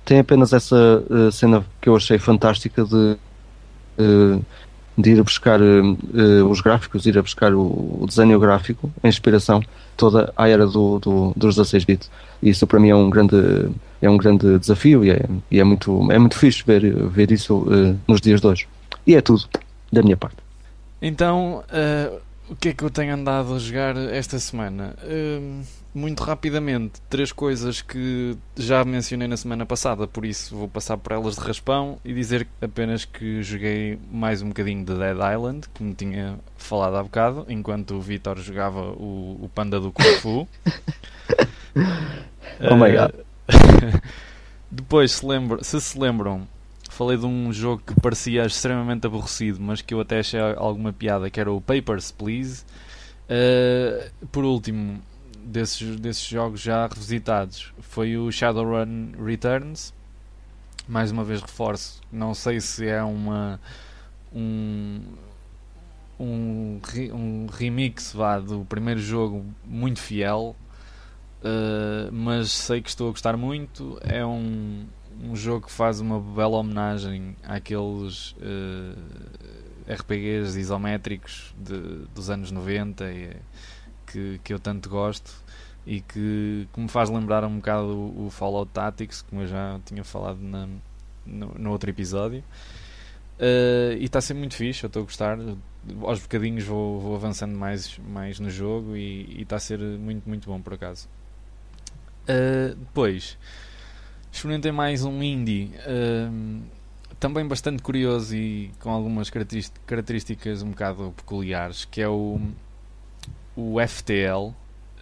[0.05, 3.17] tem apenas essa uh, cena que eu achei fantástica de,
[3.97, 4.45] uh,
[4.97, 9.07] de ir a buscar uh, os gráficos, ir a buscar o, o, desenho gráfico, a
[9.07, 9.61] inspiração
[9.97, 12.11] toda à era do, do, dos 16 bits.
[12.41, 13.69] Isso para mim é um grande,
[14.01, 17.65] é um grande desafio e é, e é, muito, é muito fixe ver, ver isso
[18.07, 18.67] nos dias de hoje.
[19.05, 19.43] E é tudo
[19.91, 20.37] da minha parte.
[21.01, 21.63] Então,
[22.49, 24.95] o que é que eu tenho andado a jogar esta semana?
[25.93, 31.11] Muito rapidamente, três coisas que já mencionei na semana passada, por isso vou passar por
[31.13, 35.93] elas de raspão e dizer apenas que joguei mais um bocadinho de Dead Island, como
[35.93, 40.47] tinha falado há bocado, enquanto o Vitor jogava o, o Panda do Kung Fu.
[42.59, 43.13] oh my god.
[44.71, 46.47] Depois, se, lembra, se se lembram,
[46.89, 51.29] falei de um jogo que parecia extremamente aborrecido, mas que eu até achei alguma piada,
[51.29, 52.65] que era o Papers, Please.
[53.23, 54.99] Uh, por último,
[55.43, 59.93] desses, desses jogos já revisitados foi o Shadowrun Returns.
[60.87, 63.59] Mais uma vez reforço, não sei se é uma
[64.33, 65.01] um,
[66.19, 66.81] um,
[67.13, 70.55] um remix vá, do primeiro jogo muito fiel,
[71.41, 73.97] uh, mas sei que estou a gostar muito.
[74.01, 74.85] É um,
[75.23, 78.97] um jogo que faz uma bela homenagem àqueles uh,
[79.87, 83.35] RPGs isométricos de, dos anos 90 e,
[84.13, 85.33] que, que eu tanto gosto
[85.85, 89.79] e que, que me faz lembrar um bocado o, o Fallout Tactics, como eu já
[89.85, 90.67] tinha falado na,
[91.25, 92.43] no, no outro episódio.
[93.39, 95.37] Uh, e está a ser muito fixe, eu estou a gostar.
[96.03, 100.47] Aos bocadinhos vou, vou avançando mais, mais no jogo e está a ser muito, muito
[100.47, 101.09] bom por acaso.
[102.23, 103.37] Uh, depois,
[104.31, 106.61] experimentei mais um indie, uh,
[107.19, 112.39] também bastante curioso e com algumas características um bocado peculiares, que é o
[113.55, 114.55] o FTL, uh,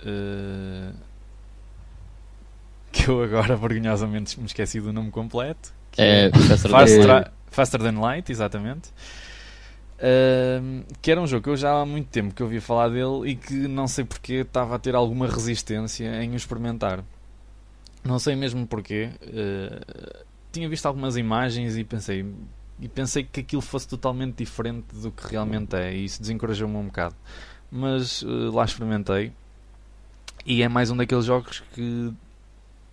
[0.05, 0.91] eh,
[2.91, 5.73] que eu agora vergonhosamente me esqueci do nome completo.
[5.97, 8.89] É, é Faster, Faster, Than Light, exatamente.
[9.97, 12.89] Uh, que era um jogo que eu já há muito tempo que eu ouvia falar
[12.89, 17.03] dele e que não sei porque estava a ter alguma resistência em o experimentar.
[18.03, 19.09] Não sei mesmo porquê.
[19.21, 22.25] Uh, tinha visto algumas imagens e pensei
[22.79, 26.85] e pensei que aquilo fosse totalmente diferente do que realmente é e isso desencorajou-me um
[26.85, 27.15] bocado
[27.71, 29.31] mas uh, lá experimentei
[30.45, 32.11] e é mais um daqueles jogos que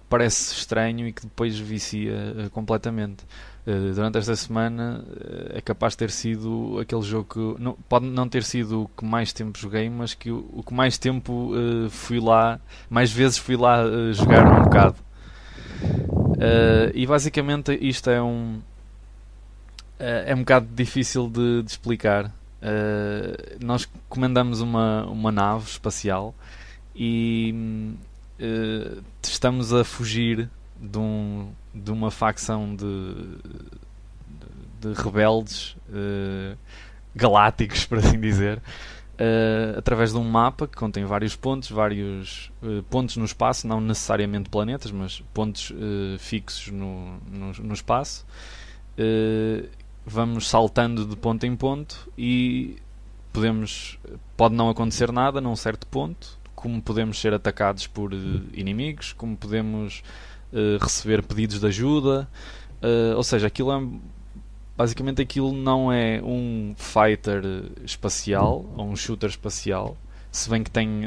[0.08, 2.14] parece estranho e que depois vicia
[2.46, 3.24] uh, completamente.
[3.66, 5.04] Uh, durante esta semana
[5.50, 9.32] é capaz de ter sido aquele jogo que pode não ter sido o que mais
[9.32, 11.52] tempo joguei, mas que o, o que mais tempo
[11.90, 13.82] fui lá, mais vezes fui lá
[14.12, 14.96] jogar um bocado.
[16.94, 18.60] e basicamente isto é um
[19.98, 26.34] é um bocado difícil de, de explicar Uh, nós comandamos uma, uma nave espacial
[26.94, 27.54] e
[28.40, 33.14] uh, estamos a fugir de, um, de uma facção de,
[34.80, 36.58] de, de rebeldes uh,
[37.14, 38.60] galácticos, por assim dizer,
[39.76, 42.52] através de um mapa que contém vários pontos, vários
[42.88, 45.72] pontos no espaço, não necessariamente planetas, mas pontos
[46.20, 48.24] fixos no, no, no espaço
[50.08, 52.78] vamos saltando de ponto em ponto e
[53.32, 53.98] podemos
[54.36, 58.16] pode não acontecer nada num certo ponto, como podemos ser atacados por uh,
[58.52, 60.02] inimigos, como podemos
[60.52, 62.28] uh, receber pedidos de ajuda,
[62.82, 63.86] uh, ou seja, aquilo é
[64.76, 67.42] basicamente aquilo não é um fighter
[67.84, 69.96] espacial ou um shooter espacial,
[70.30, 71.02] se bem que tem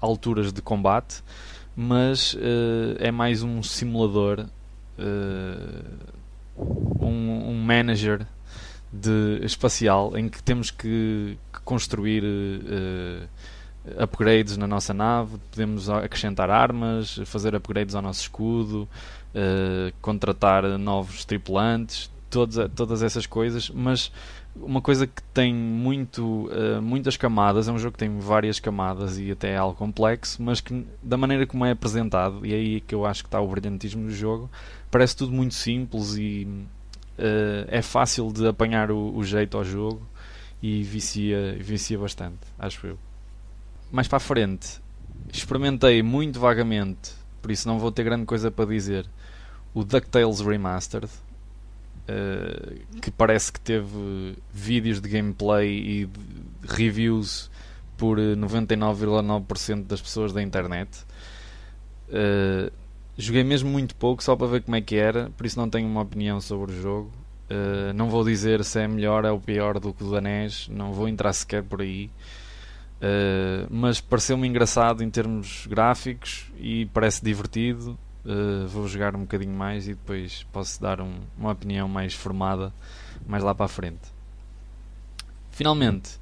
[0.00, 1.22] alturas de combate,
[1.76, 2.34] mas
[2.98, 4.46] é mais um simulador
[6.58, 8.26] um, um manager
[8.92, 16.50] de espacial em que temos que, que construir uh, upgrades na nossa nave, podemos acrescentar
[16.50, 18.88] armas, fazer upgrades ao nosso escudo,
[19.34, 24.12] uh, contratar novos tripulantes, todas, todas essas coisas, mas
[24.56, 29.18] uma coisa que tem muito, uh, muitas camadas, é um jogo que tem várias camadas
[29.18, 32.80] e até é algo complexo, mas que da maneira como é apresentado, e é aí
[32.80, 34.50] que eu acho que está o brilhantismo do jogo,
[34.90, 36.46] parece tudo muito simples e
[37.18, 40.06] uh, é fácil de apanhar o, o, jeito ao jogo
[40.62, 42.98] e vicia, vicia bastante, acho eu.
[43.90, 44.80] Mais para a frente,
[45.32, 49.08] experimentei muito vagamente, por isso não vou ter grande coisa para dizer,
[49.74, 51.10] o DuckTales Remastered,
[52.08, 57.50] uh, que parece que teve vídeos de gameplay e de reviews
[57.96, 61.04] por 99,9% das pessoas da internet.
[62.08, 62.72] Uh,
[63.18, 65.88] joguei mesmo muito pouco só para ver como é que era, por isso não tenho
[65.88, 67.10] uma opinião sobre o jogo.
[67.50, 71.08] Uh, não vou dizer se é melhor ou pior do que o danês, não vou
[71.08, 72.08] entrar sequer por aí.
[73.00, 77.98] Uh, mas pareceu-me engraçado em termos gráficos e parece divertido.
[78.24, 82.72] Uh, vou jogar um bocadinho mais e depois posso dar um, uma opinião mais formada
[83.26, 84.16] mais lá para a frente.
[85.50, 86.20] Finalmente,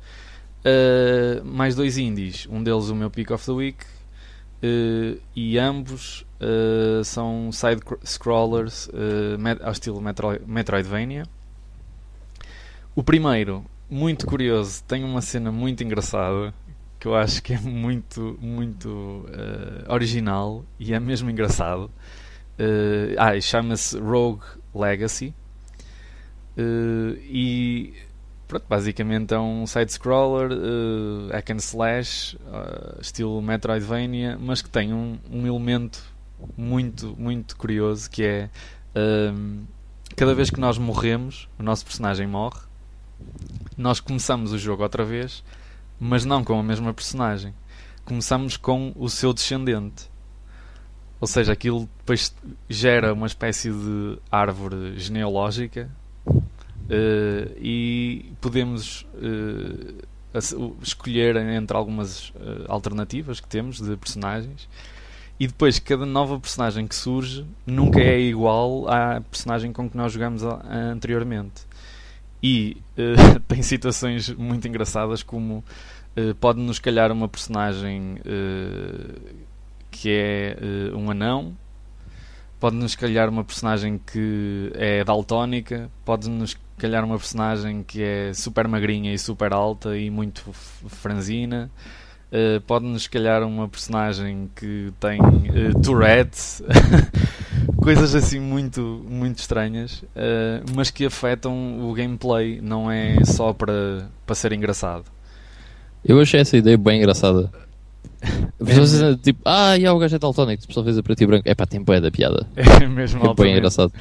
[1.45, 2.49] mais dois indies.
[2.51, 3.85] Um deles o meu Pick of the Week
[5.35, 11.25] e ambos Uh, são side-scrollers uh, ao estilo Metro Metroidvania.
[12.95, 16.53] O primeiro, muito curioso, tem uma cena muito engraçada
[17.01, 18.89] que eu acho que é muito, muito
[19.29, 21.91] uh, original e é mesmo engraçado.
[22.59, 24.45] Uh, ah, chama-se Rogue
[24.75, 25.35] Legacy.
[27.31, 27.95] e
[28.47, 32.39] pronto, basicamente é um side-scroller, uh, hack and slash,
[33.01, 36.03] estilo Metroidvania, mas que tem um, um elemento
[36.57, 38.51] muito, muito curioso que é
[38.95, 39.65] um,
[40.15, 42.61] cada vez que nós morremos, o nosso personagem morre,
[43.77, 45.45] nós começamos o jogo outra vez,
[45.99, 47.55] mas não com a mesma personagem.
[48.05, 50.09] Começamos com o seu descendente.
[51.21, 52.35] Ou seja, aquilo depois
[52.69, 55.91] gera uma espécie de árvore genealógica
[56.87, 60.05] uh, e podemos uh,
[60.83, 64.69] escolher entre algumas uh, alternativas que temos de personagens.
[65.39, 70.13] E depois cada nova personagem que surge nunca é igual à personagem com que nós
[70.13, 71.63] jogamos anteriormente.
[72.43, 72.79] E
[73.47, 75.63] tem situações muito engraçadas como
[76.41, 78.17] pode-nos calhar uma personagem
[79.91, 80.57] que é
[80.95, 81.55] um anão,
[82.59, 89.13] pode-nos calhar uma personagem que é daltónica, pode-nos calhar uma personagem que é super magrinha
[89.13, 91.71] e super alta e muito franzina.
[92.27, 96.63] Uh, Pode-nos calhar uma personagem que tem uh, Tourette,
[97.81, 104.09] coisas assim muito, muito estranhas, uh, mas que afetam o gameplay, não é só para,
[104.27, 105.05] para ser engraçado.
[106.05, 107.51] Eu achei essa ideia bem engraçada.
[108.59, 111.27] Pessoas é, tipo, ah, e o gajo é daltónico, a pessoa fez a preto e
[111.27, 111.49] branco.
[111.49, 112.47] É pá, tem boé da piada.
[112.57, 113.93] É mesmo é bem engraçado.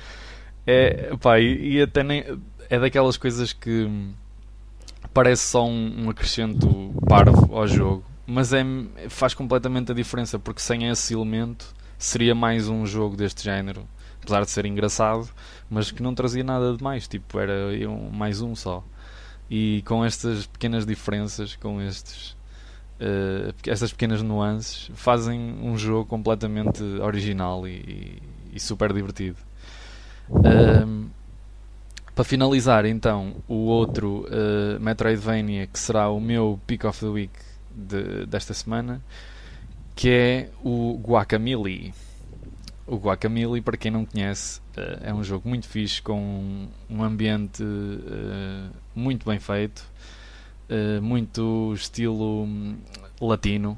[0.65, 2.23] É, pá, e, e até nem,
[2.69, 3.89] é daquelas coisas que
[5.13, 8.63] parece só um, um acrescento parvo ao jogo mas é,
[9.09, 13.87] faz completamente a diferença porque sem esse elemento seria mais um jogo deste género,
[14.21, 15.29] apesar de ser engraçado,
[15.69, 17.53] mas que não trazia nada de mais, tipo, era
[17.89, 18.83] um, mais um só.
[19.49, 22.31] E com estas pequenas diferenças, com estes
[22.99, 28.21] uh, estas pequenas nuances, fazem um jogo completamente original e,
[28.51, 29.37] e super divertido.
[32.15, 37.33] Para finalizar, então, o outro uh, Metroidvania que será o meu Pick of the Week
[37.69, 39.01] de, desta semana,
[39.93, 41.93] que é o Guacamole.
[42.87, 47.63] O Guacamole, para quem não conhece, eh, é um jogo muito fixe, com um ambiente
[47.63, 49.83] uh, muito bem feito,
[50.69, 52.77] uh, muito estilo hum,
[53.19, 53.77] latino.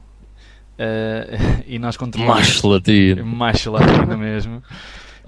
[0.74, 2.48] Uh, e nós controlamos.
[2.48, 3.26] Macho latino.
[3.26, 4.62] Macho latino mesmo.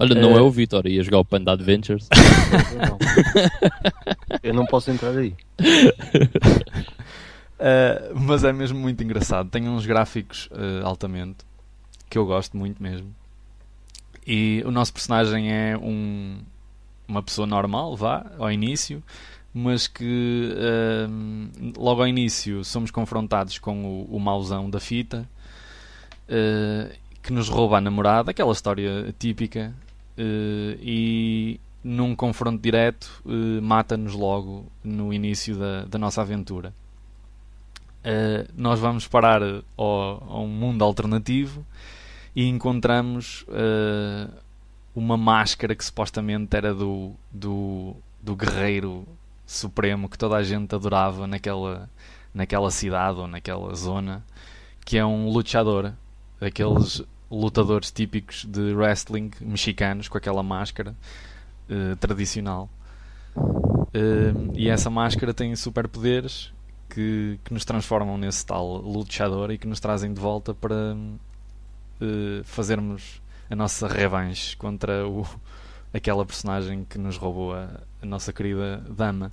[0.00, 2.08] Olha, não é o Vitor, ia jogar o Panda Adventures.
[4.42, 5.34] Eu não posso entrar aí.
[7.58, 9.50] Uh, mas é mesmo muito engraçado.
[9.50, 11.44] Tem uns gráficos uh, altamente
[12.08, 13.14] que eu gosto muito mesmo.
[14.26, 16.38] E o nosso personagem é um,
[17.06, 19.02] uma pessoa normal, vá, ao início,
[19.52, 25.28] mas que uh, logo ao início somos confrontados com o, o mauzão da fita
[27.22, 29.74] que nos rouba a namorada, aquela história típica,
[30.18, 33.22] e num confronto direto
[33.62, 36.74] mata-nos logo no início da, da nossa aventura.
[38.00, 39.42] Uh, nós vamos parar
[39.76, 41.64] ao, a um mundo alternativo
[42.34, 43.44] e encontramos
[44.94, 49.06] uma máscara que supostamente era do, do, do guerreiro
[49.46, 51.90] supremo que toda a gente adorava naquela,
[52.32, 54.24] naquela cidade ou naquela zona,
[54.84, 55.92] que é um lutador,
[56.40, 60.94] aqueles lutadores típicos de wrestling mexicanos com aquela máscara
[61.68, 62.68] uh, tradicional.
[63.36, 66.52] Uh, e essa máscara tem superpoderes
[66.88, 72.44] que, que nos transformam nesse tal luchador e que nos trazem de volta para uh,
[72.44, 75.26] fazermos a nossa revanche contra o,
[75.94, 79.32] aquela personagem que nos roubou a, a, nossa querida dama.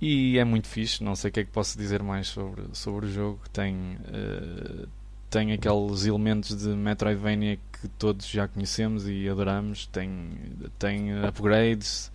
[0.00, 3.06] E é muito fixe, não sei o que é que posso dizer mais sobre, sobre
[3.06, 3.40] o jogo.
[3.52, 4.88] Tem uh,
[5.34, 9.84] tem aqueles elementos de Metroidvania que todos já conhecemos e adoramos.
[9.86, 10.30] Tem,
[10.78, 12.12] tem upgrades,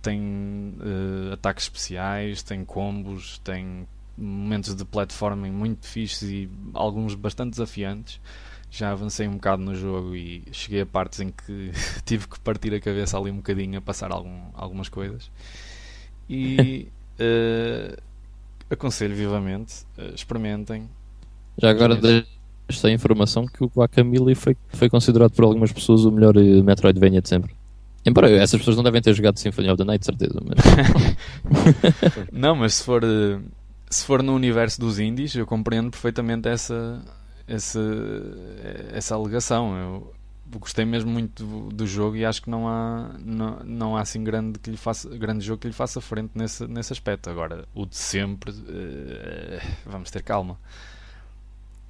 [0.00, 3.86] tem uh, ataques especiais, tem combos, tem
[4.16, 8.18] momentos de platforming muito fixes e alguns bastante desafiantes.
[8.70, 11.72] Já avancei um bocado no jogo e cheguei a partes em que
[12.06, 15.30] tive que partir a cabeça ali um bocadinho a passar algum, algumas coisas.
[16.26, 16.88] E
[17.20, 18.00] uh,
[18.72, 20.88] aconselho vivamente, uh, experimentem.
[21.58, 26.10] Já agora deixo a informação que o Guacamole foi, foi considerado por algumas pessoas o
[26.10, 27.54] melhor Metroidvania de sempre.
[28.04, 30.40] Embora essas pessoas não devem ter jogado Symphony of the Night, certeza.
[30.44, 30.58] Mas...
[32.32, 33.02] não, mas se for,
[33.88, 37.00] se for no universo dos indies, eu compreendo perfeitamente essa,
[37.46, 37.80] essa,
[38.92, 39.76] essa alegação.
[39.76, 40.14] Eu
[40.58, 44.22] gostei mesmo muito do, do, jogo e acho que não há, não, não há assim
[44.24, 47.30] grande, que lhe faça, grande jogo que lhe faça frente nesse, nesse aspecto.
[47.30, 48.52] Agora, o de sempre,
[49.86, 50.58] vamos ter calma.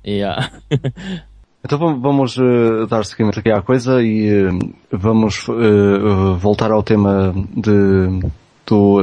[0.04, 0.50] Yeah.
[1.64, 4.58] Então vamos uh, dar seguimento aqui à coisa e uh,
[4.90, 8.20] vamos uh, voltar ao tema de,
[8.66, 9.00] do,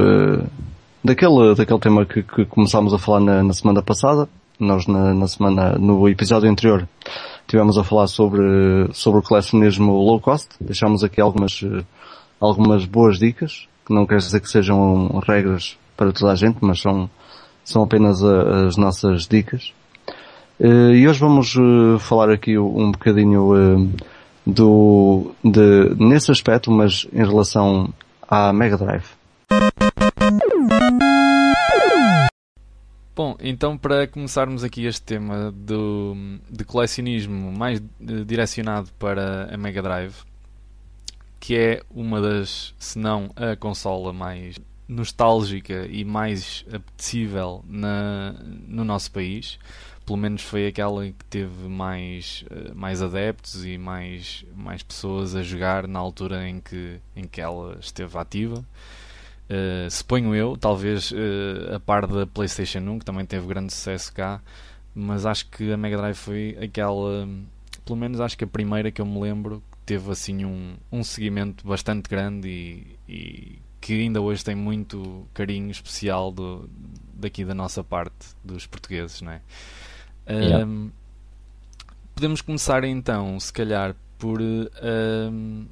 [1.01, 4.27] daquele, daquele tema que, que começámos a falar na, na semana passada.
[4.59, 6.85] Nós na, na, semana, no episódio anterior,
[7.47, 10.49] tivemos a falar sobre, sobre o colecionismo low cost.
[10.59, 11.63] Deixámos aqui algumas,
[12.41, 16.81] algumas boas dicas, que não quer dizer que sejam regras para toda a gente, mas
[16.81, 17.09] são,
[17.63, 19.71] são apenas a, as nossas dicas.
[20.59, 23.91] Uh, e hoje vamos uh, falar aqui um bocadinho uh,
[24.45, 27.93] do, de, nesse aspecto, mas em relação
[28.27, 29.05] à Mega Drive.
[33.15, 36.13] Bom, então para começarmos aqui este tema do,
[36.49, 40.15] de colecionismo mais direcionado para a Mega Drive,
[41.39, 44.59] que é uma das, se não a consola mais
[44.89, 48.33] nostálgica e mais apetecível na,
[48.67, 49.57] no nosso país,
[50.09, 55.43] pelo menos foi aquela que teve mais, uh, mais adeptos e mais, mais pessoas a
[55.43, 58.65] jogar na altura em que, em que ela esteve ativa.
[59.47, 64.11] Uh, suponho eu, talvez uh, a par da PlayStation 1, que também teve grande sucesso
[64.11, 64.41] cá,
[64.95, 67.29] mas acho que a Mega Drive foi aquela,
[67.85, 71.03] pelo menos acho que a primeira que eu me lembro, que teve assim um, um
[71.03, 76.67] seguimento bastante grande e, e que ainda hoje tem muito carinho especial do,
[77.13, 79.41] daqui da nossa parte, dos portugueses, não é?
[80.29, 80.65] Yeah.
[80.65, 80.91] Um,
[82.13, 85.65] podemos começar então, se calhar, por um,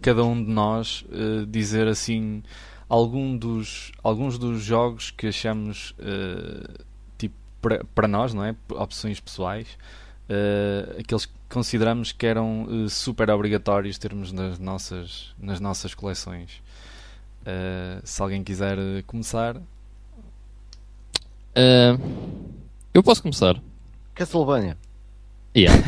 [0.00, 2.42] cada um de nós uh, dizer assim
[2.88, 6.84] algum dos, alguns dos jogos que achamos uh,
[7.16, 7.34] tipo
[7.94, 8.54] para nós, não é?
[8.70, 9.66] Opções pessoais,
[10.28, 16.62] uh, aqueles que consideramos que eram super obrigatórios termos nas nossas, nas nossas coleções.
[18.04, 19.56] se alguém quiser começar.
[22.92, 23.56] Eu posso começar.
[24.14, 24.76] Castlevania.
[25.56, 25.76] Yeah.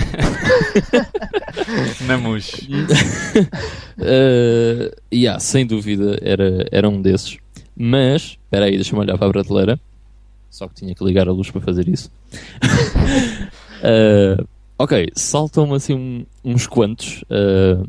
[2.06, 2.52] Namus.
[3.98, 7.38] uh, yeah, sem dúvida era, era um desses.
[7.76, 9.80] Mas, espera aí, deixa-me olhar para a prateleira.
[10.48, 12.08] Só que tinha que ligar a luz para fazer isso.
[13.82, 14.46] uh,
[14.78, 17.88] ok, saltam-me assim um, uns quantos uh,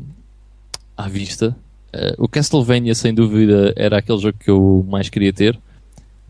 [0.96, 1.56] à vista.
[1.94, 5.56] Uh, o Castlevania, sem dúvida, era aquele jogo que eu mais queria ter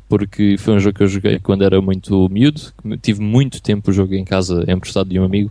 [0.09, 2.61] porque foi um jogo que eu joguei quando era muito miúdo,
[3.01, 5.51] tive muito tempo o jogo em casa emprestado de um amigo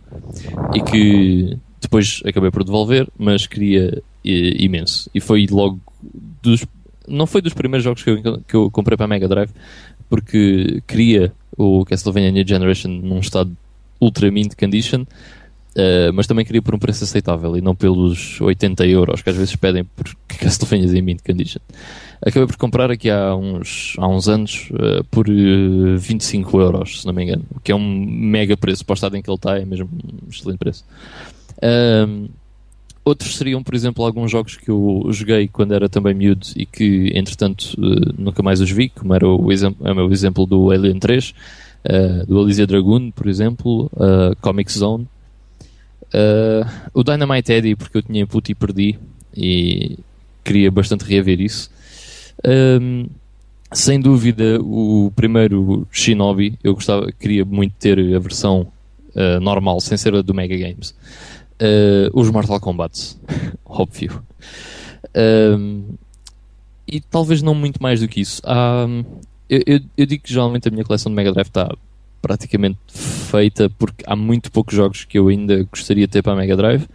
[0.74, 5.10] e que depois acabei por devolver, mas queria imenso.
[5.14, 5.80] E foi logo
[6.42, 6.64] dos.
[7.06, 9.50] Não foi dos primeiros jogos que eu, que eu comprei para a Mega Drive,
[10.08, 13.54] porque queria o Castlevania New Generation num estado
[14.00, 15.04] ultra mint condition,
[15.76, 19.36] uh, mas também queria por um preço aceitável e não pelos 80 euros que às
[19.36, 21.60] vezes pedem por Castlevania em mint condition
[22.24, 27.02] acabei por comprar aqui há uns, há uns anos uh, por uh, eh, 25 euros,
[27.02, 29.28] se não me engano, o que é um mega preço para o estado em que
[29.28, 30.84] ele está, é mesmo um excelente preço.
[33.04, 37.12] Outros seriam, por exemplo, alguns jogos que eu joguei quando era também miúdo e que,
[37.14, 37.74] entretanto,
[38.18, 41.34] nunca mais os vi, como era o, é o meu exemplo do Alien 3,
[42.26, 43.90] do Elysia Dragoon, por exemplo,
[44.40, 45.06] Comic Zone.
[46.92, 48.98] O Dynamite Eddie, porque eu tinha input e perdi,
[49.36, 49.98] e
[50.44, 51.70] queria bastante reaver isso.
[52.44, 53.06] Um,
[53.72, 58.68] sem dúvida, o primeiro Shinobi, eu gostava, queria muito ter a versão
[59.14, 60.94] uh, normal, sem ser a do Mega Games.
[61.54, 63.16] Uh, os Mortal Kombat,
[63.64, 64.22] óbvio.
[65.16, 65.84] Um,
[66.86, 68.42] e talvez não muito mais do que isso.
[69.48, 71.74] eu, eu, eu, digo que geralmente a minha coleção de Mega Drive está
[72.24, 76.36] praticamente feita porque há muito poucos jogos que eu ainda gostaria de ter para a
[76.36, 76.88] Mega Drive.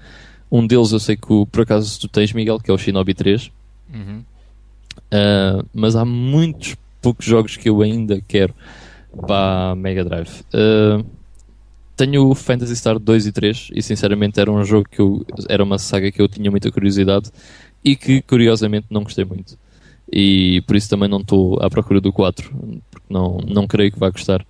[0.52, 3.52] Um deles eu sei que por acaso tu tens, Miguel, que é o Shinobi 3.
[3.94, 4.24] Uhum.
[5.14, 8.56] Uh, mas há muitos poucos jogos que eu ainda quero
[9.28, 10.42] para a Mega Drive.
[10.52, 11.06] Uh,
[11.96, 15.64] tenho o Fantasy Star 2 e 3 e sinceramente era um jogo que eu, era
[15.64, 17.30] uma saga que eu tinha muita curiosidade
[17.86, 19.56] e que curiosamente não gostei muito.
[20.12, 22.52] E por isso também não estou à procura do 4,
[22.90, 24.44] porque não, não creio que vá gostar.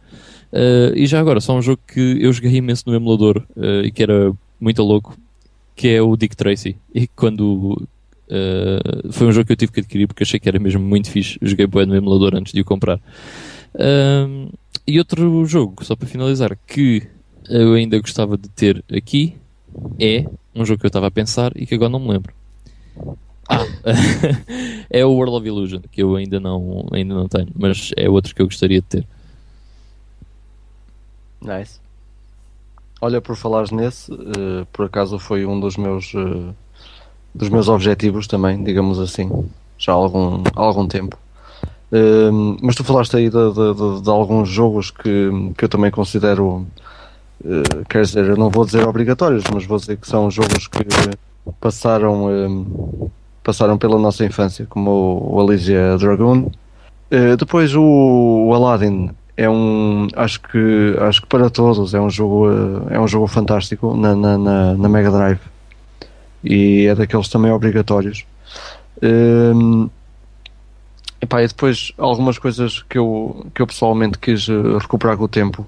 [0.51, 3.91] Uh, e já agora, só um jogo que eu joguei imenso no emulador uh, e
[3.91, 5.15] que era muito louco,
[5.75, 6.75] que é o Dick Tracy.
[6.93, 7.73] E quando
[8.27, 11.09] uh, foi um jogo que eu tive que adquirir porque achei que era mesmo muito
[11.09, 11.37] fixe.
[11.41, 12.99] joguei bem no emulador antes de o comprar.
[14.87, 17.03] e outro jogo, só para finalizar, que
[17.49, 19.35] eu ainda gostava de ter aqui
[19.99, 22.33] é um jogo que eu estava a pensar e que agora não me lembro.
[23.47, 23.65] Ah,
[24.89, 28.35] é o World of Illusion, que eu ainda não, ainda não tenho, mas é outro
[28.35, 29.07] que eu gostaria de ter.
[31.41, 31.79] Nice.
[33.01, 36.53] Olha, por falares nesse, uh, por acaso foi um dos meus uh,
[37.33, 39.29] dos meus objetivos também, digamos assim,
[39.77, 41.17] já há algum, há algum tempo.
[41.91, 45.89] Uh, mas tu falaste aí de, de, de, de, alguns jogos que, que eu também
[45.89, 46.67] considero,
[47.87, 50.79] quer dizer, eu não vou dizer obrigatórios, mas vou dizer que são jogos que
[51.59, 53.09] passaram
[53.41, 56.51] passaram pela nossa infância, como o Elysia Dragoon.
[57.39, 59.09] Depois o, o, Aladdin
[59.39, 63.25] é um, acho que acho que para todos é um jogo uh, é um jogo
[63.25, 65.39] fantástico na, na, na, na, Mega Drive
[66.43, 68.25] e é daqueles também obrigatórios.
[68.97, 69.89] Uh,
[71.21, 75.27] epá, e depois algumas coisas que eu, que eu pessoalmente quis eh, recuperar com o
[75.27, 75.65] tempo,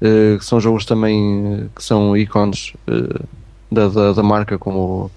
[0.00, 2.72] que são jogos também que são ícones
[3.70, 5.10] da, da, da marca, como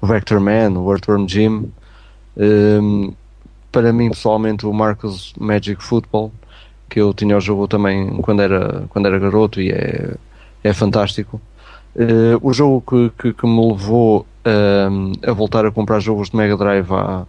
[0.00, 1.70] o Vector Man, o Earthworm Jim.
[2.36, 3.12] Um,
[3.70, 6.32] para mim, pessoalmente, o Marcos Magic Football,
[6.88, 10.14] que eu tinha o jogo também quando era, quando era garoto e é,
[10.62, 11.40] é fantástico.
[11.94, 16.36] Uh, o jogo que, que, que me levou um, a voltar a comprar jogos de
[16.36, 17.26] Mega Drive há,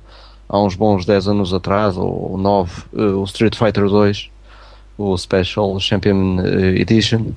[0.48, 4.30] há uns bons 10 anos atrás, ou 9, uh, o Street Fighter 2,
[4.98, 7.32] o Special Champion uh, Edition.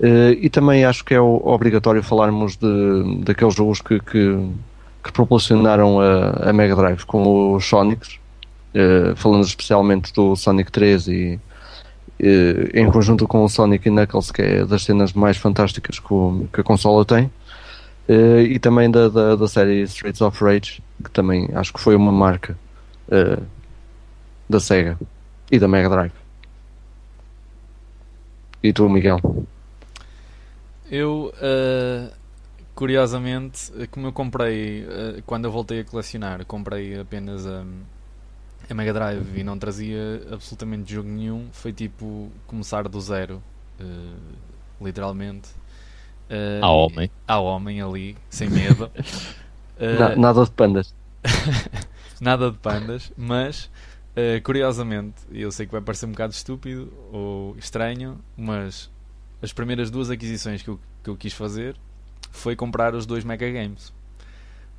[0.00, 4.48] Uh, e também acho que é obrigatório falarmos de, daqueles jogos que, que,
[5.04, 8.18] que proporcionaram a, a, Mega Drive, como os Sonics,
[8.74, 11.49] uh, falando especialmente do Sonic 3 e uh,
[12.74, 16.48] em conjunto com o Sonic e Knuckles, que é das cenas mais fantásticas que, o,
[16.52, 17.30] que a consola tem,
[18.08, 22.10] e também da, da, da, série Streets of Rage, que também acho que foi uma
[22.10, 22.58] marca
[24.48, 24.98] da Sega
[25.50, 26.12] e da Mega Drive.
[28.62, 29.18] E tu, Miguel?
[30.90, 32.12] Eu, uh,
[32.74, 37.64] curiosamente, como eu comprei, uh, quando eu voltei a colecionar, comprei apenas a,
[38.70, 39.98] a Mega Drive e não trazia
[40.32, 43.42] absolutamente jogo nenhum, foi tipo começar do zero,
[43.80, 45.48] uh, literalmente.
[46.30, 47.10] Uh, há homem.
[47.26, 48.90] Há homem ali, sem medo.
[50.16, 50.94] nada de pandas.
[52.20, 53.70] nada de pandas, mas
[54.10, 58.90] Uh, curiosamente, eu sei que vai parecer um bocado estúpido ou estranho, mas
[59.40, 61.76] as primeiras duas aquisições que eu, que eu quis fazer
[62.32, 63.92] foi comprar os dois Mega Games.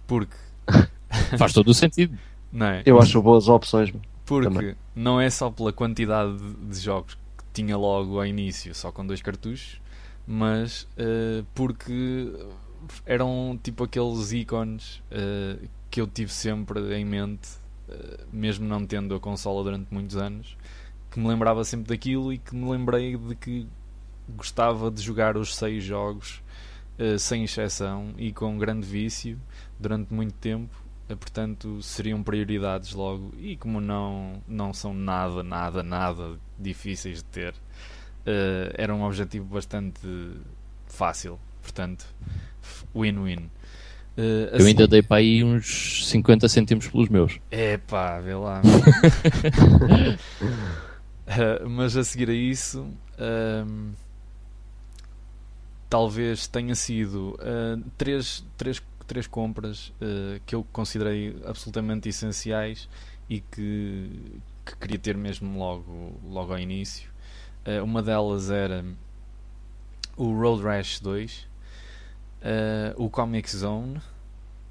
[0.06, 0.36] Porque.
[1.38, 2.18] Faz todo o sentido.
[2.52, 2.84] Não é?
[2.86, 3.94] Eu acho boas opções.
[4.26, 4.76] Porque também.
[4.96, 9.22] não é só pela quantidade de jogos que tinha logo ao início, só com dois
[9.22, 9.82] cartuchos,
[10.28, 12.32] mas uh, porque
[13.06, 17.50] eram tipo aqueles ícones uh, que eu tive sempre em mente,
[17.90, 20.58] uh, mesmo não tendo a consola durante muitos anos,
[21.10, 23.68] que me lembrava sempre daquilo e que me lembrei de que
[24.30, 26.42] gostava de jogar os seis jogos
[27.18, 29.38] sem exceção e com grande vício
[29.80, 30.81] durante muito tempo.
[31.12, 33.34] Uh, portanto, seriam prioridades logo.
[33.40, 39.46] E como não, não são nada, nada, nada difíceis de ter, uh, era um objetivo
[39.46, 40.02] bastante
[40.88, 41.40] fácil.
[41.62, 42.06] Portanto,
[42.96, 43.50] win-win.
[44.18, 47.40] Uh, assim, eu ainda dei para aí uns 50 cêntimos pelos meus.
[47.50, 48.62] É pá, vê lá.
[51.28, 53.94] uh, mas a seguir a isso, uh,
[55.90, 58.82] talvez tenha sido uh, três, três,
[59.12, 62.88] três compras uh, que eu considerei absolutamente essenciais
[63.30, 67.12] e que, que queria ter mesmo logo, logo ao início.
[67.68, 68.86] Uh, uma delas era
[70.16, 71.52] o Road Rash 2,
[72.96, 74.02] o Comic Zone,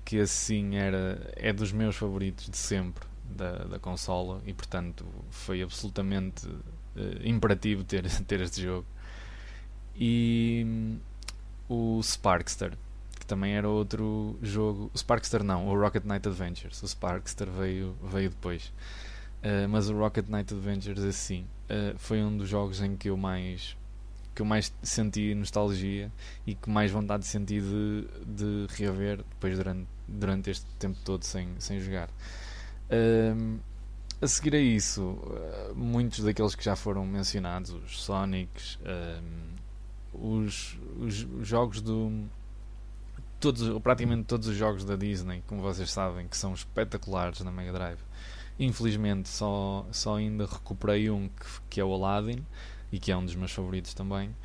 [0.05, 5.63] que assim era, é dos meus favoritos de sempre da, da consola e portanto foi
[5.63, 6.49] absolutamente
[7.23, 8.87] imperativo ter, ter este jogo.
[9.97, 10.99] E
[11.69, 12.77] o Sparkster,
[13.31, 14.91] também era outro jogo.
[14.93, 16.83] O Sparkster não, o Rocket Knight Adventures.
[16.83, 18.73] O Sparkster veio, veio depois.
[19.39, 23.17] Uh, mas o Rocket Knight Adventures, assim, uh, foi um dos jogos em que eu
[23.17, 23.77] mais
[24.35, 26.11] que eu mais senti nostalgia
[26.47, 31.49] e que mais vontade senti de, de reaver depois durante, durante este tempo todo sem,
[31.59, 32.09] sem jogar.
[32.89, 33.59] Uh,
[34.21, 35.19] a seguir a isso,
[35.75, 38.79] muitos daqueles que já foram mencionados, os Sonics,
[40.13, 42.29] os, os, jogos do.
[43.41, 47.73] Todos, praticamente todos os jogos da Disney, como vocês sabem, que são espetaculares na Mega
[47.73, 48.01] Drive.
[48.59, 52.45] Infelizmente, só, só ainda recuperei um que, que é o Aladdin
[52.93, 54.37] e que é um dos meus favoritos também.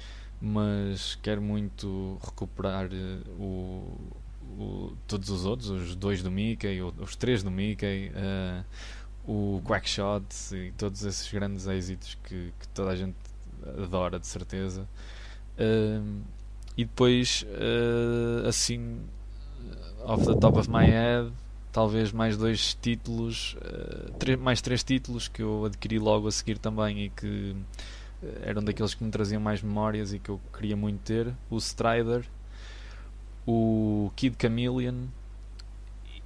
[0.41, 4.13] Mas quero muito recuperar eh, o,
[4.57, 8.65] o, todos os outros, os dois do Mickey, os três do Mickey, uh,
[9.27, 13.17] o Quackshot e todos esses grandes êxitos que, que toda a gente
[13.83, 14.87] adora, de certeza.
[15.57, 16.21] Uh,
[16.77, 18.99] e depois, uh, assim,
[20.03, 21.31] off the top of my head,
[21.71, 27.05] talvez mais dois títulos, uh, mais três títulos que eu adquiri logo a seguir também
[27.05, 27.55] e que
[28.41, 32.25] eram daqueles que me traziam mais memórias e que eu queria muito ter: o Strider,
[33.45, 35.05] o Kid Chameleon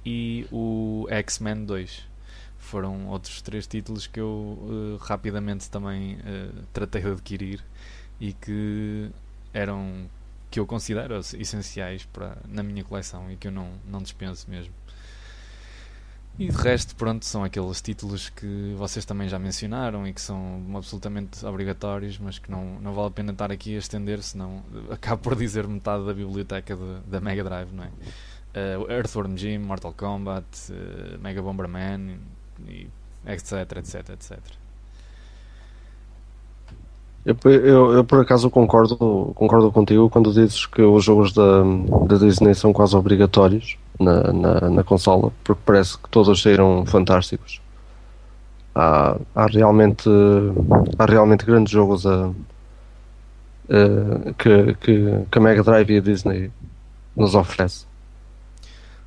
[0.04, 2.08] e o X-Men 2
[2.58, 7.64] foram outros três títulos que eu uh, rapidamente também uh, tratei de adquirir
[8.20, 9.10] e que
[9.52, 10.08] eram
[10.50, 14.74] que eu considero essenciais para, na minha coleção e que eu não, não dispenso mesmo.
[16.38, 20.64] E de resto, pronto, são aqueles títulos que vocês também já mencionaram e que são
[20.74, 25.22] absolutamente obrigatórios, mas que não, não vale a pena estar aqui a estender, senão acabo
[25.22, 27.88] por dizer metade da biblioteca de, da Mega Drive, não é?
[27.88, 32.18] Uh, Earthworm Jim, Mortal Kombat, uh, Mega Bomberman,
[32.66, 32.88] e
[33.26, 34.38] etc, etc, etc.
[37.30, 38.96] Eu, eu, eu, por acaso concordo,
[39.34, 41.62] concordo contigo quando dizes que os jogos da,
[42.06, 47.60] da Disney são quase obrigatórios na, na, na consola, porque parece que todos saíram fantásticos.
[48.74, 50.08] Há, há, realmente,
[50.98, 52.26] há realmente grandes jogos a,
[53.68, 56.50] a, que, que, que a Mega Drive e a Disney
[57.16, 57.86] nos oferece.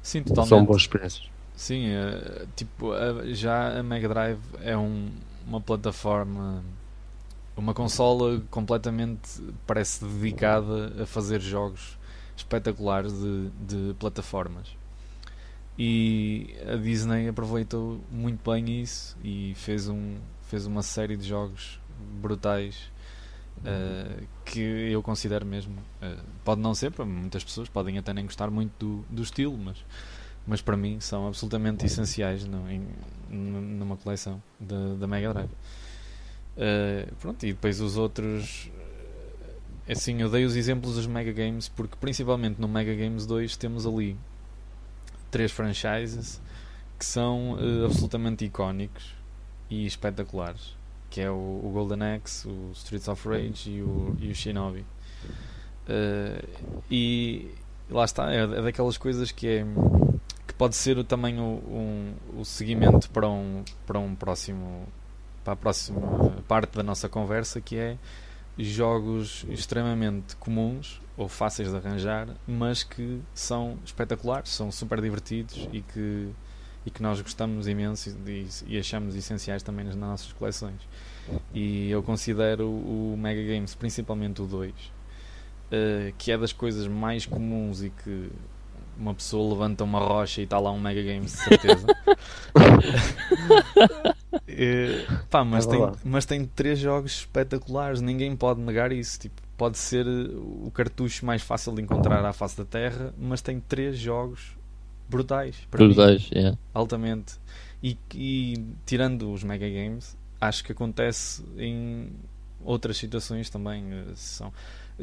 [0.01, 0.49] Sim, totalmente.
[0.49, 1.29] São boas experiências.
[1.55, 2.91] Sim, é, tipo,
[3.31, 5.09] já a Mega Drive é um,
[5.47, 6.61] uma plataforma,
[7.55, 11.97] uma consola completamente parece dedicada a fazer jogos
[12.35, 14.75] espetaculares de, de plataformas.
[15.77, 21.79] E a Disney aproveitou muito bem isso e fez, um, fez uma série de jogos
[22.21, 22.91] brutais
[23.59, 25.73] uh, que eu considero mesmo.
[26.01, 29.57] Uh, pode não ser para muitas pessoas, podem até nem gostar muito do, do estilo,
[29.57, 29.77] mas
[30.45, 32.85] mas para mim são absolutamente essenciais no, em,
[33.29, 35.49] numa coleção da Mega Drive.
[36.55, 38.69] Uh, pronto, e depois os outros.
[39.87, 43.57] Eh, assim, eu dei os exemplos dos Mega Games porque, principalmente no Mega Games 2,
[43.57, 44.15] temos ali
[45.31, 46.39] três franchises
[46.97, 49.15] que são uh, absolutamente icónicos
[49.69, 50.75] e espetaculares:
[51.09, 54.85] que é o, o, Golden Axe, o Streets of Rage e o, e o Shinobi.
[55.89, 56.47] Uh,
[56.89, 57.51] e
[57.89, 59.65] lá está, é, é daquelas coisas que é
[60.47, 64.87] que pode ser também o, um, o seguimento para um, para um próximo
[65.43, 66.01] para a próxima
[66.47, 67.97] parte da nossa conversa que é
[68.57, 75.81] jogos extremamente comuns ou fáceis de arranjar mas que são espetaculares, são super divertidos e
[75.81, 76.29] que,
[76.85, 80.81] e que nós gostamos imenso e, e achamos essenciais também nas nossas coleções.
[81.53, 84.73] E eu considero o Mega Games, principalmente o 2 uh,
[85.71, 88.29] eh, que é das coisas mais comuns e que
[88.97, 91.87] uma pessoa levanta uma rocha e está lá um Mega Games, de certeza.
[94.47, 99.19] e, pá, mas, é tem, mas tem três jogos espetaculares, ninguém pode negar isso.
[99.19, 103.59] Tipo, pode ser o cartucho mais fácil de encontrar à face da Terra, mas tem
[103.59, 104.57] três jogos
[105.09, 105.55] brutais.
[105.71, 106.57] brutais, mim, yeah.
[106.73, 107.35] altamente.
[107.81, 112.09] E, e tirando os Mega Games, acho que acontece em
[112.63, 113.91] outras situações também.
[113.91, 114.51] Eh, são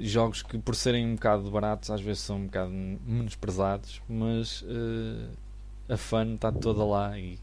[0.00, 5.30] jogos que por serem um bocado baratos às vezes são um bocado menosprezados, mas uh,
[5.88, 7.38] a fun está toda lá e,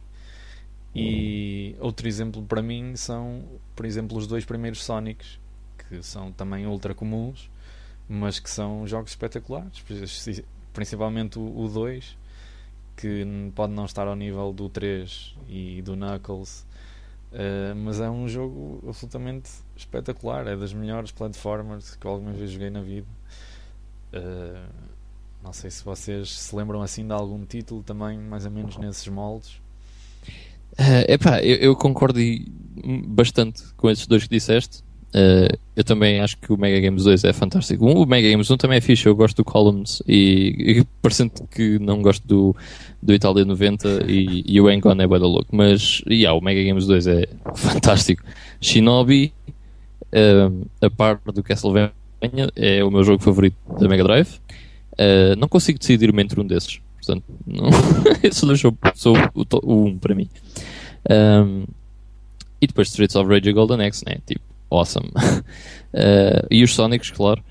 [0.95, 3.43] e outro exemplo para mim são,
[3.75, 5.39] por exemplo, os dois primeiros Sonics,
[5.87, 7.49] que são também ultra comuns,
[8.07, 9.83] mas que são jogos espetaculares,
[10.73, 12.17] principalmente o 2,
[12.95, 13.25] que
[13.55, 16.65] pode não estar ao nível do 3 e do Knuckles,
[17.37, 20.47] Uh, mas é um jogo absolutamente espetacular.
[20.47, 23.05] É das melhores platformers que alguma vez joguei na vida.
[24.11, 24.67] Uh,
[25.43, 29.07] não sei se vocês se lembram assim de algum título também, mais ou menos nesses
[29.07, 29.61] moldes.
[30.73, 32.19] Uh, epá, eu, eu concordo
[33.07, 34.83] bastante com esses dois que disseste.
[35.09, 37.85] Uh, eu também acho que o Mega Games 2 é fantástico.
[37.85, 41.79] O Mega Games 1 também é fixe, eu gosto do Columns e, e parecendo que
[41.79, 42.55] não gosto do,
[43.01, 45.55] do Itália 90 e, e o Engon é bada louco.
[45.55, 48.23] Mas yeah, o Mega Games 2 é fantástico.
[48.59, 49.33] Shinobi,
[50.13, 51.93] uh, a par do Castlevania,
[52.55, 54.39] é o meu jogo favorito da Mega Drive.
[54.93, 56.81] Uh, não consigo decidir-me entre um desses.
[56.95, 57.69] Portanto, não...
[58.21, 58.59] esse dois
[58.95, 60.27] sou o, o, um para mim.
[61.09, 61.65] Um,
[62.59, 64.17] e depois Streets of Rage e Golden Axe, né?
[64.25, 65.07] Tipo, awesome.
[65.07, 67.41] uh, e os Sonics, claro.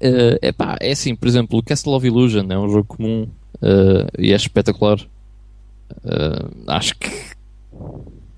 [0.00, 4.08] Uh, epá, é assim, por exemplo, o Castle of Illusion é um jogo comum uh,
[4.18, 4.98] e é espetacular.
[6.66, 7.10] Acho que,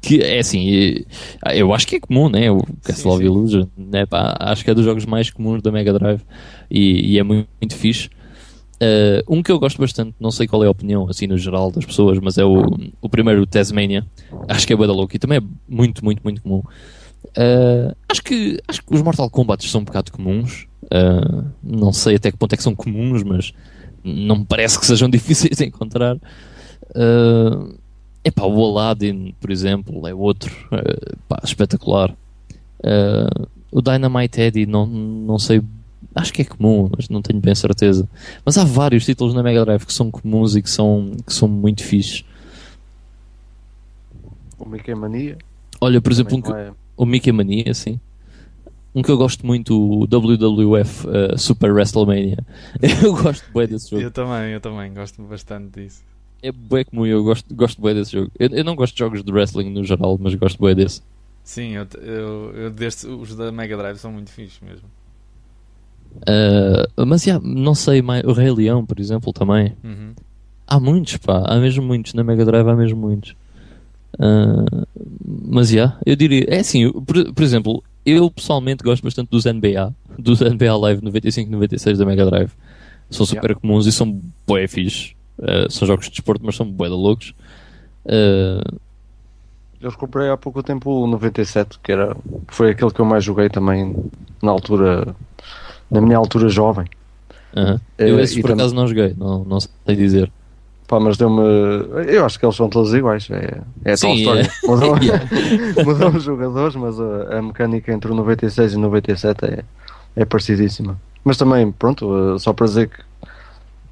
[0.00, 1.04] que é assim,
[1.52, 2.50] eu acho que é comum, né?
[2.50, 3.24] O Castle sim, of.
[3.24, 4.06] Illusion, né?
[4.06, 6.22] Pá, acho que é dos jogos mais comuns da Mega Drive
[6.70, 8.08] e, e é muito, muito fixe.
[8.82, 11.70] Uh, um que eu gosto bastante, não sei qual é a opinião, assim, no geral
[11.70, 12.64] das pessoas, mas é o,
[13.02, 14.06] o primeiro, o Tasmania.
[14.48, 16.62] Acho que é da louco e também é muito, muito, muito comum.
[17.36, 20.66] Uh, acho, que, acho que os Mortal Kombat são um bocado comuns.
[20.84, 23.52] Uh, não sei até que ponto é que são comuns, mas
[24.02, 26.16] não me parece que sejam difíceis de encontrar.
[26.16, 27.78] Uh,
[28.24, 32.14] epá, o Aladdin, por exemplo, é outro uh, pá, espetacular.
[33.70, 35.62] O Dynamite Eddie, não, não sei
[36.14, 38.08] acho que é comum, mas não tenho bem certeza.
[38.44, 41.48] Mas há vários títulos na Mega Drive que são comuns e que são, que são
[41.48, 42.24] muito fixes.
[44.58, 45.38] O Mickey Mania?
[45.80, 46.72] Olha, por exemplo, um que, é...
[47.00, 47.98] o Mickey Mania, sim.
[48.94, 52.44] Um que eu gosto muito, o WWF uh, Super WrestleMania.
[53.02, 54.02] eu gosto bem desse jogo.
[54.02, 56.02] Eu também, eu também gosto bastante disso.
[56.42, 58.30] É bem comum, eu gosto, gosto bem desse jogo.
[58.38, 61.00] Eu, eu não gosto de jogos de wrestling no geral, mas gosto bem desse.
[61.42, 64.88] Sim, eu, eu, eu deste, os da Mega Drive são muito fixos mesmo.
[66.16, 69.74] Uh, mas yeah, não sei, mais, o Rei Leão, por exemplo, também.
[69.82, 70.12] Uhum.
[70.66, 72.12] Há muitos, pá, há mesmo muitos.
[72.12, 73.34] Na Mega Drive há mesmo muitos.
[74.20, 74.86] Uh,
[75.48, 79.46] mas já, yeah, eu diria, é assim, por, por, exemplo, eu pessoalmente gosto bastante dos
[79.46, 82.52] NBA, dos NBA Live 95 e 96 da Mega Drive.
[83.08, 83.60] São super yeah.
[83.60, 85.14] comuns e são bué fixe.
[85.38, 87.34] Uh, são jogos de desporto, mas são bué da loucos.
[88.04, 88.78] Uh,
[89.80, 92.14] eu comprei há pouco tempo o 97, que era,
[92.48, 93.96] foi aquele que eu mais joguei também
[94.42, 95.16] na altura
[95.90, 96.86] na minha altura jovem.
[97.56, 97.78] Uhum.
[97.98, 100.30] Eu esses por acaso não joguei, não, não sei dizer.
[100.90, 101.40] Pá, mas deu-me.
[102.08, 103.28] Eu acho que eles são todos iguais.
[103.30, 104.42] É, é tal história.
[104.42, 104.50] É.
[104.66, 104.96] Mudou,
[105.86, 109.64] mudou os jogadores, mas a, a, mecânica entre o 96 e o 97 é,
[110.16, 111.00] é parecidíssima.
[111.22, 113.04] Mas também, pronto, só para dizer que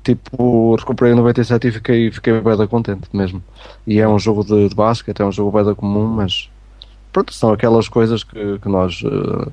[0.03, 3.41] tipo, recuperei o 97 e fiquei, fiquei bem contente mesmo.
[3.87, 6.51] E é um jogo de, de basquete, é um jogo bem comum, mas
[7.13, 9.01] pronto, são aquelas coisas que, que nós.
[9.03, 9.53] Uh,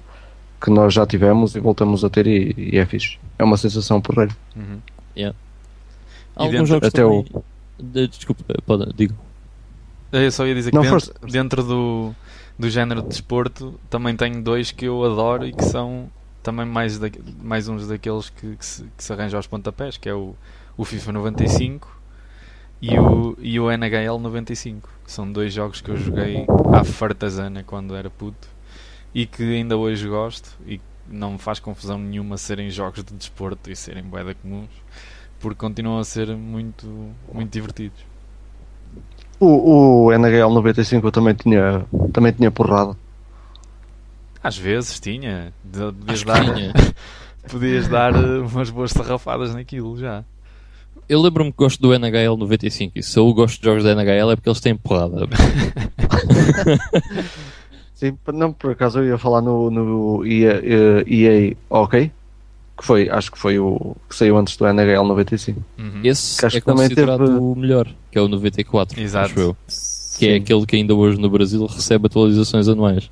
[0.59, 3.19] que nós já tivemos e voltamos a ter e, e é fixe.
[3.37, 4.35] É uma sensação porreira.
[4.55, 4.79] Uhum.
[5.15, 5.37] Yeah.
[6.35, 7.25] Alguns jogos até também...
[7.33, 7.43] o...
[7.77, 9.15] De, desculpa, pode, digo.
[10.11, 12.15] Eu só ia dizer que Não, dentro, dentro, do,
[12.57, 16.09] do género de desporto também tenho dois que eu adoro e que são
[16.41, 17.09] também mais, da,
[17.41, 20.35] mais uns daqueles que, que, se, que se arranja aos pontapés, que é o,
[20.77, 22.01] o FIFA 95
[22.81, 24.89] e o, e o NHL 95.
[25.05, 28.47] São dois jogos que eu joguei à fartazana quando era puto
[29.13, 30.79] e que ainda hoje gosto e
[31.09, 34.69] não me faz confusão nenhuma serem jogos de desporto e serem boeda comuns
[35.45, 36.87] porque continuam a ser muito,
[37.31, 37.99] muito divertidos.
[39.39, 42.97] O, o NHL 95 também tinha, também tinha porrada.
[44.41, 45.53] Às vezes tinha.
[45.71, 46.73] Podias dar, tinha.
[47.47, 50.23] podias dar eh, umas boas sarrafadas naquilo já.
[51.07, 54.31] Eu lembro-me que gosto do NHL 95 e se eu gosto de jogos da NHL
[54.31, 55.27] é porque eles têm porrada.
[57.93, 60.59] Sim, não, por acaso eu ia falar no, no EA,
[61.05, 62.11] EA OK,
[62.77, 65.63] que foi, acho que foi o que saiu antes do NHL 95.
[65.77, 66.01] Uhum.
[66.03, 67.37] Esse que acho é que considerado teve...
[67.37, 69.25] o melhor, que é o 94, Exato.
[69.25, 69.57] acho eu.
[70.17, 73.09] Que é aquele que ainda hoje no Brasil recebe atualizações anuais.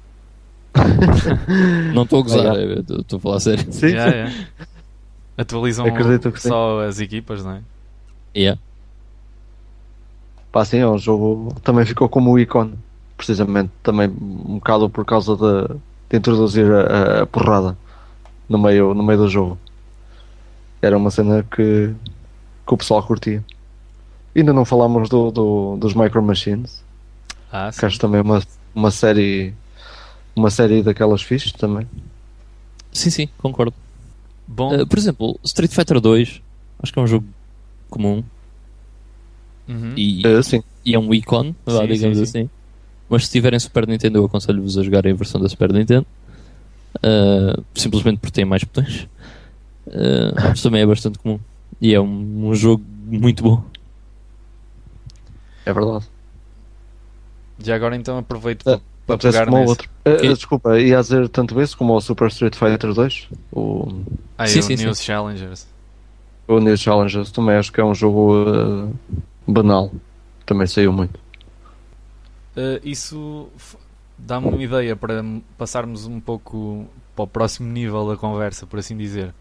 [1.93, 3.65] não estou a gozar, estou a falar a sério.
[3.71, 4.17] Sim, yeah, sim.
[4.17, 4.45] Yeah.
[5.37, 5.85] Atualizam
[6.35, 7.61] só as equipas, não é?
[8.35, 8.59] Yeah.
[10.51, 12.73] Pá, sim, é um jogo também ficou como o ícone
[13.17, 15.75] precisamente também um bocado por causa de,
[16.09, 17.77] de introduzir a, a, porrada
[18.53, 19.57] no meio, no meio do jogo.
[20.81, 21.93] Era uma cena que,
[22.67, 23.43] que o pessoal curtia.
[24.35, 26.83] Ainda não falámos do, do, dos Micro Machines.
[27.51, 28.41] Ah, que acho também uma,
[28.73, 29.53] uma série
[30.35, 31.87] uma série daquelas fichas também.
[32.91, 33.73] Sim, sim, concordo.
[34.47, 34.75] Bom.
[34.75, 36.41] Uh, por exemplo, Street Fighter 2
[36.81, 37.25] acho que é um jogo
[37.89, 38.23] comum.
[39.67, 39.93] Uhum.
[39.95, 40.61] E, uh, sim.
[40.83, 41.55] e é um ícone,
[41.87, 42.39] digamos sim, sim.
[42.39, 42.49] assim.
[43.09, 46.05] Mas se tiverem Super Nintendo, eu aconselho-vos a jogar a versão da Super Nintendo.
[46.97, 49.07] Uh, simplesmente porque tem mais botões.
[49.87, 51.39] Uh, mas também é bastante comum.
[51.81, 53.63] E é um, um jogo muito bom.
[55.65, 56.05] É verdade.
[57.59, 59.69] Já agora então aproveito para, para pegar nesse...
[59.69, 59.89] outro.
[60.05, 63.29] Uh, desculpa, ia dizer tanto esse como o Super Street Fighter 2?
[63.51, 64.03] O...
[64.37, 65.05] Ah, sim, o sim, News sim.
[65.05, 65.67] Challengers.
[66.47, 68.93] O News Challengers também acho que é um jogo uh,
[69.47, 69.91] banal.
[70.45, 71.17] Também saiu muito.
[72.55, 73.47] Uh, isso
[74.25, 75.23] dá-me uma ideia para
[75.57, 79.33] passarmos um pouco para o próximo nível da conversa, por assim dizer.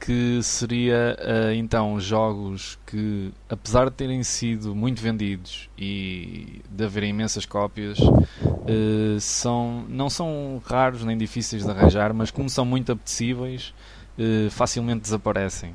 [0.00, 7.10] Que seria uh, então jogos que, apesar de terem sido muito vendidos e de haverem
[7.10, 12.92] imensas cópias, uh, são, não são raros nem difíceis de arranjar, mas como são muito
[12.92, 13.74] apetecíveis,
[14.18, 15.74] uh, facilmente desaparecem.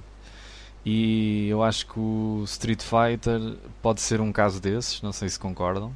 [0.86, 5.40] E eu acho que o Street Fighter pode ser um caso desses, não sei se
[5.40, 5.94] concordam.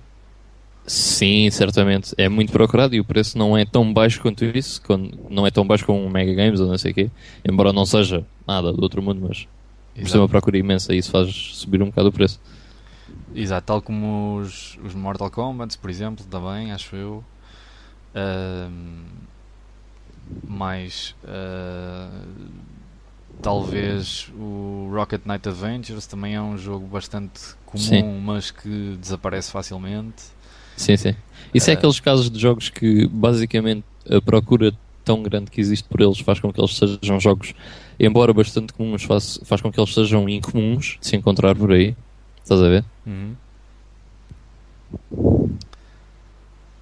[0.88, 2.16] Sim, certamente.
[2.18, 4.82] É muito procurado e o preço não é tão baixo quanto isso.
[5.30, 7.12] Não é tão baixo como um Mega Games ou não sei o quê.
[7.44, 9.46] Embora não seja nada do outro mundo, mas
[9.94, 12.40] por ser uma procura imensa e isso faz subir um bocado o preço.
[13.36, 17.24] Exato, tal como os, os Mortal Kombat, por exemplo, também, acho eu.
[18.16, 18.72] Uh,
[20.48, 21.16] mais.
[21.24, 22.48] Uh,
[23.42, 28.22] talvez o Rocket Knight Adventures também é um jogo bastante comum, sim.
[28.24, 30.37] mas que desaparece facilmente.
[30.78, 31.16] Sim, sim.
[31.54, 31.78] Isso é ah.
[31.78, 34.72] aqueles casos de jogos que basicamente a procura
[35.04, 37.54] tão grande que existe por eles faz com que eles sejam jogos,
[38.00, 41.96] embora bastante comuns, faz, faz com que eles sejam incomuns de se encontrar por aí.
[42.44, 42.86] Estás a ver?
[43.06, 43.36] Uhum.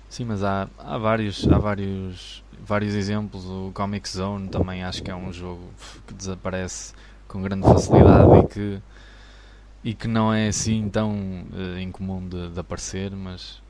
[0.09, 3.45] Sim, mas há, há vários, há vários, vários exemplos.
[3.45, 5.61] O Comic Zone também acho que é um jogo
[6.07, 6.93] que desaparece
[7.27, 8.79] com grande facilidade e que,
[9.83, 13.61] e que não é assim tão uh, incomum de, de, aparecer, mas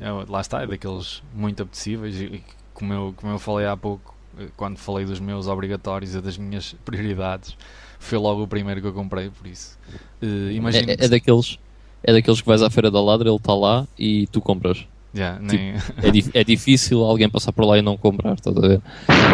[0.00, 2.42] é, lá está, é daqueles muito apetecíveis e,
[2.74, 6.38] como eu, como eu falei há pouco, eh, quando falei dos meus obrigatórios e das
[6.38, 7.56] minhas prioridades,
[7.98, 9.78] foi logo o primeiro que eu comprei, por isso.
[10.22, 11.58] Uh, é, é, daqueles,
[12.02, 14.86] é daqueles que vais à Feira da Ladra, ele está lá e tu compras.
[15.14, 15.74] Yeah, tipo, nem...
[15.74, 18.80] é, é difícil alguém passar por lá e não comprar, estás a ver?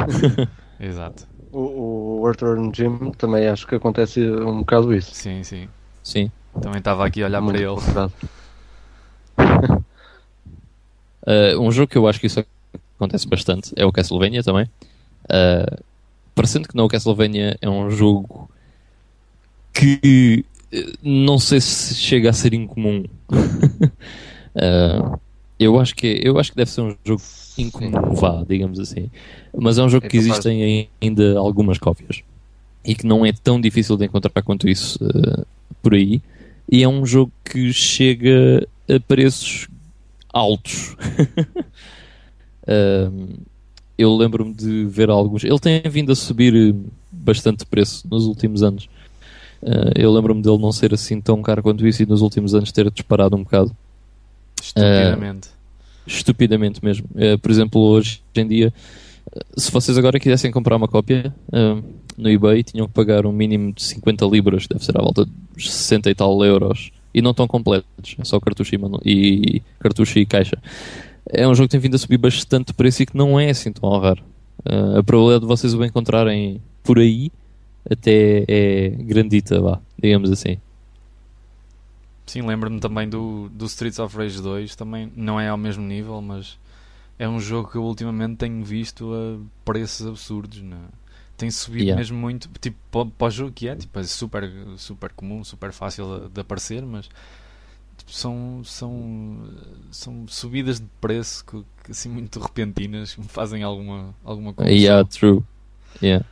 [0.81, 1.27] Exato.
[1.53, 5.15] O, o Earthworm Jim também acho que acontece um bocado isso.
[5.15, 5.69] Sim, sim.
[6.03, 6.31] Sim.
[6.61, 8.13] Também estava aqui a olhar Muito para ele.
[11.27, 12.45] uh, um jogo que eu acho que isso
[12.97, 14.67] acontece bastante é o Castlevania também.
[15.25, 15.83] Uh,
[16.35, 18.51] parecendo que não, o Castlevania é um jogo
[19.73, 23.05] que eh, não sei se chega a ser incomum.
[23.31, 25.19] uh,
[25.59, 27.23] eu acho que eu acho que deve ser um jogo
[27.59, 29.11] incomum, vá, digamos assim.
[29.57, 32.23] Mas é um jogo é que existem ainda algumas cópias
[32.85, 35.47] e que não é tão difícil de encontrar quanto isso uh,
[35.83, 36.21] por aí.
[36.71, 39.69] E é um jogo que chega a preços
[40.37, 40.97] altos.
[42.69, 43.37] uh,
[43.99, 45.43] eu lembro-me de ver alguns.
[45.45, 46.75] Ele tem vindo a subir
[47.11, 48.89] bastante preço nos últimos anos.
[49.63, 52.71] Uh, eu lembro-me dele não ser assim tão caro quanto isso e nos últimos anos
[52.71, 53.75] ter disparado um bocado.
[54.61, 55.49] Estupidamente.
[55.49, 55.53] Uh,
[56.07, 57.07] estupidamente mesmo.
[57.15, 58.75] Uh, por exemplo, hoje em dia,
[59.57, 61.35] se vocês agora quisessem comprar uma cópia
[62.17, 65.27] no eBay, tinham que pagar um mínimo de 50 libras, deve ser à volta
[65.57, 66.91] de 60 e tal euros.
[67.17, 70.59] E não estão completos, é só cartucho e, e, cartucho e caixa.
[71.27, 73.49] É um jogo que tem vindo a subir bastante de preço e que não é
[73.49, 74.23] assim tão raro.
[74.63, 77.33] a probabilidade de vocês o encontrarem por aí
[77.91, 80.59] até é grandita, vá, digamos assim.
[82.27, 86.21] Sim, lembro-me também do, do Streets of Rage 2, também não é ao mesmo nível,
[86.21, 86.59] mas
[87.19, 90.77] é um jogo que eu ultimamente tenho visto a preços absurdos, né?
[91.37, 91.99] Tem subido yeah.
[91.99, 96.29] mesmo muito, tipo, para o jogo que é, tipo, é super, super comum, super fácil
[96.29, 97.09] de aparecer, mas
[97.97, 99.49] tipo, são, são,
[99.91, 104.71] são subidas de preço que, assim muito repentinas que me fazem alguma, alguma coisa.
[104.71, 105.43] Yeah, true.
[106.03, 106.25] Yeah.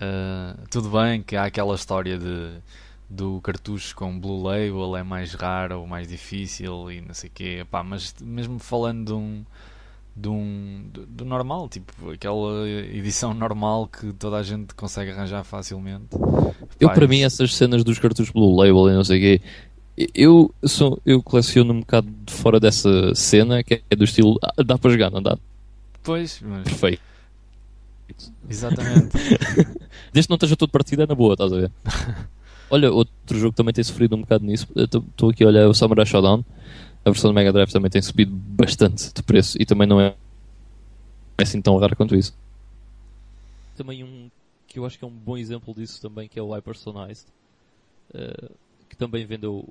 [0.00, 2.60] Uh, tudo bem que há aquela história de
[3.08, 7.32] do cartucho com Blue Label é mais raro ou mais difícil e não sei o
[7.32, 9.44] quê, mas mesmo falando de um,
[10.16, 15.44] de um do, do, normal, tipo aquela edição normal que toda a gente consegue arranjar
[15.44, 16.16] facilmente.
[16.80, 19.42] Eu, para mim, essas cenas dos cartuchos Blue Label e não sei o quê,
[20.14, 24.62] eu, sou, eu coleciono um bocado de fora dessa cena que é do estilo ah,
[24.64, 25.38] dá para jogar, não dá?
[26.02, 26.64] Pois, mas...
[26.64, 27.02] perfeito.
[28.48, 29.10] Exatamente.
[30.12, 31.70] Desde que não esteja tudo partido, é na boa, estás a ver?
[32.70, 34.66] Olha, outro jogo que também tem sofrido um bocado nisso.
[34.74, 36.44] Estou aqui a olhar o Samurai Shodown.
[37.06, 40.16] A versão do Mega Drive também tem subido bastante de preço e também não é,
[41.38, 42.36] é assim tão raro quanto isso.
[43.76, 44.28] Também um
[44.66, 47.28] que eu acho que é um bom exemplo disso também, que é o Hypersonized,
[48.12, 48.52] uh,
[48.88, 49.64] que também vendeu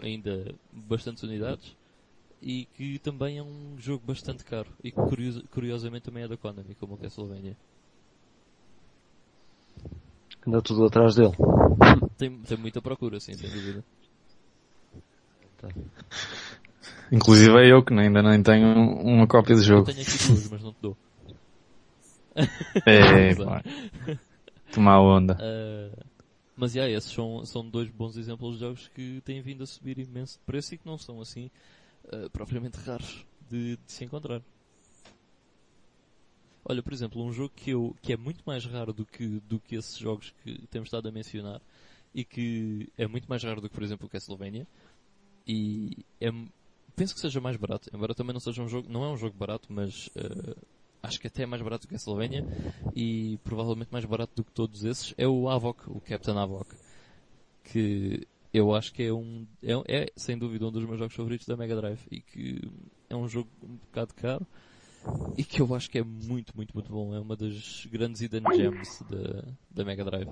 [0.00, 1.76] ainda bastantes unidades
[2.42, 4.98] e que também é um jogo bastante caro e que
[5.52, 7.56] curiosamente também é da Konami, como o Castlevania.
[10.44, 11.36] Anda tudo atrás dele.
[12.18, 13.84] Tem, tem muita procura, sim, sem dúvida.
[15.58, 15.68] Tá.
[17.12, 19.90] Inclusive é eu que ainda nem tenho uma cópia do jogo.
[19.90, 20.96] Eu tenho aqui duas, mas não te dou.
[22.86, 23.34] É,
[24.72, 25.34] tomar onda.
[25.34, 26.04] Uh,
[26.56, 29.98] mas yeah, esses são, são dois bons exemplos de jogos que têm vindo a subir
[29.98, 31.50] imenso de preço e que não são assim
[32.06, 34.40] uh, propriamente raros de, de se encontrar.
[36.64, 39.60] Olha, por exemplo, um jogo que, eu, que é muito mais raro do que, do
[39.60, 41.60] que esses jogos que temos estado a mencionar
[42.14, 44.66] e que é muito mais raro do que, por exemplo, o Castlevania
[45.46, 46.30] e é,
[46.96, 49.36] penso que seja mais barato, embora também não seja um jogo, não é um jogo
[49.36, 50.56] barato, mas uh,
[51.02, 52.44] acho que até é mais barato que Castlevania
[52.94, 56.74] e provavelmente mais barato do que todos esses, é o Avok, o Captain Avok.
[57.64, 61.46] Que eu acho que é um, é, é sem dúvida um dos meus jogos favoritos
[61.46, 62.60] da Mega Drive e que
[63.08, 64.46] é um jogo um bocado caro
[65.36, 67.14] e que eu acho que é muito, muito, muito bom.
[67.14, 70.28] É uma das grandes hidden gems da, da Mega Drive.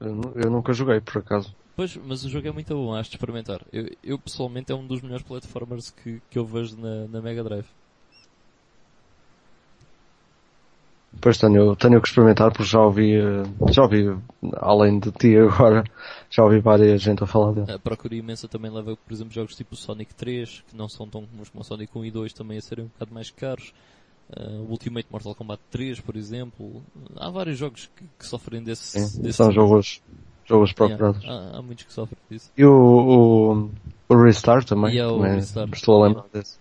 [0.00, 1.54] Eu nunca joguei, por acaso.
[1.80, 3.62] Pois, mas o jogo é muito bom, acho de experimentar.
[3.72, 7.42] Eu, eu pessoalmente é um dos melhores platformers que, que eu vejo na, na Mega
[7.42, 7.64] Drive.
[11.10, 14.14] Depois tenho, tenho que experimentar porque já ouvi, eh, já ouvi,
[14.58, 15.82] além de ti agora,
[16.28, 17.72] já ouvi várias gente a falar dele.
[17.72, 21.24] A procura imensa também leva, por exemplo, jogos tipo Sonic 3, que não são tão
[21.24, 23.72] comuns como o Sonic 1 e 2, também a serem um bocado mais caros.
[24.28, 26.82] Uh, Ultimate Mortal Kombat 3, por exemplo.
[27.16, 29.00] Há vários jogos que, que sofrem desse.
[29.00, 30.02] Sim, desse são jogos,
[30.50, 31.24] jogos Yeah, procurados.
[31.28, 32.50] há, há muitos que sofrem disso.
[32.56, 33.70] E o, o,
[34.08, 34.94] o Restart também.
[34.94, 35.72] E é o também Restart.
[35.72, 36.58] Estou a lembrar desse.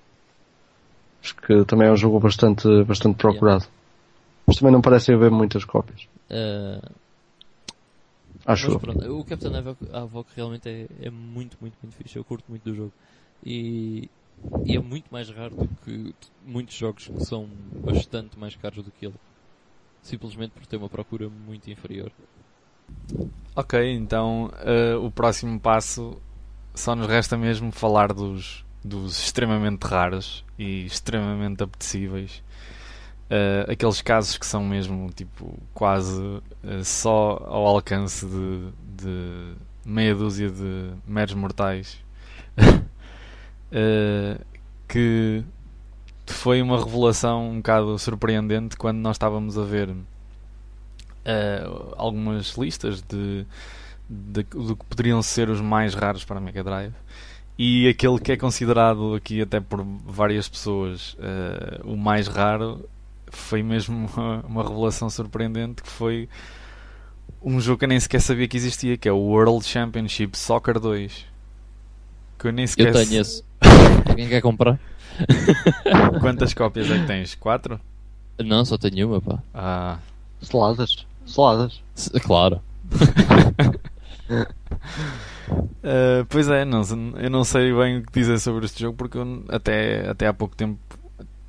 [1.21, 3.65] Acho que também é um jogo bastante, bastante procurado.
[4.47, 6.07] Mas também não parecem haver muitas cópias.
[6.29, 6.89] Uh,
[8.45, 9.51] Acho pronto, o Captain
[9.93, 12.17] Havoc realmente é, é muito, muito, muito fixe.
[12.17, 12.93] Eu curto muito do jogo.
[13.45, 14.09] E,
[14.65, 16.13] e é muito mais raro do que
[16.45, 17.47] muitos jogos que são
[17.85, 19.15] bastante mais caros do que ele.
[20.01, 22.11] Simplesmente por ter uma procura muito inferior.
[23.55, 26.17] Ok, então eh, o próximo passo
[26.73, 32.41] só nos resta mesmo falar dos, dos extremamente raros e extremamente apetecíveis.
[33.29, 38.69] Eh, aqueles casos que são mesmo tipo quase eh, só ao alcance de,
[39.03, 39.53] de
[39.85, 41.97] meia dúzia de meros mortais.
[44.87, 45.43] Que
[46.25, 49.95] foi uma revelação um bocado surpreendente quando nós estávamos a ver
[51.25, 51.63] eh,
[51.97, 53.45] algumas listas de,
[54.09, 56.93] de- do que poderiam ser os mais raros para a Mega Drive
[57.57, 62.87] e aquele que é considerado aqui até por várias pessoas eh, o mais raro
[63.31, 66.29] foi mesmo uma, uma revelação surpreendente que foi
[67.41, 70.79] um jogo que eu nem sequer sabia que existia que é o World Championship Soccer
[70.79, 71.25] 2
[72.37, 73.43] que eu nem sequer Eu tenho esse.
[74.07, 74.79] Alguém quer comprar?
[76.21, 77.35] quantas cópias é que tens?
[77.35, 77.79] 4?
[78.39, 79.43] Não, só tenho uma, pá.
[79.53, 79.97] Ah,
[80.41, 81.05] Saladas.
[81.29, 81.79] Saladas.
[81.95, 82.59] S- Claro.
[85.49, 86.81] Uh, pois é, não,
[87.17, 90.33] eu não sei bem o que dizer sobre este jogo porque eu até, até há
[90.33, 90.79] pouco tempo,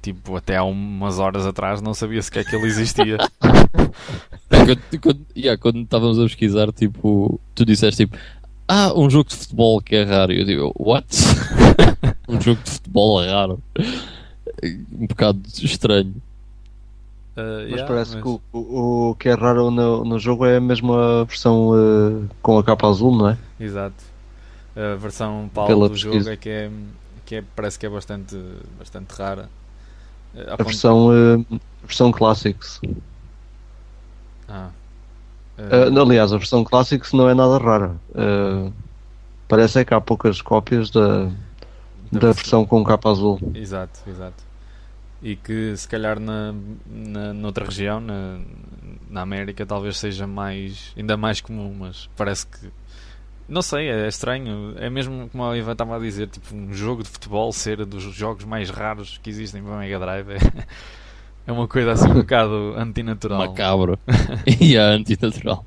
[0.02, 3.18] tipo, até há umas horas atrás, não sabia sequer que ele existia.
[4.48, 8.16] quando, quando, yeah, quando estávamos a pesquisar, tipo, tu disseste tipo,
[8.68, 10.32] ah, um jogo de futebol que é raro.
[10.32, 11.06] E eu digo, what?
[12.28, 13.60] um jogo de futebol é raro.
[14.92, 16.14] Um bocado estranho.
[17.36, 20.44] Uh, Mas yeah, parece mas- que o, o, o que é raro no, no jogo
[20.46, 23.38] é mesmo a versão eh, com a capa azul, não é?
[23.58, 23.94] Exato.
[24.76, 26.32] A versão Pela do jogo pesquisa.
[26.32, 26.70] é que, é,
[27.26, 28.36] que é, parece que é bastante,
[28.78, 29.48] bastante rara.
[30.34, 31.44] Uh, a versão, eh,
[31.82, 32.80] a versão Classics.
[34.48, 34.70] Ah.
[35.58, 37.96] Uh, Eh, aliás, a versão Classics não é nada rara.
[38.14, 38.72] Eh,
[39.48, 41.30] parece é que há poucas cópias da,
[42.12, 43.38] da versão com capa azul.
[43.54, 44.42] Exato, exato.
[45.22, 46.54] E que se calhar na,
[46.86, 48.40] na noutra região, na,
[49.10, 52.70] na América, talvez seja mais ainda mais comum, mas parece que
[53.50, 54.74] não sei, é estranho.
[54.78, 58.04] É mesmo como a Ivan estava a dizer, tipo um jogo de futebol ser dos
[58.04, 60.30] jogos mais raros que existem para Mega Drive.
[60.30, 60.38] É,
[61.48, 63.48] é uma coisa assim um bocado antinatural.
[63.48, 63.98] Macabro.
[64.60, 65.66] e é antinatural.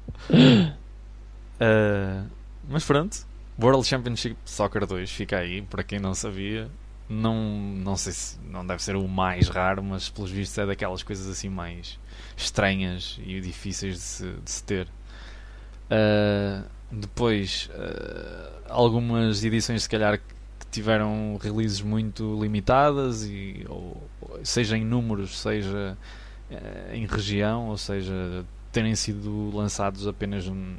[1.59, 2.25] Uh,
[2.69, 3.17] mas pronto,
[3.61, 6.69] World Championship Soccer 2 fica aí, para quem não sabia.
[7.09, 7.35] Não,
[7.83, 11.27] não sei se não deve ser o mais raro, mas pelos vistos é daquelas coisas
[11.27, 11.99] assim mais
[12.37, 14.87] estranhas e difíceis de se, de se ter.
[15.85, 24.09] Uh, depois, uh, algumas edições, se calhar, que tiveram releases muito limitadas, e, ou,
[24.43, 25.97] seja em números, seja
[26.49, 30.77] uh, em região, ou seja, terem sido lançados apenas em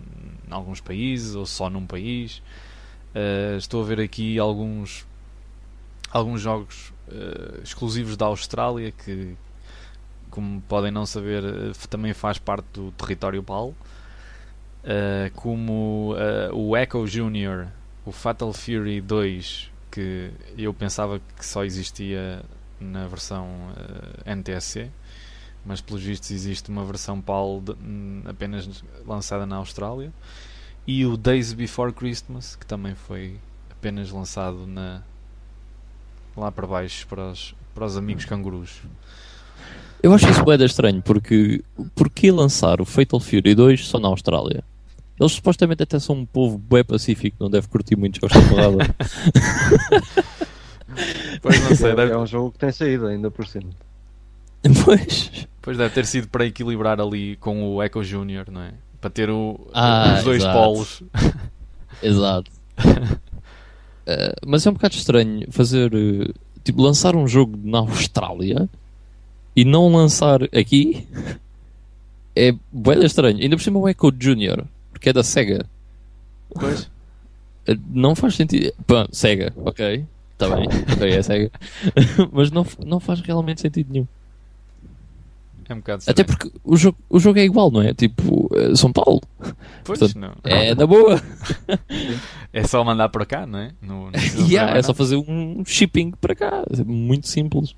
[0.50, 2.42] alguns países ou só num país.
[3.56, 5.06] Estou a ver aqui alguns
[6.14, 9.36] alguns jogos uh, exclusivos da Austrália que,
[10.30, 13.74] como podem não saber, uh, também faz parte do território PAL, uh,
[15.34, 16.14] como
[16.52, 17.66] o Echo Junior,
[18.06, 22.42] o Fatal Fury 2, que eu pensava que só existia
[22.80, 23.48] na versão
[24.24, 24.90] NTSC
[25.64, 30.12] mas pelos vistos existe uma versão PAL de, hum, apenas lançada na Austrália.
[30.86, 35.02] E o Days Before Christmas que também foi apenas lançado na
[36.36, 38.70] lá para baixo para os, para os amigos cangurus
[40.02, 41.62] Eu acho isso bem estranho porque
[41.94, 44.62] porque lançar o Fatal Fury 2 só na Austrália?
[45.18, 48.94] Eles supostamente até são um povo bem pacífico, não deve curtir muito jogos de porrada.
[51.42, 53.70] Pois não sei, É, deve, é um jogo que tem saído ainda por cima.
[54.84, 55.46] Pois.
[55.60, 58.72] pois deve ter sido para equilibrar ali com o Echo Junior, não é?
[59.00, 60.58] Para ter o- Ah, os dois exato.
[60.58, 61.02] polos.
[62.02, 62.50] Exato.
[64.06, 65.92] Eh, mas é um bocado estranho fazer.
[65.94, 66.32] eh,
[66.62, 68.68] tipo, lançar um jogo na Austrália
[69.56, 71.06] e não lançar aqui.
[72.36, 73.38] É bem estranho.
[73.38, 75.64] Ainda por cima o Echo Junior, porque é da Sega.
[76.52, 76.90] Pois.
[77.64, 78.72] Eh, Não faz sentido.
[78.84, 80.04] Pá, Sega, ok.
[80.32, 81.52] Está bem, ok, é Sega.
[82.32, 84.06] mas não, não faz realmente sentido nenhum.
[85.68, 87.92] É um bocado Até porque o jogo, o jogo é igual, não é?
[87.94, 89.20] Tipo, eh, São Paulo.
[89.84, 90.34] Pois, portanto, não.
[90.44, 91.20] É na boa.
[92.52, 93.72] É só mandar para cá, não é?
[93.82, 94.18] No, no-
[94.48, 96.64] Yeah, é só fazer um shipping para cá.
[96.86, 97.74] Muito simples.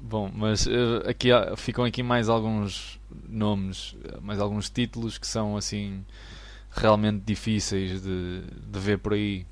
[0.00, 2.98] Bom, mas eh, aqui há- ficam aqui mais alguns
[3.28, 6.04] nomes, mais alguns títulos que são assim
[6.70, 9.44] realmente difíceis de, de ver por aí.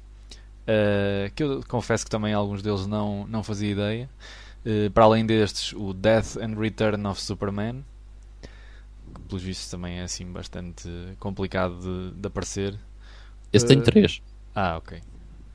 [0.66, 4.08] Eh, que eu confesso que também alguns deles não, não fazia ideia.
[4.66, 7.84] Eh, para além destes, o Death and Return of Superman,
[9.14, 10.88] que pelos vistos também é assim bastante
[11.20, 12.74] complicado de, de aparecer.
[13.52, 14.20] Esse tem Eh, três.
[14.55, 15.01] Ah, ok.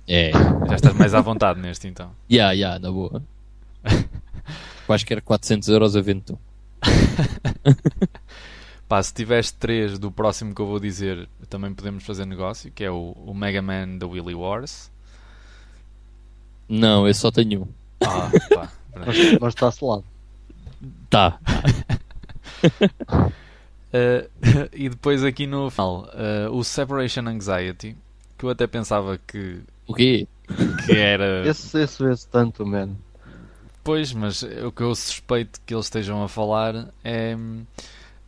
[0.08, 0.32] É.
[0.70, 2.12] Já estás mais à vontade neste então.
[2.32, 3.22] Ya, ya, na boa.
[4.88, 6.40] Quaisquer 400 euros a vento.
[8.88, 12.84] Pá, se tiveres três do próximo que eu vou dizer, também podemos fazer negócio, que
[12.84, 14.90] é o, o Mega Man da Willy Wars.
[16.68, 17.68] Não, eu só tenho um.
[18.02, 18.72] Ah, pá.
[18.96, 20.04] Mas, mas está selado.
[21.10, 21.40] Tá.
[23.94, 24.30] Eh,
[24.72, 27.96] e depois aqui no final, eh, o Separation Anxiety,
[28.38, 30.28] que eu até pensava que, O quê?
[30.86, 31.46] que era.
[31.48, 32.96] Esse, esse vê-se tanto, man.
[33.84, 37.66] Pois, mas o que eu suspeito que eles estejam a falar é hum,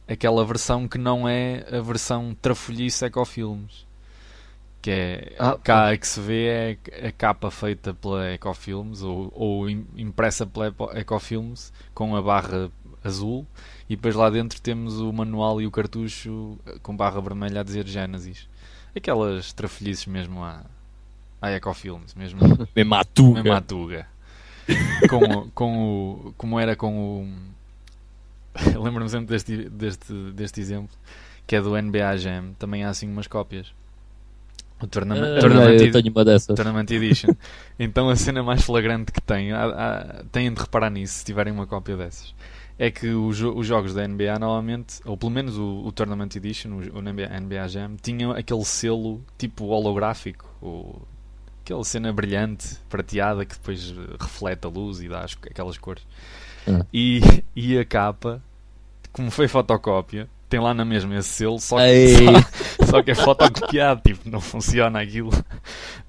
[0.07, 3.85] aquela versão que não é a versão trafolhice Ecofilmes.
[4.83, 9.31] Que é Ah, cá a que se vê é a capa feita pela Ecofilmes ou,
[9.33, 12.69] ou im- impressa pela Ecofilmes com a barra
[13.03, 13.47] azul
[13.89, 17.87] e depois lá dentro temos o manual e o cartucho com barra vermelha a dizer
[17.87, 18.47] Genesis.
[18.95, 20.63] Aquelas trafolhices mesmo à,
[21.41, 22.39] à Ecofilmes, mesmo
[22.75, 23.41] Mesmo à tuga.
[23.41, 24.07] mesmo à tuga.
[25.09, 25.77] com, com
[26.27, 27.53] o, como era com o.
[28.83, 30.95] Lembro-me sempre deste, deste, deste exemplo,
[31.47, 32.53] que é do NBA Jam.
[32.59, 33.73] Também há assim umas cópias.
[34.83, 36.55] O Tournament, Ah, Tournament, eu tenho uma dessas.
[36.55, 37.29] Tournament Edition.
[37.79, 41.51] Então a cena mais flagrante que tem, há- há- têm de reparar nisso se tiverem
[41.53, 42.35] uma cópia dessas.
[42.77, 46.69] É que os, os jogos da NBA normalmente, ou pelo menos o, o Tournament Edition,
[46.71, 51.01] o, o NBA, NBA Jam, tinham aquele selo tipo holográfico, o,
[51.63, 56.03] aquela cena brilhante, prateada, que depois reflete a luz e dá as- aquelas cores.
[56.67, 56.85] Ah.
[56.93, 57.21] E,
[57.55, 58.41] e a capa,
[59.11, 63.15] como foi fotocópia, tem lá na mesma esse selo, só que, só, só que é
[63.15, 65.31] fotocopiado, tipo, não funciona aquilo.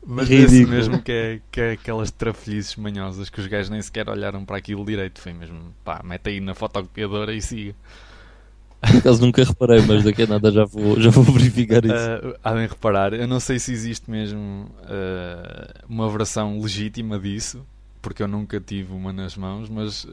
[0.06, 0.76] Mas esse Ridículo.
[0.76, 4.58] mesmo que é, que é aquelas trafolhices manhosas que os gajos nem sequer olharam para
[4.58, 5.20] aquilo direito.
[5.20, 7.74] Foi mesmo, pá, mete aí na fotocopiadora e siga.
[8.82, 11.94] Por acaso nunca reparei, mas daqui a nada já vou, já vou verificar isso.
[11.94, 17.64] Uh, há de reparar, eu não sei se existe mesmo uh, uma versão legítima disso,
[18.02, 20.10] porque eu nunca tive uma nas mãos, mas uh,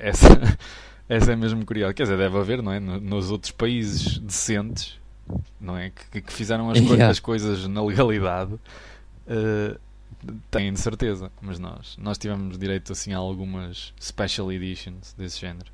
[0.00, 0.28] essa,
[1.08, 1.94] essa é mesmo curiosa.
[1.94, 2.78] Quer dizer, deve haver, não é?
[2.78, 4.99] No- Nos outros países decentes,
[5.60, 5.90] não é?
[6.10, 7.08] Que, que fizeram as, Yeah.
[7.08, 9.78] as coisas na legalidade, uh,
[10.50, 11.30] têm de certeza.
[11.40, 15.70] Mas nós, nós tivemos direito assim a algumas special editions desse género.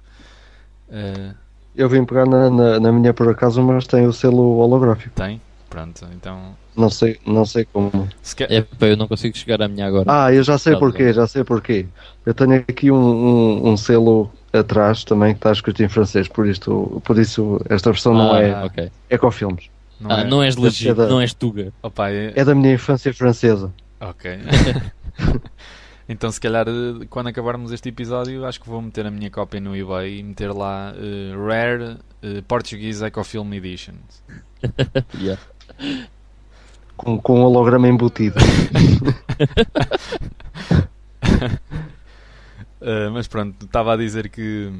[0.88, 1.34] Uh,
[1.74, 5.14] Eu vim pegar na, na, na minha por acaso, mas tem o selo holográfico.
[5.14, 5.40] tem?
[5.68, 6.56] Pronto, então.
[6.76, 8.08] Não sei, não sei como.
[8.22, 10.04] Se quer- É eu não consigo chegar à minha agora.
[10.08, 11.86] Ah, eu já sei Tá, porquê, já sei porquê.
[12.24, 16.46] Eu tenho aqui um, um, um selo atrás também que está escrito em francês, por,
[16.48, 18.90] isto, por isso esta versão não Ah, é ok.
[19.10, 19.68] Ecofilmes.
[20.00, 21.72] não ah, é- não és legítimo, ser da- não és tuga.
[21.82, 23.72] Opa, é- É da minha infância francesa.
[24.00, 24.38] Ok.
[26.08, 29.60] então, se calhar, eh, quando acabarmos este episódio, acho que vou meter a minha cópia
[29.60, 34.22] no eBay e meter lá eh, Rare eh, Portuguese Ecofilm Editions.
[35.18, 35.40] Yeah.
[36.96, 38.36] Com, com um holograma embutido.
[42.88, 44.70] Eh, mas pronto, estava a dizer que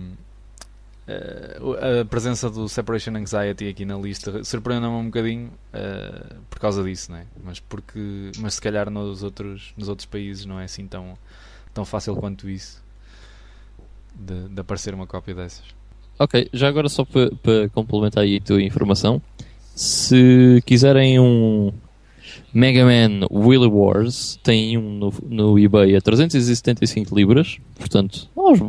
[1.61, 6.83] o- a presença do Separation Anxiety aqui na lista surpreendeu-me um bocadinho eh, por causa
[6.85, 7.27] disso, não é?
[7.45, 11.19] Mas, porque, mas se calhar nos outros, nos outros países não é assim tão,
[11.75, 12.81] tão fácil quanto isso
[14.15, 15.65] de, de aparecer uma cópia dessas.
[16.19, 19.21] Ok, já agora só para complementar aí a tua informação,
[19.75, 21.73] se quiserem um
[22.53, 28.61] Mega Man Willy Wars, tem um no, no eBay a 375 libras, portanto, aos-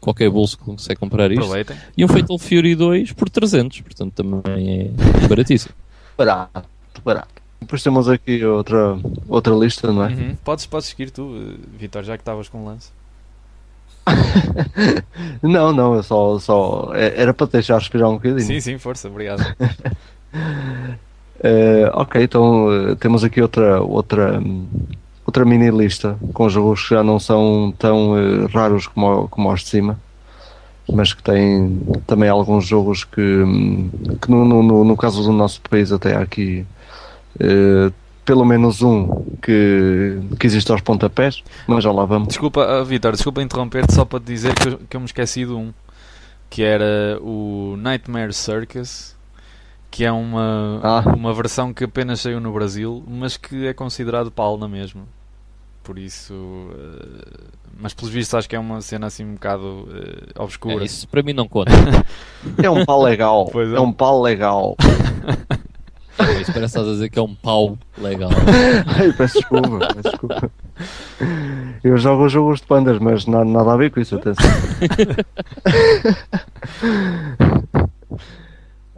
[0.00, 1.40] qualquer bolso consegue comprar isto.
[1.42, 1.76] Aproveitem.
[1.96, 4.92] E um Fatal Fury 2 por 300, portanto também
[5.24, 5.74] é baratíssimo.
[6.16, 6.62] Barato,
[7.04, 7.28] barato.
[7.60, 8.98] Depois temos aqui outra,
[9.28, 10.08] outra lista, não é?
[10.08, 10.36] Uhum.
[10.44, 12.90] Podes, podes seguir tu, Vitor, já que estavas com o lance.
[15.42, 16.90] não, não, eu só, só.
[16.94, 18.40] é- Era para te deixar respirar um bocadinho.
[18.46, 19.42] Sim, sim, força, obrigado.
[21.42, 24.40] Eh, ok, então eh, temos aqui outra, outra,
[25.26, 29.60] outra mini lista com jogos que já não são tão eh, raros como, como os
[29.62, 29.98] de cima,
[30.92, 33.90] mas que têm também alguns jogos que, hum,
[34.20, 36.64] que no, no- no, caso do nosso país até há aqui
[38.24, 42.28] pelo menos um que, que existe aos pontapés, mas já lá vamos.
[42.28, 45.52] Desculpa, ah, Vitor, desculpa interromper-te só para dizer que eu, que eu me esqueci de
[45.52, 45.72] um,
[46.50, 49.15] que era o Nightmare Circus,
[49.90, 51.02] que é uma, Ah.
[51.16, 55.02] uma versão que apenas saiu no Brasil, mas que é considerado pau na mesma.
[55.82, 56.34] Por isso,
[56.74, 57.38] eh,
[57.78, 60.82] mas pelos vistos acho que é uma cena assim um bocado eh, obscura.
[60.82, 61.70] É, isso para mim não conta.
[62.62, 63.76] É um pau legal, é.
[63.76, 64.76] é um pau legal.
[66.18, 68.30] Isso parece que estás a dizer que é um pau legal.
[68.98, 70.50] Ai, peço desculpa, peço desculpa.
[71.84, 74.46] Eu jogo jogos de pandas, mas na- nada a ver com isso, atenção.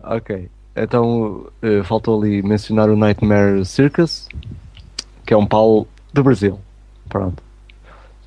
[0.02, 0.48] ok,
[0.82, 4.28] então eh, faltou ali mencionar o Nightmare Circus,
[5.26, 6.58] que é um pau do Brasil.
[7.08, 7.42] Pronto.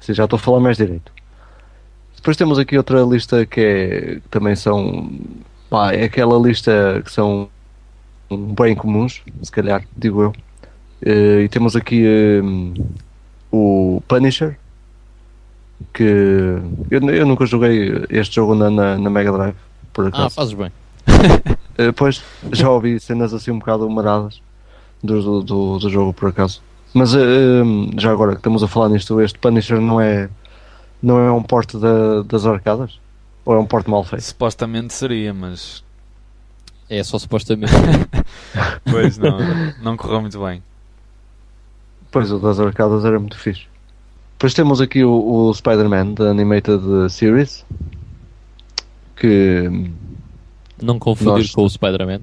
[0.01, 1.11] Assim, já estou a falar mais direito.
[2.15, 5.09] Depois temos aqui outra lista que é que também são.
[5.69, 7.49] Pá, é aquela lista que são
[8.29, 10.33] bem comuns, se calhar, digo eu.
[11.03, 12.41] Eh, e temos aqui eh,
[13.51, 14.57] o Punisher,
[15.93, 16.03] que
[16.91, 19.55] eu, eu nunca joguei este jogo na, na, na Mega Drive,
[19.93, 20.35] por Ah, acaso.
[20.35, 20.71] fazes bem.
[21.87, 24.41] Eh, pois, já ouvi cenas assim um bocado humaradas
[25.03, 26.61] do, do, do, do jogo, por acaso.
[26.93, 27.63] Mas eh, eh,
[27.97, 30.29] já agora que estamos a falar nisto, este Punisher não é,
[31.01, 32.99] não é um porte da, das arcadas?
[33.45, 34.23] Ou é um porte mal feito?
[34.23, 35.83] Supostamente seria, mas
[36.89, 37.73] É só supostamente.
[38.89, 39.37] pois não,
[39.81, 40.61] não correu muito bem.
[42.11, 43.63] Pois, o das arcadas era muito fixe.
[44.33, 47.65] Depois temos aqui o, o Spider-Man da Animated Series,
[49.15, 49.69] que
[50.81, 52.21] Não confundir Nós- com o Spider-Man.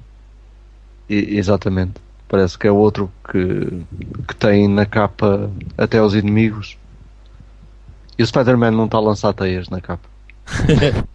[1.09, 1.93] Exatamente.
[2.27, 3.81] Parece que é outro que,
[4.27, 6.77] que tem na capa até os inimigos.
[8.17, 10.07] E o Spider-Man não está a lançar teias na capa.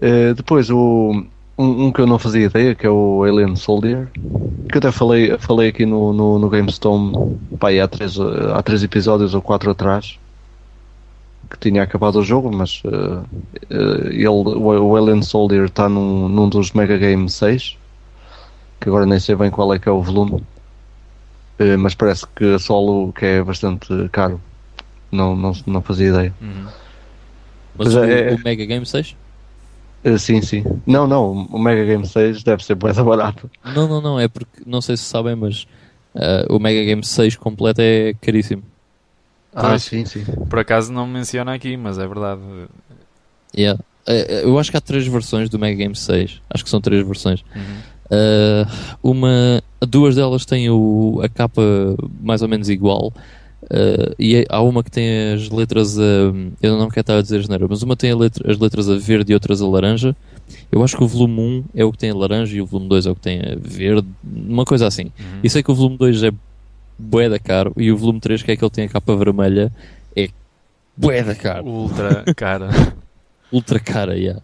[0.00, 1.24] Eh, depois o,
[1.58, 4.08] um, um que eu não fazia ideia, que é o Alien Soldier,
[4.70, 8.84] que eu até falei, falei aqui no, no, no GameStone pá, há, três, há três
[8.84, 10.18] episódios ou quatro atrás
[11.50, 16.72] que tinha acabado o jogo, mas eh, ele, o, Alien Soldier está num, num dos
[16.72, 17.76] Mega Game 6,
[18.80, 20.42] que agora nem sei bem qual é que é o volume,
[21.58, 24.40] Eh, mas parece que a solo que é bastante caro.
[25.10, 26.32] Não, não, não fazia ideia.
[26.40, 26.66] Uhum.
[27.76, 29.16] Mas Pois o, é, é- o Mega Game 6?
[30.04, 30.62] Eh, sim, sim.
[30.86, 33.50] Não, não, o Mega Game 6 deve ser da barato.
[33.74, 34.20] Não, não, não.
[34.20, 35.66] É porque, não sei se sabem, mas
[36.48, 38.62] o Mega Game 6 completo é caríssimo.
[39.54, 39.82] Ah, Pois.
[39.82, 40.24] sim, sim.
[40.48, 42.40] Por acaso não menciona aqui, mas é verdade.
[43.56, 43.80] Yeah.
[44.06, 46.40] Eh, eu acho que há três versões do Mega Game 6.
[46.50, 47.42] Acho que são três versões.
[47.54, 47.98] Uhum.
[48.10, 48.66] Uh,
[49.02, 51.62] uma, duas delas têm o, a capa
[52.22, 53.12] mais ou menos igual.
[53.64, 56.02] Uh, e é- há uma que tem as letras a.
[56.62, 58.96] Eu não quero estar a dizer geneira, mas uma tem a letra- as letras a
[58.96, 60.16] verde e outras a laranja.
[60.72, 62.88] Eu acho que o volume 1 é o que tem a laranja e o volume
[62.88, 65.06] 2 é o que tem a verde, uma coisa assim.
[65.18, 65.40] Uhum.
[65.42, 66.30] E sei que o volume 2 é
[66.98, 69.72] bué da caro e o volume 3, que é aquele que tem a capa vermelha,
[70.16, 70.28] é
[70.96, 71.64] bué da caro.
[71.66, 72.70] Ultra cara.
[73.52, 74.42] Ultra cara, yeah.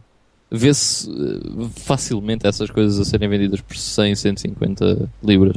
[0.50, 5.56] Vê-se uh, facilmente essas coisas a serem vendidas por 100, 150 libras.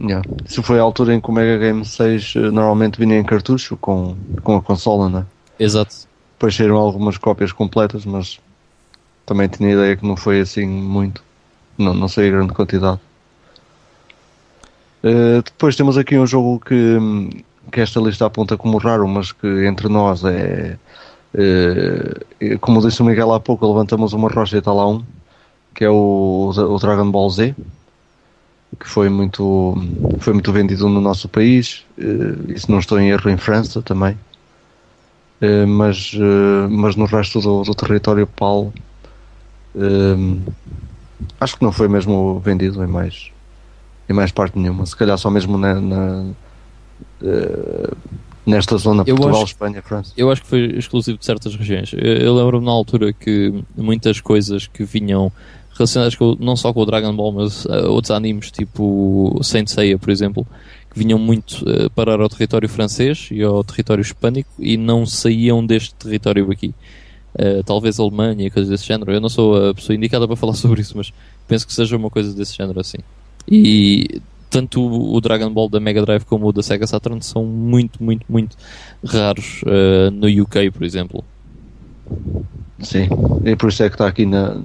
[0.00, 0.26] Yeah.
[0.46, 3.76] Isso foi a altura em que o Mega Game 6 eh, normalmente vinha em cartucho
[3.76, 5.26] com, com a consola, né?
[5.58, 5.94] Exato.
[6.32, 8.40] Depois saíram algumas cópias completas, mas
[9.26, 11.22] também tinha a ideia que não foi assim muito.
[11.76, 12.98] Não, não sei a grande quantidade.
[15.02, 16.98] Eh, depois temos aqui um jogo que,
[17.72, 20.78] que esta lista aponta como raro, mas que entre nós é.
[21.34, 25.02] eh, como disse o Miguel há pouco, levantamos uma rocha e lá um,
[25.74, 27.54] que é o, o Dragon Ball Z,
[28.78, 29.74] que foi muito,
[30.20, 33.82] foi muito vendido no nosso país, eh, e se não estou em erro, em França
[33.82, 34.16] também.
[35.40, 38.28] Eh, mas, eh, mas no resto do, do território
[39.74, 40.16] eh,
[41.40, 43.30] acho que não foi mesmo vendido em mais,
[44.10, 44.84] em mais parte nenhuma.
[44.86, 46.24] Se calhar só mesmo na, na,
[47.22, 47.90] eh,
[48.46, 50.12] nesta zona, Eu Portugal, acho- Espanha, França.
[50.16, 51.92] Eu acho que foi exclusivo de certas regiões.
[51.92, 55.30] Eu, eu lembro-me na altura que muitas coisas que vinham
[55.74, 59.98] relacionadas com, não só com o Dragon Ball, mas uh, outros animes, tipo Saint Seiya,
[59.98, 60.46] por exemplo,
[60.92, 65.64] que vinham muito uh, parar ao território francês e ao território hispânico e não saíam
[65.64, 66.74] deste território aqui.
[67.38, 69.12] uh, talvez Alemanha coisas desse género.
[69.12, 71.12] Eu não sou a pessoa indicada para falar sobre isso, mas
[71.46, 72.98] penso que seja uma coisa desse género assim.
[73.48, 78.02] E tanto o Dragon Ball da Mega Drive como o da Sega Saturn são muito,
[78.02, 78.56] muito, muito
[79.04, 81.24] raros uh, no UK, por exemplo.
[82.80, 83.08] Sim,
[83.44, 84.56] e por isso é que está aqui na,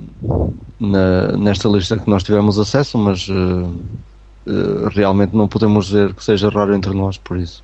[0.80, 3.34] na, nesta lista que nós tivemos acesso, mas uh,
[4.48, 7.64] uh, realmente não podemos dizer que seja raro entre nós, por isso.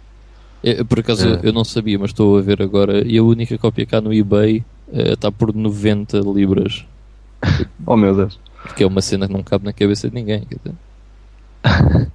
[0.63, 1.39] Eu, por acaso é.
[1.41, 4.63] eu não sabia, mas estou a ver agora, e a única cópia cá no eBay
[4.93, 6.85] está por 90 libras.
[7.87, 8.37] oh meu Deus.
[8.75, 10.45] Que é uma cena que não cabe na cabeça de ninguém.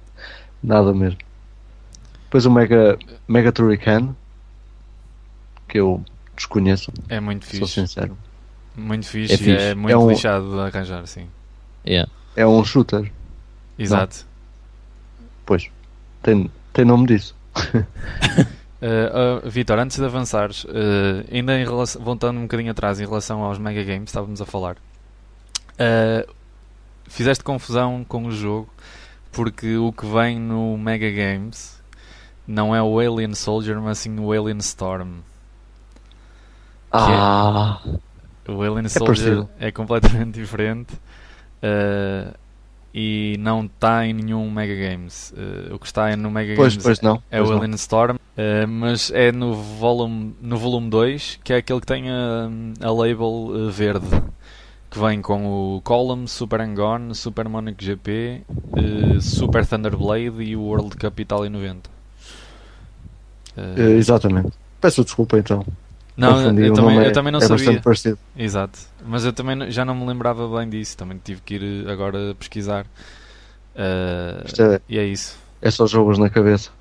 [0.63, 1.19] Nada mesmo.
[2.23, 2.97] Depois o Mega,
[3.27, 4.15] Mega Turrican,
[5.67, 6.03] que eu
[6.35, 6.91] desconheço.
[7.09, 7.59] É muito fixe.
[7.59, 8.17] Sou sincero.
[8.75, 9.51] Muito fixe, é, fixe.
[9.51, 11.27] é muito é um, lixado de arranjar, sim.
[11.85, 12.11] Yeah.
[12.35, 13.11] É um shooter.
[13.79, 14.25] Exato.
[15.19, 15.27] Não.
[15.45, 15.69] Pois,
[16.21, 17.35] tem, tem nome disso.
[17.55, 23.05] Uh, uh, Vitor, antes de avançares, uh, ainda em relação, voltando um bocadinho atrás em
[23.05, 24.75] relação aos Mega Games, estávamos a falar.
[27.07, 28.69] fizeste confusão com o jogo
[29.37, 31.79] porque o que vem no Mega Games
[32.47, 35.19] não é o Alien Soldier, mas sim o Alien Storm.
[36.91, 37.79] Ah,
[38.47, 40.95] é, o Alien é Soldier é completamente diferente
[41.61, 42.35] uh,
[42.91, 45.31] e não está em nenhum Mega Games.
[45.37, 47.75] Uh, o que está no Mega pois, Games pois não, é o Alien não.
[47.75, 52.49] Storm, uh, mas é no volume, no volume 2, que é aquele que tem a,
[52.81, 54.07] a label verde
[54.97, 55.45] que vem com
[55.75, 61.49] o Column, Super Angon, Super Monaco GP, uh, Super Thunderblade e o World Cup Itália
[61.49, 61.89] 90.
[63.55, 64.51] Uh, exatamente.
[64.81, 65.63] Peço desculpa então.
[66.15, 67.79] Não, eu também, é, eu também não é sabia.
[68.35, 68.79] Exato.
[69.05, 70.97] Mas eu também já não me lembrava bem disso.
[70.97, 72.87] Também tive que ir agora pesquisar.
[73.75, 75.37] Uh, é, e é isso.
[75.61, 76.71] É só jogos na cabeça.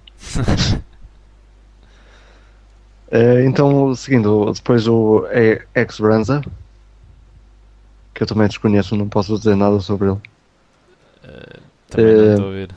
[3.13, 5.27] uh, então, seguindo, depois o
[5.75, 6.41] X-Branza
[8.17, 10.21] que eu também desconheço, não posso dizer nada sobre ele.
[11.23, 12.71] Uh, também uh, não estou a ver.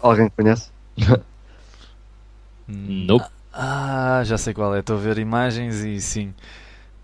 [0.00, 0.70] Alguém conhece?
[2.68, 3.26] nope.
[3.52, 4.78] Ah, já sei qual é.
[4.78, 6.32] Estou a ver imagens e sim.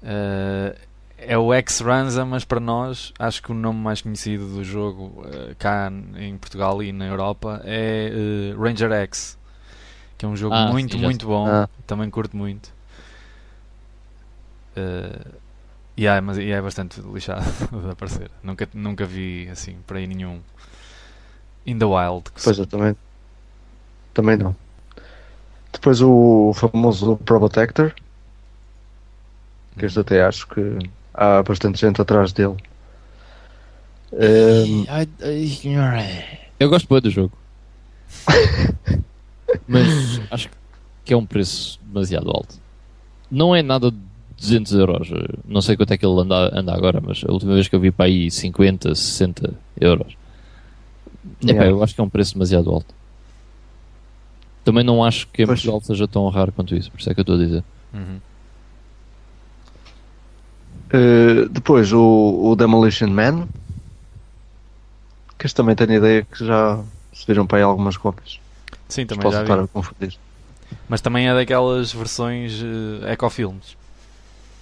[0.00, 0.78] Uh,
[1.18, 5.54] é o X-Ranza, mas para nós, acho que o nome mais conhecido do jogo uh,
[5.58, 8.12] cá em Portugal e na Europa é
[8.56, 9.38] uh, Ranger X,
[10.16, 11.48] que é um jogo ah, muito, sim, muito bom.
[11.48, 11.68] Ah.
[11.84, 12.72] Também curto muito.
[14.76, 15.41] Uh,
[15.98, 17.44] yeah, mas yeah, é bastante lixado
[17.84, 18.30] de aparecer.
[18.42, 20.40] Nunca, nunca vi assim por aí nenhum
[21.66, 22.30] in the wild.
[22.42, 22.96] Pois eu também.
[24.14, 24.54] Também não.
[25.72, 27.94] Depois o famoso Probotector.
[29.78, 30.78] Que este até acho que
[31.14, 32.56] há bastante gente atrás dele.
[34.12, 34.84] Um...
[36.60, 37.32] Eu gosto muito do jogo.
[39.66, 40.50] mas acho
[41.04, 42.60] que é um preço demasiado alto.
[43.30, 43.90] Não é nada
[44.42, 45.08] 200 euros.
[45.46, 47.80] Não sei quanto é que ele anda, anda agora, mas a última vez que eu
[47.80, 50.16] vi para aí 50, 60 euros.
[51.44, 51.70] Yeah.
[51.70, 52.92] eu acho que é um preço demasiado alto.
[54.64, 55.60] Também não acho que em pois.
[55.60, 57.64] Portugal seja tão raro quanto isso, por isso é que eu estou a dizer.
[57.94, 58.20] Uhum.
[60.94, 63.48] Uh, depois o, o, Demolition Man,
[65.38, 66.82] que este também tenho a ideia que já
[67.12, 68.40] se viram para aí algumas cópias.
[68.88, 69.64] Sim, também já estar vi.
[69.64, 70.18] a confundir.
[70.88, 73.76] Mas também é daquelas versões uh, ecofilmes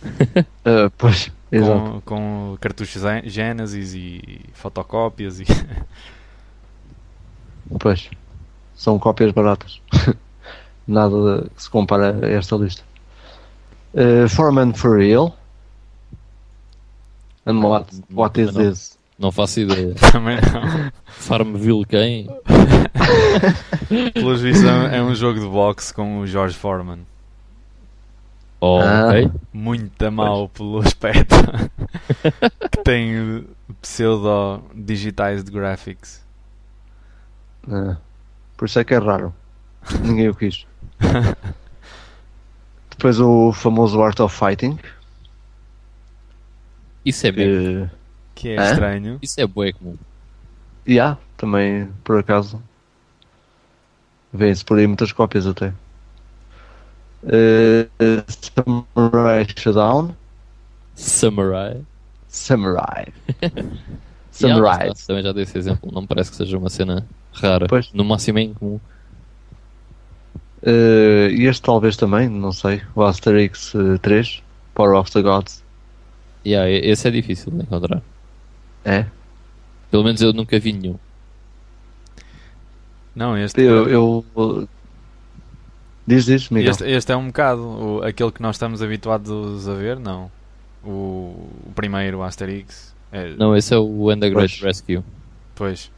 [0.02, 5.44] uh, pois, com, com, cartuchos Genesis e fotocópias e.
[7.78, 8.10] pois,
[8.74, 9.80] são cópias baratas.
[10.86, 12.82] Nada que se compara a esta lista.
[13.94, 15.36] Uh, Foreman for real.
[17.46, 18.98] And what, what is não, this?
[19.18, 19.94] Não faço ideia.
[20.12, 20.90] Também não.
[21.06, 22.28] Farmville quem?
[24.14, 27.00] Pelos vistos é um jogo de boxe com o George Foreman.
[28.60, 29.08] Oh, ah.
[29.08, 29.32] ok.
[29.52, 31.34] Muito mal pelo aspecto.
[32.70, 33.46] que tem
[33.80, 36.24] pseudo digitized graphics.
[37.70, 37.96] Ah.
[38.56, 39.34] Por isso é que é raro.
[40.02, 40.66] Ninguém o quis.
[42.90, 44.78] Depois o famoso Art of Fighting.
[47.04, 47.90] Isso é bem.
[48.34, 49.18] Que, que é estranho.
[49.22, 49.96] Isso é bué comum.
[50.86, 52.62] E yeah, também, por acaso.
[54.32, 55.72] Vê-se por aí muitas cópias até.
[57.22, 57.88] Uh,
[58.26, 60.14] Samurai Showdown.
[60.94, 61.82] Samurai.
[62.28, 63.12] Samurai.
[64.30, 64.84] Samurai.
[64.84, 65.90] Yeah, também já dei esse exemplo.
[65.92, 67.66] Não me parece que seja uma cena rara.
[67.68, 67.92] Pois.
[67.92, 68.80] No máximo é incomum.
[70.62, 72.82] Uh, e este talvez também, não sei.
[72.94, 74.42] O Asterix uh, 3,
[74.74, 75.62] Power of the Gods.
[76.46, 78.02] Yeah, esse é difícil de encontrar.
[78.84, 79.06] É?
[79.90, 80.96] Pelo menos eu nunca vi nenhum.
[83.14, 83.60] Não, este.
[83.60, 84.68] Eu, eu
[86.10, 86.70] Diz, diz, Miguel.
[86.70, 90.30] Este, este é um bocado o, aquele que nós estamos habituados a ver, não?
[90.82, 92.94] O, o primeiro, o Asterix.
[93.12, 94.60] É, Não, esse é o Pois.
[94.60, 95.02] Rescue.
[95.54, 95.90] Pois.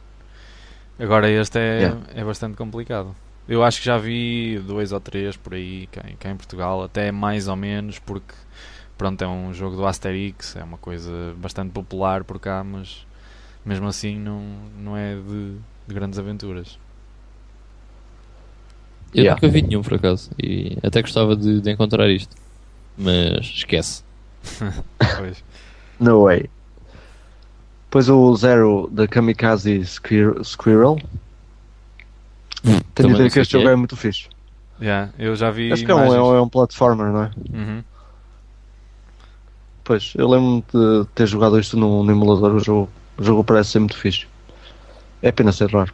[0.99, 2.01] Agora este é, Yeah.
[2.15, 3.15] é bastante complicado.
[3.47, 6.83] Eu acho que já vi dois ou três por aí, cá, em- cá em Portugal,
[6.83, 8.33] até mais ou menos, porque
[8.97, 13.05] pronto, é um jogo do Asterix, é uma coisa bastante popular por cá, mas
[13.65, 14.41] mesmo assim não,
[14.77, 15.55] não é de,
[15.87, 16.77] de grandes aventuras.
[19.13, 19.35] Eu Yeah.
[19.41, 20.29] nunca vi nenhum, por acaso.
[20.41, 22.35] E até gostava de, de encontrar isto.
[22.97, 24.03] Mas esquece.
[25.17, 25.43] Pois.
[25.99, 26.49] No way.
[27.85, 30.97] Depois o Zero da Kamikaze Squir- Squirrel.
[32.63, 33.73] Tenho Também ideia que este jogo é.
[33.73, 34.27] é muito fixe.
[34.81, 37.31] Yeah, eu já vi Acho que é um, é, um, é um platformer, não é?
[37.53, 37.83] Uhum.
[39.83, 42.55] Pois, eu lembro-me de ter jogado isto no, no emulador.
[42.55, 44.25] O jogo, o jogo parece ser muito fixe.
[45.21, 45.93] É pena ser raro.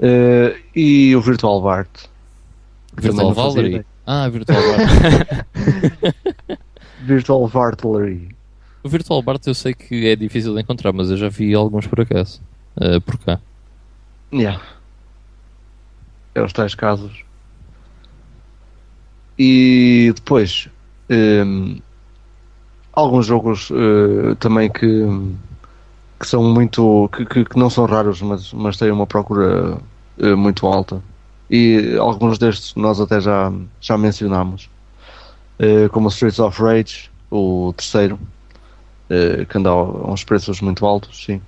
[0.00, 1.88] Eh, e o Virtual Bart.
[2.96, 3.84] Virtual Valerie?
[4.06, 5.46] Ah, Virtual Bart.
[7.02, 8.34] Virtual Vartlery.
[8.82, 11.86] o Virtual Bart eu sei que é difícil de encontrar, mas eu já vi alguns
[11.86, 12.40] por acaso.
[12.80, 13.40] eh, por cá.
[14.32, 14.60] Yeah.
[16.34, 17.22] É os tais casos.
[19.38, 20.68] E depois
[21.10, 21.78] hum,
[22.92, 24.86] alguns jogos eh, também que,
[26.18, 29.78] que são muito que, que, que não são raros, mas, mas têm uma procura
[30.18, 31.02] eh, muito alta.
[31.50, 34.70] E alguns destes nós até já, já mencionámos.
[35.58, 38.18] Eh, como o Streets of Rage, o terceiro,
[39.10, 41.40] eh, que anda a uns preços muito altos, sim.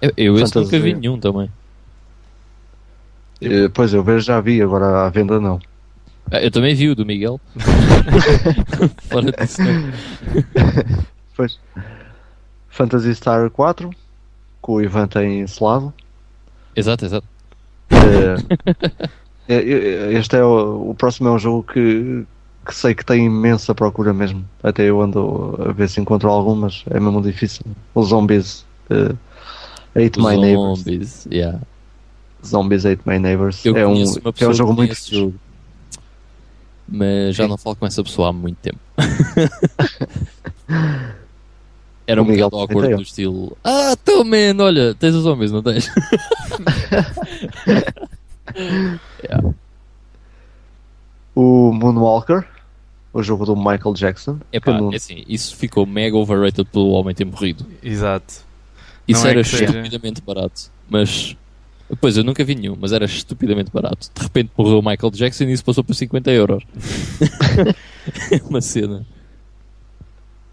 [0.00, 1.50] Eu, eu esse nunca vi nenhum também.
[3.74, 5.60] Pois eu vejo já vi, agora à venda não.
[6.30, 7.38] Ah, eu também vi o do Miguel.
[9.08, 9.60] Fora disso.
[11.36, 11.58] Pois.
[12.74, 13.90] Phantasy Star 4,
[14.64, 15.92] que o Ivan tem instalado.
[16.74, 17.26] Exato, exato.
[19.46, 22.24] É- é- este é o, o próximo é um jogo que,
[22.66, 24.42] que sei que tem imensa procura mesmo.
[24.62, 27.62] Até eu ando a ver se encontro algumas, é mesmo difícil.
[27.94, 29.14] Os Zombies uh,
[29.94, 30.78] Ate My Neighbors.
[30.78, 31.60] Zombies, yeah.
[32.42, 33.62] Zombies Ate My Neighbors.
[33.66, 34.02] Eu é um,
[34.40, 35.34] é um jogo muito jogo.
[36.88, 37.50] Mas já Sim.
[37.50, 38.78] não falo com essa pessoa há muito tempo.
[42.06, 45.62] Era um bocado também awkward do estilo Ah, tô man, olha, tens os zombies, não
[45.62, 45.90] tens?
[51.34, 52.46] O Moonwalker,
[53.12, 54.38] o jogo do Michael Jackson.
[54.52, 58.34] Epá, não- é assim, isso ficou mega overrated pelo homem ter morrido Exato.
[59.06, 61.36] Isso Não é era seja- estupidamente barato Mas,
[62.00, 65.44] pois eu nunca vi nenhum Mas era estupidamente barato De repente morreu o Michael Jackson
[65.44, 66.64] e isso passou por 50 euros
[68.30, 69.04] É uma cena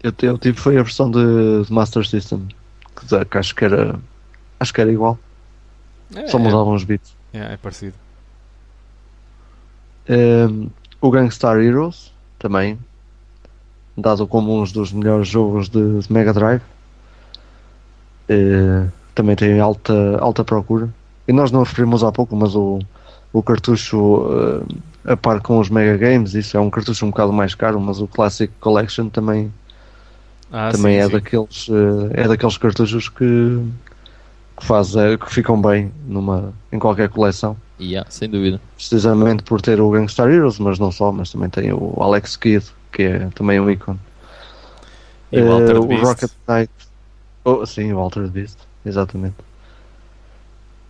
[0.02, 2.48] Eu, eu tive foi a versão de, de Master System,
[2.96, 3.98] que, que acho que era
[4.60, 5.18] acho que era igual,
[6.14, 7.16] É, só mudavam os bits.
[7.32, 7.96] é, é, é parecido.
[10.08, 10.70] Um,
[11.00, 12.78] o Gangstar Heroes também,
[13.96, 16.62] dado como um dos melhores jogos de, de Mega Drive,
[18.28, 20.88] Eh, também tem alta, alta procura.
[21.26, 22.78] E nós não referimos há pouco, mas o,
[23.32, 24.26] o cartucho
[25.04, 27.80] eh, a par com os Mega Games, isso é um cartucho um bocado mais caro,
[27.80, 29.52] mas o Classic Collection também
[30.52, 31.12] Ah, também sim, é sim.
[31.12, 33.24] daqueles eh, é daqueles cartuchos que
[34.56, 37.56] que, faz, eh, que ficam bem numa, em qualquer coleção.
[37.80, 38.60] Yeah, Sem dúvida.
[38.76, 42.66] Precisamente por ter o Gangstar Heroes mas não só, mas também tem o Alex Kidd
[42.92, 43.98] que é também um ícone.
[45.32, 46.06] E o Altered Eh, o.
[46.06, 46.72] Rocket Knight.
[47.44, 49.36] Oh, sim, o Altered Beast exatamente.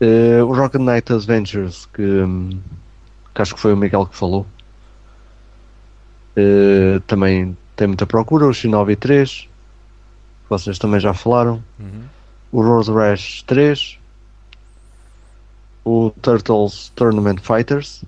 [0.00, 2.60] Eh, o Rocket Knight Adventures que, hum,
[3.34, 4.46] que acho que foi o Miguel que falou.
[6.36, 9.48] Eh, também tem muita procura o Shinobi 3
[10.44, 12.04] que vocês também já falaram Uhum.
[12.52, 13.98] o Road Rash 3,
[15.84, 18.04] o Turtles Tournament Fighters,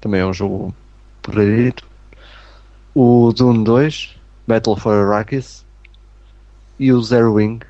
[0.00, 0.74] também é um jogo
[1.22, 1.86] porreirito,
[2.94, 4.16] o Dune 2,
[4.46, 5.64] Battle for Arrakis
[6.78, 7.60] e o Zero Wing.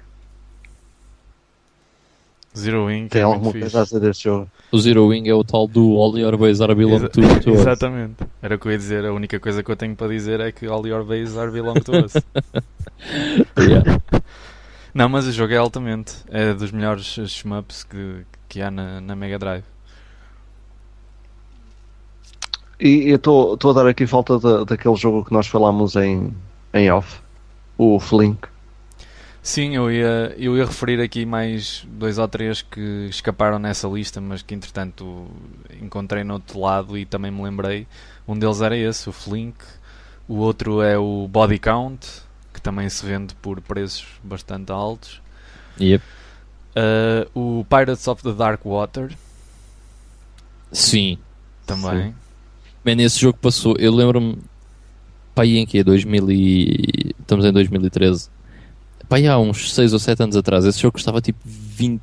[2.56, 4.48] Zero Wing Tem é alguma coisa a dizer deste jogo?
[4.70, 7.46] O Zero Wing é o tal do All Your Boys Are Belong to, Us.
[7.46, 8.24] Exatamente.
[8.42, 9.04] Era o que eu ia dizer.
[9.06, 11.80] A única coisa que eu tenho para dizer é que all your bases are belong
[11.80, 12.14] to us.
[13.58, 14.00] Yeah.
[14.94, 16.14] Não, mas o jogo é altamente.
[16.28, 19.64] É dos melhores shmups que, que há na, na Mega Drive.
[22.78, 26.32] E eu estou a dar aqui falta da, daquele jogo que nós falámos em,
[26.74, 27.20] em off,
[27.76, 28.48] o Flink.
[29.42, 34.20] Sim, eu ia, eu ia referir aqui mais dois ou três que escaparam nessa lista,
[34.20, 35.26] mas que entretanto
[35.82, 37.88] encontrei no outro lado e também me lembrei.
[38.26, 39.56] Um deles era esse, o Flink.
[40.28, 42.06] O outro é o Body Count,
[42.54, 45.20] que também se vende por preços bastante altos.
[45.80, 46.04] Yep.
[46.76, 49.12] Uh, o Pirates of the Dark Water,
[50.70, 51.18] Sim.
[51.66, 52.14] também.
[52.84, 53.74] Man, esse jogo passou.
[53.76, 54.38] Eu lembro-me.
[55.34, 57.14] pá, aí em que é 2000 e...
[57.18, 58.30] estamos em 2013.
[59.08, 62.00] Pá, aí há uns 6 ou 7 anos atrás, esse jogo custava tipo 20,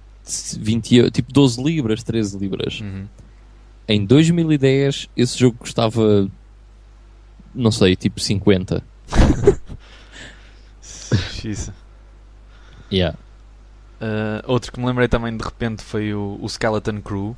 [0.59, 2.81] 20 tipo 12 libras, 13 libras.
[2.81, 3.07] Uhum.
[3.87, 6.29] Em 2010, esse jogo custava,
[7.55, 8.83] não sei, tipo 50.
[10.81, 11.73] Xisa.
[12.91, 13.15] Yeah.
[14.01, 17.37] Uh, outro que me lembrei também de repente foi o, o Skeleton Crew.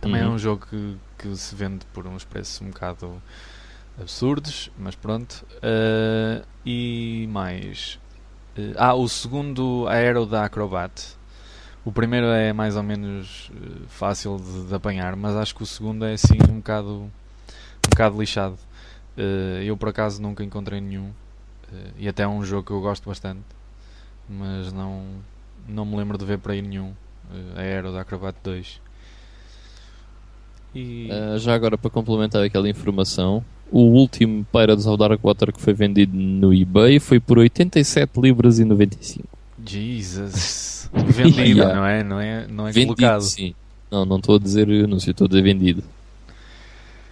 [0.00, 0.32] Também é Uhum.
[0.32, 3.22] um jogo que, que se vende por uns preços um bocado
[4.00, 5.44] absurdos, mas pronto.
[5.56, 7.98] Uh, e mais.
[8.58, 11.16] Uh, ah, o segundo Aero da Acrobat.
[11.84, 15.66] O primeiro é mais ou menos uh, fácil de, de apanhar, mas acho que o
[15.66, 18.58] segundo é assim um bocado, um bocado lixado.
[19.16, 21.10] Uh, eu por acaso nunca encontrei nenhum.
[21.98, 23.44] E até é um jogo que eu gosto bastante
[24.28, 25.04] mas não,
[25.66, 26.90] não me lembro de ver por aí nenhum.
[27.30, 28.80] Uh, Aero da Acrobat 2.
[30.74, 31.08] E.
[31.38, 36.16] Já agora, para complementar aquela informação, o último Pirates of Dark Water que foi vendido
[36.16, 39.26] no eBay foi por 87 libras e 95.
[39.66, 40.90] Jesus!
[40.94, 41.74] Vendido, Yeah.
[41.74, 42.02] não é?
[42.02, 43.20] Não é, não é vendido, colocado.
[43.20, 43.54] sim.
[43.90, 45.82] Não, não estou a dizer anúncio, estou a dizer vendido.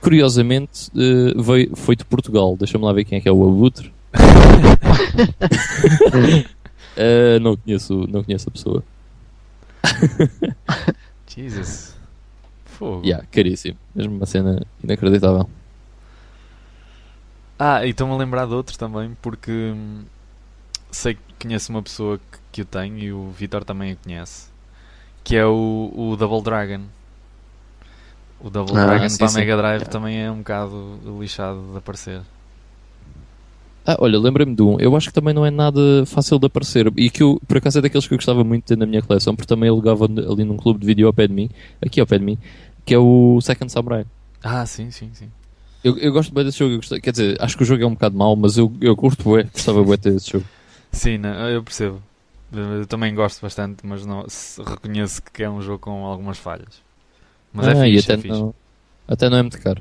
[0.01, 2.57] Curiosamente, uh, veio, foi de Portugal.
[2.57, 3.93] Deixa-me lá ver quem é que é o Abutre.
[6.97, 8.85] Uh, não, conheço, não conheço a pessoa.
[11.35, 11.95] Jesus!
[12.65, 13.03] Fogo!
[13.05, 13.77] Yeah, caríssimo.
[13.95, 15.49] Mesmo uma cena inacreditável.
[17.59, 20.05] Ah, e estou-me a lembrar de outro também, porque hum,
[20.93, 24.51] sei que conheço uma pessoa que, que o tem e o Vitor também o conhece,
[25.25, 26.83] que é o, o Double Dragon.
[28.39, 29.31] O Double Ah, Dragon sim, para a.
[29.31, 29.89] Mega Drive Yeah.
[29.89, 32.23] também é um bocado lixado de aparecer.
[33.85, 34.79] Ah, olha, lembrei-me de um.
[34.81, 36.93] Eu acho que também não é nada fácil de aparecer.
[36.97, 39.01] E que eu, por acaso, é daqueles que eu gostava muito de ter na minha
[39.03, 41.49] coleção, porque também alugava ali num clube de vídeo ao pé de mim,
[41.81, 42.37] aqui ao pé de mim,
[42.85, 44.05] que é o Second Samurai.
[44.43, 45.31] Ah, sim, sim, sim.
[45.87, 46.73] Eu, eu gosto bem desse jogo.
[46.73, 48.97] eu gostei- quer dizer, acho que o jogo é um bocado mau, mas eu, eu
[48.97, 49.45] curto bué.
[49.53, 50.45] Gostava ter esse jogo.
[50.91, 52.03] Sim, não, eu percebo.
[52.53, 54.27] Eu também gosto bastante, mas não,
[54.67, 56.83] reconheço que é um jogo com algumas falhas.
[57.53, 58.37] Mas Ah, é fixe, é até, fixe.
[58.37, 58.55] não,
[59.07, 59.81] até não é muito caro.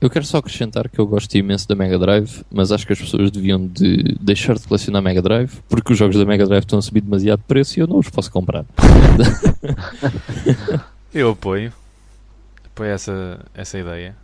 [0.00, 3.00] Eu quero só acrescentar que eu gosto imenso da Mega Drive, mas acho que as
[3.00, 6.78] pessoas deviam de deixar de colecionar Mega Drive, porque os jogos da Mega Drive estão
[6.78, 8.64] a subir demasiado de preço e eu não os posso comprar.
[11.12, 11.72] Eu apoio.
[12.66, 14.14] Apoio essa, essa ideia.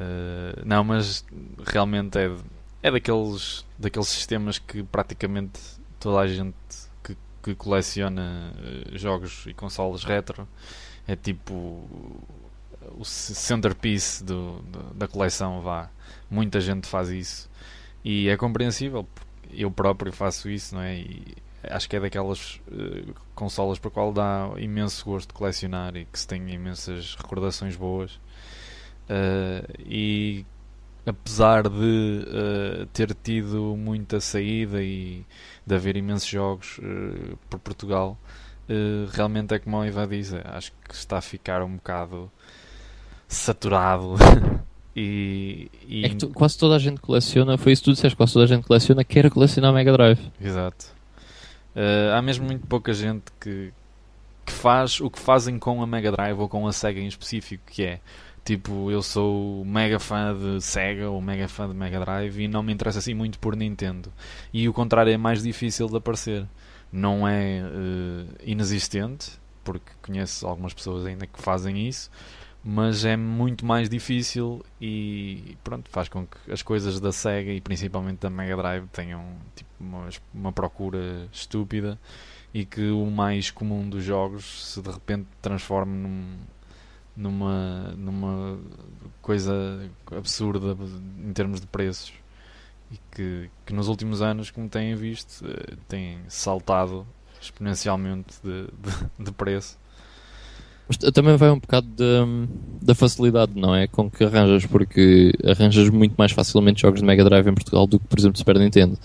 [0.00, 1.24] Uh, não, mas
[1.66, 2.34] realmente é,
[2.82, 5.60] é daqueles, daqueles sistemas que praticamente
[5.98, 6.56] toda a gente
[7.04, 10.48] que, que coleciona uh, jogos e consoles retro
[11.06, 11.52] é tipo
[12.96, 14.62] o centerpiece do,
[14.94, 15.60] da coleção.
[15.60, 15.90] Vá.
[16.30, 17.50] Muita gente faz isso
[18.04, 19.06] e é compreensível.
[19.52, 20.96] Eu próprio faço isso, não é?
[20.96, 26.04] E acho que é daquelas uh, consolas para qual dá imenso gosto de colecionar e
[26.06, 28.18] que se tem imensas recordações boas.
[29.10, 30.44] Uh, e
[31.04, 35.24] apesar de uh, ter tido muita saída e
[35.66, 38.16] de haver imensos jogos uh, por Portugal,
[39.12, 42.30] realmente é como o Iva diz, acho que está a ficar um bocado
[43.26, 44.14] saturado.
[44.94, 48.16] e, e- É que tu- quase toda a gente coleciona, foi isso que tu disseste,
[48.16, 50.20] quase toda a gente coleciona, quer colecionar Mega Drive.
[50.40, 50.86] Exato.
[52.16, 53.72] Há mesmo muito pouca gente que,
[54.46, 57.64] que faz o que fazem com a Mega Drive ou com a Sega em específico,
[57.66, 58.00] que é
[58.50, 62.64] tipo, eu sou mega fã de Sega ou mega fã de Mega Drive e não
[62.64, 64.12] me interessa assim muito por Nintendo.
[64.52, 66.48] E o contrário é mais difícil de aparecer.
[66.92, 72.10] Não é uh, inexistente, porque conheço algumas pessoas ainda que fazem isso,
[72.64, 77.60] mas é muito mais difícil e pronto, faz com que as coisas da Sega e
[77.60, 79.24] principalmente da Mega Drive tenham
[79.54, 81.96] tipo, uma, uma procura estúpida
[82.52, 86.36] e que o mais comum dos jogos se de repente transforme num,
[87.20, 88.58] numa, numa
[89.20, 89.52] coisa
[90.16, 90.76] absurda
[91.24, 92.12] em termos de preços
[92.90, 97.06] e que, que nos últimos anos, como têm visto, eh, tem saltado
[97.40, 99.78] exponencialmente de, de, de preço.
[100.88, 102.26] Mas também vai um bocado da,
[102.82, 103.86] da facilidade, não é?
[103.86, 108.00] Com que arranjas, porque arranjas muito mais facilmente jogos de Mega Drive em Portugal do
[108.00, 108.98] que, por exemplo, Super Nintendo.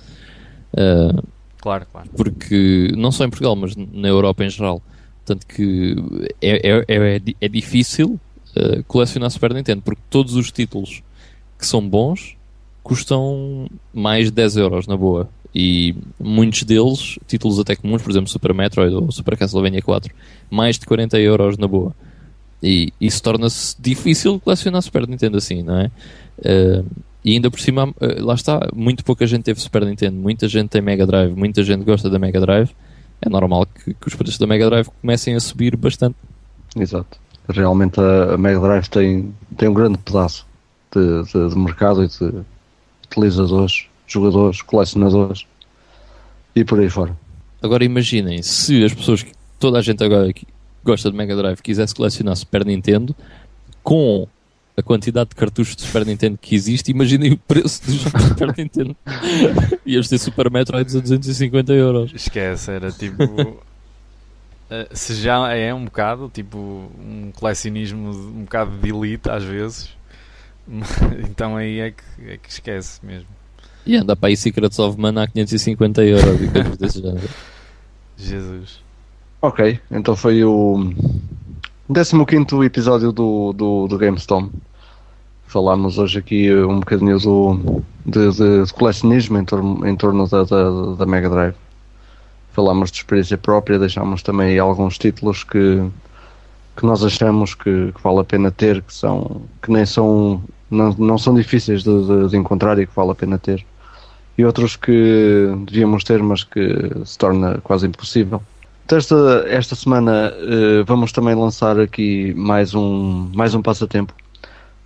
[0.76, 1.22] Ah,
[1.62, 2.10] Claro, claro.
[2.16, 4.84] porque não só em Portugal, mas na Europa em geral.
[5.26, 5.96] Tanto que
[6.42, 8.20] é, é, é, di- é difícil
[8.56, 11.02] uh, colecionar Super Nintendo, porque todos os títulos
[11.58, 12.36] que são bons
[12.84, 15.28] custam mais de 10 euros na boa.
[15.54, 20.14] E muitos deles, títulos até comuns, por exemplo, Super Metroid ou Super Castlevania 4,
[20.52, 21.96] mais de 40 euros na boa.
[22.62, 25.92] E isso torna-se difícil colecionar Super Nintendo assim, não é?
[26.40, 26.86] Uh,
[27.24, 30.70] e ainda por cima, uh, lá está, muito pouca gente teve Super Nintendo, muita gente
[30.70, 32.70] tem Mega Drive, muita gente gosta da Mega Drive.
[33.22, 36.16] É normal que, que os preços da Mega Drive comecem a subir bastante.
[36.76, 37.18] Exato.
[37.50, 40.46] Realmente a Mega Drive tem, tem um grande pedaço
[40.94, 42.44] de, de, de mercado e de
[43.06, 45.46] utilizadores, jogadores, colecionadores
[46.56, 47.16] e por aí fora.
[47.62, 50.48] Agora imaginem, se as pessoas, que toda a gente agora que
[50.84, 53.16] gosta de Mega Drive quisesse colecionar Super Nintendo,
[53.84, 54.28] com
[54.78, 58.28] a quantidade de cartuchos de Super Nintendo que existe, imaginem o preço dos jogos de
[58.30, 58.96] Super Nintendo.
[59.86, 62.12] Ias ter Super Metroid a 250 euros.
[62.14, 63.24] Esquece, era tipo.
[64.70, 66.58] eh, se já é um bocado, tipo,
[67.00, 69.90] um colecionismo um bocado de elite às vezes,
[71.30, 73.28] então aí é que, é que esquece mesmo.
[73.86, 77.30] E anda para aí Secrets of Mana a 550 euros e coisas desse género.
[78.18, 78.84] Jesus.
[79.42, 80.92] Ok, então foi o
[81.92, 84.50] 15 episódio do, do, do GameStorm.
[85.48, 90.44] Falámos hoje aqui um bocadinho do, de, de- de colecionismo em torno, em torno da,
[90.44, 91.56] da, da Mega Drive.
[92.54, 95.84] Falámos de experiência própria, deixámos também alguns títulos que,
[96.76, 100.92] que nós achamos que, que vale a pena ter, que, são, que nem são, não,
[100.98, 103.66] não são difíceis de, de- de encontrar e que vale a pena ter.
[104.38, 104.92] E outros que
[105.68, 106.62] devíamos ter, mas que
[107.06, 108.42] se torna quase impossível.
[108.88, 114.14] Esta, esta semana eh, vamos também lançar aqui mais um, mais um passatempo.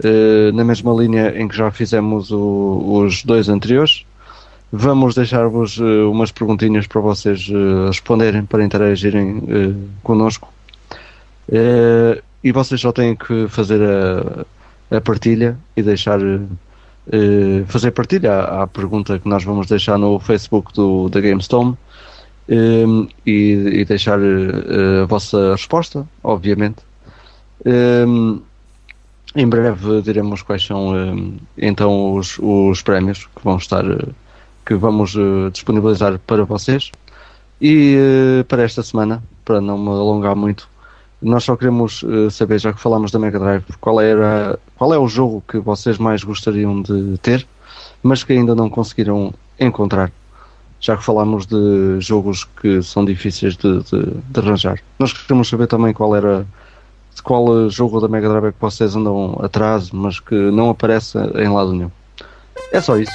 [0.01, 4.05] Eh, na mesma linha em que já fizemos o- os dois anteriores.
[4.71, 7.49] Vamos deixar-vos eh, umas perguntinhas para vocês
[7.87, 9.43] responderem, para interagirem
[10.03, 10.47] connosco.
[12.43, 14.45] E vocês só têm que fazer a,
[14.97, 16.19] a partilha e deixar
[17.67, 21.75] fazer partilha à, à pergunta que nós vamos deixar no Facebook do, da GameStone
[22.49, 26.77] um, e, e deixar uh, a vossa resposta, obviamente.
[27.65, 28.41] Um,
[29.35, 34.13] em breve diremos quais são um, então os, os prémios que vão estar uh,
[34.69, 36.91] que vamos uh, disponibilizar para vocês.
[37.59, 40.69] E uh, para esta semana, para não me alongar muito,
[41.19, 44.97] nós só queremos uh, saber, já que falámos da Mega Drive, qual, era, qual é
[44.99, 47.47] o jogo que vocês mais gostariam de ter,
[48.03, 50.11] mas que ainda não conseguiram encontrar
[50.79, 54.79] já que falámos de jogos que são difíceis de, de, de arranjar.
[54.97, 56.45] Nós queremos saber também qual era
[57.15, 61.17] de qual jogo da Mega Drive é que vocês andam atrás, mas que não aparece
[61.17, 61.91] em lado nenhum.
[62.71, 63.11] É só isso.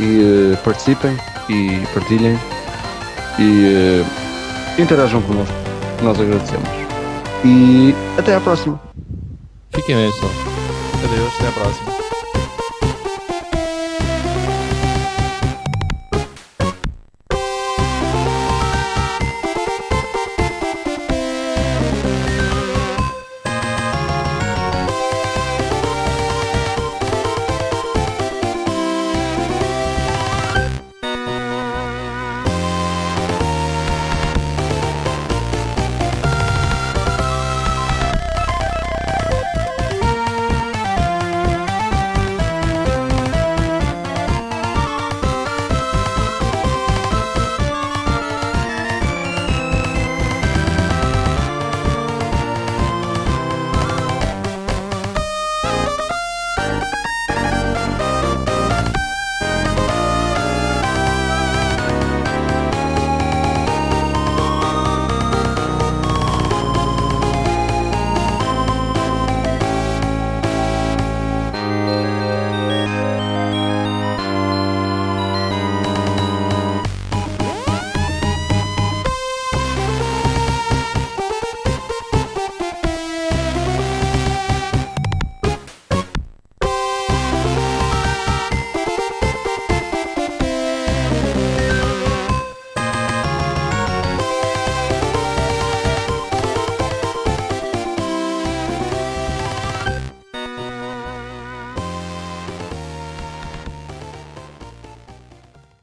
[0.00, 1.16] E uh, participem
[1.48, 2.38] e partilhem
[3.38, 5.54] e uh, interajam connosco.
[6.02, 6.68] Nós agradecemos.
[7.44, 8.80] E até à próxima.
[9.74, 10.32] Fiquem bem, pessoal.
[11.04, 12.11] Adeus, até à próxima.